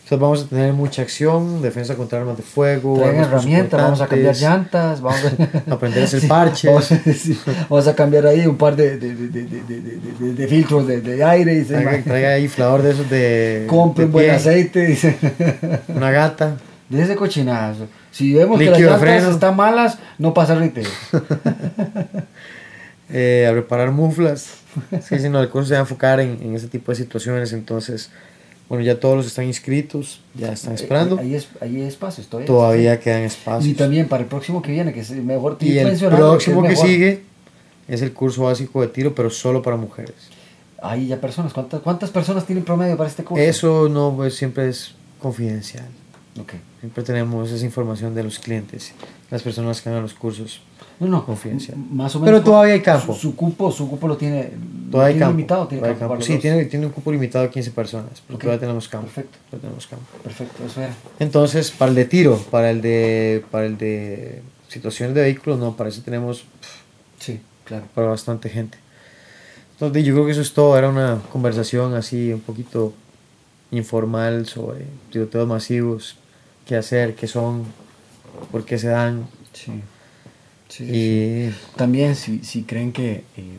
Entonces 0.07 0.20
vamos 0.20 0.42
a 0.44 0.48
tener 0.48 0.72
mucha 0.72 1.02
acción, 1.02 1.61
defensa 1.62 1.96
contra 1.96 2.20
armas 2.20 2.36
de 2.36 2.44
fuego, 2.44 2.96
Traigan 3.00 3.24
herramientas, 3.24 3.82
vamos 3.82 4.00
a 4.00 4.07
cambiar 4.07 4.36
llantas, 4.36 5.00
vamos 5.00 5.20
a 5.24 5.70
aprender 5.74 6.02
a 6.02 6.07
hacer 6.07 6.22
parches. 6.28 6.70
Vamos, 6.70 6.92
a- 6.92 7.12
sí, 7.12 7.40
vamos 7.68 7.88
a 7.88 7.94
cambiar 7.96 8.24
ahí 8.28 8.46
un 8.46 8.57
par 8.57 8.76
de, 8.76 8.98
de, 8.98 9.14
de, 9.16 10.32
de, 10.34 10.46
filtros 10.46 10.86
de, 10.86 11.00
de 11.00 11.24
aire. 11.24 11.57
Dice, 11.57 11.74
Traiga, 11.80 12.04
traiga 12.04 12.28
ahí 12.34 12.44
inflador 12.44 12.82
de 12.82 12.90
esos 12.92 13.11
de, 13.11 13.64
Compren 13.68 14.07
de 14.07 14.12
buen 14.12 14.30
aceite. 14.30 14.86
Dice. 14.86 15.16
una 15.88 16.12
gata. 16.12 16.57
De 16.88 17.02
ese 17.02 17.16
cochinazo. 17.16 17.88
Si 18.12 18.32
vemos 18.32 18.61
que 18.61 18.66
las 18.66 18.74
Líquido 18.78 18.90
llantas 18.92 19.11
freno. 19.11 19.30
están 19.32 19.57
malas, 19.57 19.98
no 20.18 20.32
pasa 20.32 20.54
riteo. 20.54 20.88
eh, 23.11 23.46
a 23.48 23.52
reparar 23.52 23.90
muflas. 23.90 24.59
Sí, 25.02 25.18
sí, 25.18 25.28
no, 25.28 25.40
el 25.40 25.48
curso 25.48 25.66
se 25.68 25.74
va 25.74 25.80
a 25.80 25.82
enfocar 25.82 26.20
en, 26.20 26.38
en 26.40 26.54
ese 26.54 26.68
tipo 26.68 26.92
de 26.92 26.96
situaciones. 26.96 27.52
Entonces, 27.52 28.11
bueno, 28.69 28.83
ya 28.83 28.99
todos 28.99 29.17
los 29.17 29.27
están 29.27 29.45
inscritos, 29.45 30.21
ya 30.35 30.53
están 30.53 30.75
esperando. 30.75 31.19
Ahí, 31.19 31.35
es, 31.35 31.49
ahí 31.61 31.77
hay 31.77 31.83
espacios 31.83 32.27
todavía. 32.27 32.47
Todavía 32.47 33.01
quedan 33.01 33.23
Y 33.23 33.27
espacios. 33.27 33.77
también 33.77 34.09
para 34.09 34.25
el 34.25 34.29
próximo 34.29 34.61
que 34.61 34.73
viene, 34.73 34.93
que 34.93 35.01
es 35.01 35.11
mejor 35.11 35.57
Y 35.61 35.79
el 35.79 35.97
próximo 35.97 36.62
que 36.64 36.75
sigue 36.75 37.23
es 37.87 38.03
el 38.03 38.12
curso 38.12 38.45
básico 38.45 38.81
de 38.81 38.89
tiro, 38.89 39.14
pero 39.14 39.31
solo 39.31 39.62
para 39.62 39.77
mujeres. 39.77 40.17
Ahí 40.83 41.07
ya 41.07 41.21
personas. 41.21 41.53
¿Cuántas, 41.53 41.81
¿Cuántas 41.81 42.11
personas 42.11 42.45
tienen 42.45 42.64
promedio 42.64 42.97
para 42.97 43.09
este 43.09 43.23
curso? 43.23 43.43
Eso 43.43 43.89
no 43.89 44.12
pues, 44.17 44.35
siempre 44.35 44.69
es 44.69 44.95
confidencial. 45.21 45.87
Ok. 46.41 46.55
Siempre 46.81 47.03
tenemos 47.05 47.51
esa 47.51 47.64
información 47.64 48.14
de 48.14 48.25
los 48.25 48.39
clientes, 48.39 48.93
las 49.31 49.43
personas 49.43 49.81
que 49.81 49.89
hagan 49.89 50.03
los 50.03 50.14
cursos. 50.14 50.61
No, 51.01 51.07
no. 51.09 51.26
Confidencial. 51.26 51.76
m- 51.76 51.86
Más 51.92 52.14
o 52.16 52.20
Pero 52.20 52.32
menos. 52.32 52.44
todavía 52.44 52.74
hay 52.74 52.80
campo. 52.82 53.14
Su, 53.14 53.20
su 53.20 53.36
cupo, 53.36 53.70
su 53.70 53.88
cupo 53.88 54.09
lo 54.09 54.16
tiene. 54.16 54.51
Todavía 54.90 55.14
hay 55.14 55.18
campo. 55.18 55.36
limitado, 55.36 55.66
tiene 55.68 55.86
campo 55.88 56.09
para 56.09 56.20
Sí, 56.22 56.38
tiene, 56.38 56.64
tiene 56.66 56.86
un 56.86 56.92
cupo 56.92 57.12
limitado 57.12 57.44
de 57.44 57.51
15 57.51 57.70
personas, 57.72 58.22
pero 58.26 58.36
Ok. 58.36 58.42
todavía 58.42 58.61
tenemos 58.61 58.88
campo. 58.88 59.07
Perfecto. 59.07 59.38
Tenemos 59.61 59.86
campo. 59.86 60.05
Perfecto, 60.22 60.64
eso 60.64 60.80
era. 60.82 60.94
Entonces, 61.18 61.70
para 61.70 61.90
el 61.90 61.94
de 61.97 62.05
tiro, 62.07 62.38
para 62.51 62.70
el 62.70 62.80
de, 62.80 63.44
para 63.51 63.66
el 63.66 63.76
de 63.76 64.42
situaciones 64.68 65.14
de 65.14 65.22
vehículos, 65.22 65.59
no, 65.59 65.76
para 65.76 65.90
eso 65.90 66.03
tenemos 66.03 66.44
Sí, 67.18 67.40
claro. 67.64 67.84
para 67.94 68.09
bastante 68.09 68.49
gente. 68.49 68.78
Entonces, 69.72 70.05
yo 70.05 70.14
creo 70.14 70.24
que 70.26 70.32
eso 70.32 70.40
es 70.40 70.55
todo. 70.55 70.78
Era 70.78 70.88
una 70.88 71.20
conversación 71.32 71.94
así 71.94 72.32
un 72.32 72.40
poquito 72.40 72.94
informal 73.70 74.47
sobre 74.47 74.86
tiroteos 75.11 75.47
masivos, 75.47 76.16
qué 76.66 76.76
hacer, 76.76 77.14
qué 77.14 77.26
son, 77.26 77.64
por 78.51 78.64
qué 78.64 78.78
se 78.78 78.88
dan. 78.88 79.26
Sí. 79.53 79.72
Sí, 80.69 80.85
sí, 80.87 80.93
Y 80.95 81.77
También 81.77 82.17
si, 82.17 82.41
si 82.45 82.62
creen 82.64 82.93
que, 82.93 83.12
eh, 83.37 83.59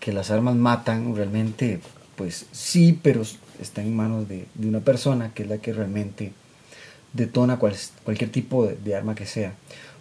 que 0.00 0.12
las 0.12 0.30
armas 0.30 0.56
matan, 0.56 1.14
realmente, 1.14 1.80
pues 2.16 2.46
sí, 2.52 2.98
pero 3.02 3.22
están 3.60 3.86
en 3.86 3.96
manos 3.96 4.28
de, 4.28 4.46
de 4.54 4.68
una 4.68 4.80
persona 4.80 5.32
que 5.34 5.44
es 5.44 5.48
la 5.48 5.58
que 5.58 5.72
realmente 5.72 6.32
detona 7.12 7.58
cual- 7.58 7.76
cualquier 8.04 8.30
tipo 8.30 8.66
de, 8.66 8.76
de 8.76 8.96
arma 8.96 9.14
que 9.14 9.26
sea. 9.26 9.54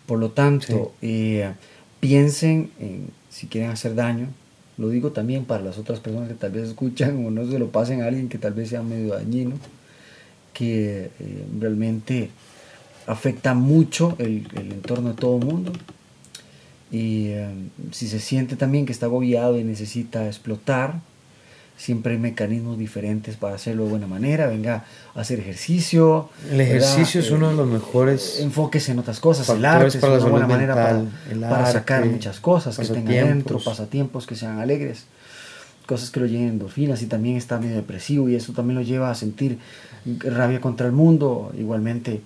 Por 0.07 0.19
lo 0.19 0.31
tanto, 0.31 0.93
eh, 1.01 1.53
piensen 1.99 2.71
en 2.79 3.09
si 3.29 3.47
quieren 3.47 3.71
hacer 3.71 3.95
daño. 3.95 4.29
Lo 4.77 4.89
digo 4.89 5.11
también 5.11 5.45
para 5.45 5.63
las 5.63 5.77
otras 5.77 5.99
personas 5.99 6.29
que 6.29 6.35
tal 6.35 6.51
vez 6.51 6.69
escuchan 6.69 7.25
o 7.25 7.31
no 7.31 7.49
se 7.49 7.59
lo 7.59 7.71
pasen 7.71 8.01
a 8.01 8.07
alguien 8.07 8.29
que 8.29 8.39
tal 8.39 8.53
vez 8.53 8.69
sea 8.69 8.83
medio 8.83 9.15
dañino, 9.15 9.55
que 10.53 11.11
eh, 11.19 11.45
realmente 11.59 12.29
afecta 13.07 13.53
mucho 13.53 14.15
el, 14.19 14.47
el 14.55 14.71
entorno 14.71 15.09
de 15.09 15.15
todo 15.15 15.37
el 15.37 15.45
mundo. 15.45 15.73
Y 16.91 17.27
eh, 17.27 17.47
si 17.91 18.07
se 18.07 18.19
siente 18.19 18.55
también 18.55 18.85
que 18.85 18.91
está 18.91 19.05
agobiado 19.05 19.57
y 19.57 19.63
necesita 19.63 20.27
explotar, 20.27 20.99
siempre 21.77 22.13
hay 22.13 22.19
mecanismos 22.19 22.77
diferentes 22.77 23.37
para 23.37 23.55
hacerlo 23.55 23.85
de 23.85 23.91
buena 23.91 24.07
manera. 24.07 24.47
Venga 24.47 24.83
a 25.15 25.21
hacer 25.21 25.39
ejercicio. 25.39 26.29
el 26.49 26.57
¿verdad? 26.57 26.75
ejercicio 26.75 27.21
es 27.21 27.31
Eh, 27.31 27.33
uno 27.33 27.49
de 27.49 27.55
los 27.55 27.67
mejores 27.67 28.39
Enfóquese 28.41 28.91
en 28.91 28.99
otras 28.99 29.19
cosas. 29.21 29.47
El 29.49 29.63
arte 29.63 29.97
es 29.97 30.03
una 30.03 30.17
buena 30.17 30.47
manera 30.47 30.75
para, 30.75 30.93
mental, 30.95 31.19
el 31.31 31.39
para 31.39 31.71
sacar 31.71 32.05
muchas 32.05 32.39
cosas 32.39 32.77
que 32.77 32.85
tengan 32.85 33.27
dentro, 33.27 33.59
pasatiempos 33.59 34.27
que 34.27 34.35
sean 34.35 34.59
alegres, 34.59 35.05
cosas 35.87 36.09
que 36.09 36.19
lo 36.19 36.25
llenen 36.25 36.49
endorfinas 36.49 37.01
y 37.01 37.05
también 37.05 37.37
está 37.37 37.57
medio 37.57 37.77
depresivo 37.77 38.27
y 38.27 38.35
eso 38.35 38.51
también 38.51 38.77
lo 38.77 38.83
lleva 38.83 39.09
a 39.09 39.15
sentir 39.15 39.57
rabia 40.19 40.59
contra 40.59 40.87
el 40.87 40.91
mundo, 40.91 41.53
igualmente. 41.57 42.21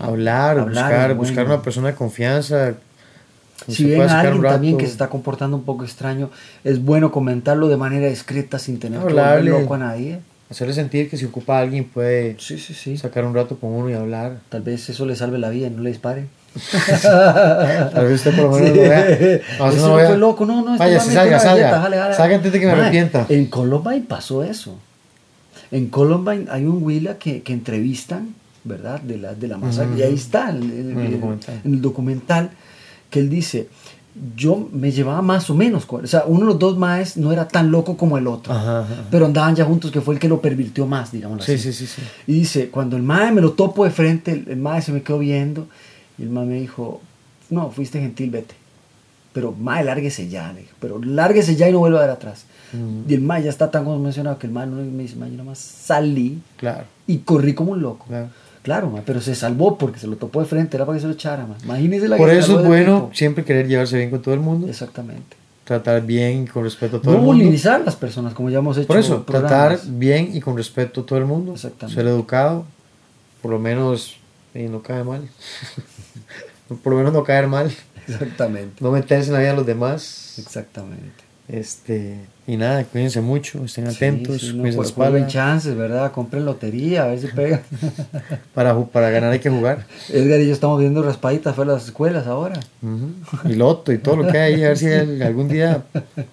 Hablar, 0.00 0.58
hablar 0.58 0.66
buscar, 0.68 1.10
es 1.10 1.16
buscar 1.16 1.34
bueno. 1.44 1.54
una 1.54 1.62
persona 1.62 1.88
de 1.88 1.94
confianza. 1.94 2.74
que 3.66 3.72
Si 3.72 3.84
ven 3.84 4.02
a 4.02 4.20
alguien 4.20 4.42
también 4.42 4.76
que 4.78 4.86
se 4.86 4.92
está 4.92 5.08
comportando 5.08 5.56
un 5.56 5.64
poco 5.64 5.84
extraño, 5.84 6.30
es 6.64 6.82
bueno 6.82 7.10
comentarlo 7.12 7.68
de 7.68 7.76
manera 7.76 8.06
discreta 8.08 8.58
sin 8.58 8.78
tener 8.78 9.00
que 9.00 9.06
Hablarle. 9.06 9.50
volver 9.50 9.62
loco 9.62 9.74
a 9.74 9.78
nadie. 9.78 10.20
Hacerle 10.50 10.74
sentir 10.74 11.08
que 11.08 11.16
si 11.16 11.24
ocupa 11.24 11.56
a 11.56 11.60
alguien 11.62 11.84
puede 11.84 12.36
Sí, 12.38 12.58
sí, 12.58 12.74
sí. 12.74 12.98
sacar 12.98 13.24
un 13.24 13.34
rato 13.34 13.56
con 13.58 13.70
uno 13.70 13.88
y 13.88 13.94
hablar. 13.94 14.36
Tal 14.50 14.60
vez 14.62 14.88
eso 14.90 15.06
le 15.06 15.16
salve 15.16 15.38
la 15.38 15.48
vida 15.48 15.68
y 15.68 15.70
no 15.70 15.82
le 15.82 15.88
dispare. 15.90 16.26
Tal 17.02 18.04
vez 18.04 18.14
usted 18.14 18.36
por 18.36 18.44
lo 18.44 18.50
menos 18.52 18.76
lo 18.76 18.82
vea. 18.82 19.40
No, 19.58 19.68
eso 19.70 19.76
no 19.78 19.88
no 19.88 19.94
vea. 19.96 20.06
fue 20.08 20.18
loco, 20.18 20.44
no, 20.44 20.62
no, 20.62 20.72
este 20.74 20.84
Vaya, 20.84 21.00
si 21.00 21.06
tiene 21.08 21.22
salga, 21.22 21.38
salga. 21.38 21.62
galleta, 21.62 21.80
jale, 21.82 21.96
jale. 21.96 22.14
Salga 22.14 22.36
antes 22.36 22.52
de 22.52 22.60
que 22.60 22.66
me 22.66 22.72
Mae, 22.72 22.80
arrepienta. 22.82 23.26
En 23.30 23.46
Columbine 23.46 24.04
pasó 24.06 24.42
eso. 24.44 24.78
En 25.70 25.88
Columbine 25.88 26.44
hay 26.50 26.66
un 26.66 26.82
Willa 26.82 27.16
que, 27.18 27.42
que 27.42 27.54
entrevistan, 27.54 28.34
¿verdad? 28.64 29.00
De 29.00 29.18
la, 29.18 29.34
de 29.34 29.48
la 29.48 29.56
masacre. 29.58 29.90
Ujú. 29.92 29.98
Y 30.00 30.02
ahí 30.02 30.14
está, 30.14 30.50
en 30.50 30.56
el, 30.62 30.98
el 30.98 31.10
documental. 31.20 31.60
en 31.64 31.74
el 31.74 31.80
documental, 31.82 32.50
que 33.10 33.20
él 33.20 33.28
dice, 33.30 33.68
yo 34.36 34.68
me 34.72 34.90
llevaba 34.92 35.22
más 35.22 35.48
o 35.50 35.54
menos. 35.54 35.86
O 35.88 36.06
sea, 36.06 36.24
uno 36.26 36.40
de 36.40 36.46
los 36.46 36.58
dos 36.58 36.76
maes 36.78 37.16
no 37.16 37.32
era 37.32 37.48
tan 37.48 37.70
loco 37.70 37.96
como 37.96 38.18
el 38.18 38.26
otro. 38.26 38.52
Ajá, 38.52 38.80
ajá. 38.80 39.04
Pero 39.10 39.26
andaban 39.26 39.54
ya 39.56 39.64
juntos, 39.64 39.90
que 39.90 40.00
fue 40.00 40.14
el 40.14 40.20
que 40.20 40.28
lo 40.28 40.40
pervirtió 40.40 40.86
más, 40.86 41.12
digamos 41.12 41.44
Sí, 41.44 41.52
así. 41.54 41.72
sí, 41.72 41.86
sí, 41.86 41.86
sí. 41.86 42.02
Y 42.26 42.34
dice, 42.34 42.68
cuando 42.68 42.96
el 42.96 43.02
mae 43.02 43.32
me 43.32 43.40
lo 43.40 43.52
topo 43.52 43.84
de 43.84 43.90
frente, 43.90 44.32
el, 44.32 44.44
el 44.48 44.56
mae 44.58 44.82
se 44.82 44.92
me 44.92 45.02
quedó 45.02 45.18
viendo 45.18 45.66
y 46.18 46.22
el 46.22 46.30
mae 46.30 46.44
me 46.46 46.60
dijo, 46.60 47.00
no, 47.50 47.70
fuiste 47.70 48.00
gentil, 48.00 48.30
vete. 48.30 48.54
Pero 49.32 49.52
mae, 49.58 49.82
lárguese 49.82 50.28
ya, 50.28 50.52
le 50.52 50.60
dijo, 50.60 50.74
pero 50.78 51.00
lárguese 51.02 51.56
ya 51.56 51.66
y 51.68 51.72
no 51.72 51.78
vuelva 51.78 52.00
a 52.00 52.02
ver 52.02 52.10
atrás. 52.10 52.44
Y 53.08 53.12
el 53.14 53.20
mae 53.22 53.42
ya 53.42 53.50
está 53.50 53.70
tan 53.70 53.84
conmocionado 53.84 54.38
que 54.38 54.46
el 54.46 54.52
mae 54.52 54.66
no 54.66 54.76
me 54.76 55.02
dice, 55.02 55.16
mae, 55.16 55.30
yo 55.30 55.36
nomás 55.38 55.58
salí 55.58 56.38
Claro, 56.58 56.84
y 57.06 57.18
corrí 57.18 57.54
como 57.54 57.72
un 57.72 57.80
loco. 57.82 58.04
claro. 58.08 58.28
Claro, 58.62 58.90
mae, 58.90 59.02
pero 59.04 59.20
se 59.20 59.34
salvó 59.34 59.76
porque 59.76 59.98
se 59.98 60.06
lo 60.06 60.16
topó 60.16 60.40
de 60.40 60.46
frente, 60.46 60.76
era 60.76 60.86
para 60.86 60.96
que 60.96 61.02
se 61.02 61.08
lo 61.08 61.14
echara, 61.14 61.46
mae. 61.46 61.58
Imagínese 61.64 62.08
la 62.08 62.16
Por 62.16 62.30
que 62.30 62.38
eso 62.38 62.60
es 62.60 62.66
bueno 62.66 63.10
siempre 63.12 63.44
querer 63.44 63.66
llevarse 63.66 63.96
bien 63.96 64.10
con 64.10 64.22
todo 64.22 64.34
el 64.34 64.40
mundo, 64.40 64.68
Exactamente. 64.68 65.36
tratar 65.64 66.02
bien 66.02 66.44
y 66.44 66.46
con 66.46 66.62
respeto 66.64 66.98
a 66.98 67.00
todo 67.02 67.10
No 67.12 67.18
el 67.18 67.24
mundo. 67.24 67.38
bulinizar 67.42 67.80
a 67.80 67.84
las 67.84 67.96
personas, 67.96 68.34
como 68.34 68.50
ya 68.50 68.58
hemos 68.58 68.76
hecho 68.78 68.86
Por 68.86 68.98
eso, 68.98 69.24
programas. 69.24 69.80
tratar 69.80 69.92
bien 69.98 70.30
y 70.34 70.40
con 70.40 70.56
respeto 70.56 71.00
a 71.00 71.06
todo 71.06 71.18
el 71.18 71.24
mundo, 71.26 71.54
Exactamente. 71.54 72.00
ser 72.00 72.08
educado, 72.08 72.64
por 73.42 73.50
lo 73.50 73.58
menos 73.58 74.16
y 74.54 74.64
no 74.64 74.80
cae 74.82 75.02
mal, 75.02 75.28
por 76.82 76.92
lo 76.92 76.98
menos 76.98 77.12
no 77.12 77.24
caer 77.24 77.48
mal, 77.48 77.72
Exactamente. 78.06 78.76
no 78.82 78.90
meterse 78.92 79.28
en 79.28 79.34
la 79.34 79.38
vida 79.40 79.50
de 79.50 79.56
los 79.56 79.66
demás, 79.66 80.36
Exactamente. 80.38 81.24
Este 81.52 82.16
y 82.46 82.56
nada, 82.56 82.82
cuídense 82.84 83.20
mucho, 83.20 83.64
estén 83.64 83.88
Sí, 83.90 83.96
atentos, 83.96 84.40
sí, 84.40 84.46
no, 84.48 84.62
cuídense 84.62 84.78
la 84.78 84.84
jue- 84.84 84.92
jueguen 84.94 85.14
espalda, 85.14 85.26
chances, 85.28 85.76
¿verdad? 85.76 86.10
Compren 86.10 86.44
lotería, 86.44 87.04
a 87.04 87.06
ver 87.06 87.20
si 87.20 87.28
pegan. 87.28 87.62
para, 88.54 88.76
para 88.86 89.10
ganar 89.10 89.30
hay 89.32 89.38
que 89.38 89.48
jugar, 89.50 89.86
Edgar 90.08 90.40
y 90.40 90.46
yo 90.48 90.52
estamos 90.52 90.80
viendo 90.80 91.02
raspaditas 91.02 91.54
fuera 91.54 91.72
de 91.72 91.78
las 91.78 91.86
escuelas 91.86 92.26
ahora. 92.26 92.58
Ujú. 92.82 93.48
y 93.48 93.54
loto 93.54 93.92
y 93.92 93.98
todo 93.98 94.16
lo 94.16 94.32
que 94.32 94.38
hay, 94.38 94.64
a 94.64 94.68
ver 94.68 94.78
si 94.78 94.86
algún 94.92 95.46
día 95.48 95.84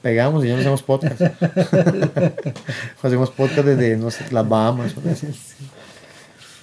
pegamos 0.01 0.43
y 0.43 0.47
ya 0.47 0.55
no 0.55 0.61
hacemos 0.61 0.81
podcast, 0.81 1.21
hacemos 3.03 3.29
podcast 3.29 3.67
desde 3.67 3.97
no 3.97 4.09
sé, 4.11 4.25
las 4.31 4.47
Bahamas. 4.47 4.95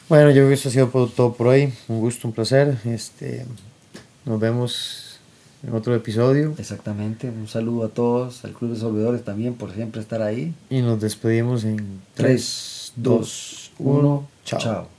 Bueno, 0.09 0.30
yo 0.30 0.36
creo 0.36 0.48
que 0.48 0.54
eso 0.54 0.68
ha 0.68 0.72
sido 0.72 0.86
todo 1.09 1.34
por 1.34 1.48
hoy. 1.48 1.72
Un 1.88 1.98
gusto, 2.00 2.28
un 2.28 2.34
placer. 2.34 2.76
Este, 2.84 3.44
nos 4.24 4.38
vemos 4.38 5.05
en 5.67 5.75
otro 5.75 5.95
episodio 5.95 6.55
Exactamente. 6.59 7.29
Un 7.29 7.49
saludo 7.49 7.87
a 7.87 7.89
todos, 7.89 8.45
al 8.45 8.53
Club 8.53 8.73
de 8.73 8.77
Solvedores 8.79 9.25
también 9.25 9.55
por 9.55 9.73
siempre 9.73 10.01
estar 10.01 10.23
ahí. 10.23 10.55
y 10.71 10.81
nos 10.81 11.01
despedimos 11.01 11.64
en 11.64 12.01
3, 12.14 12.93
2, 12.97 13.73
1. 13.79 14.29
Chao. 14.45 14.61
Chao. 14.61 14.95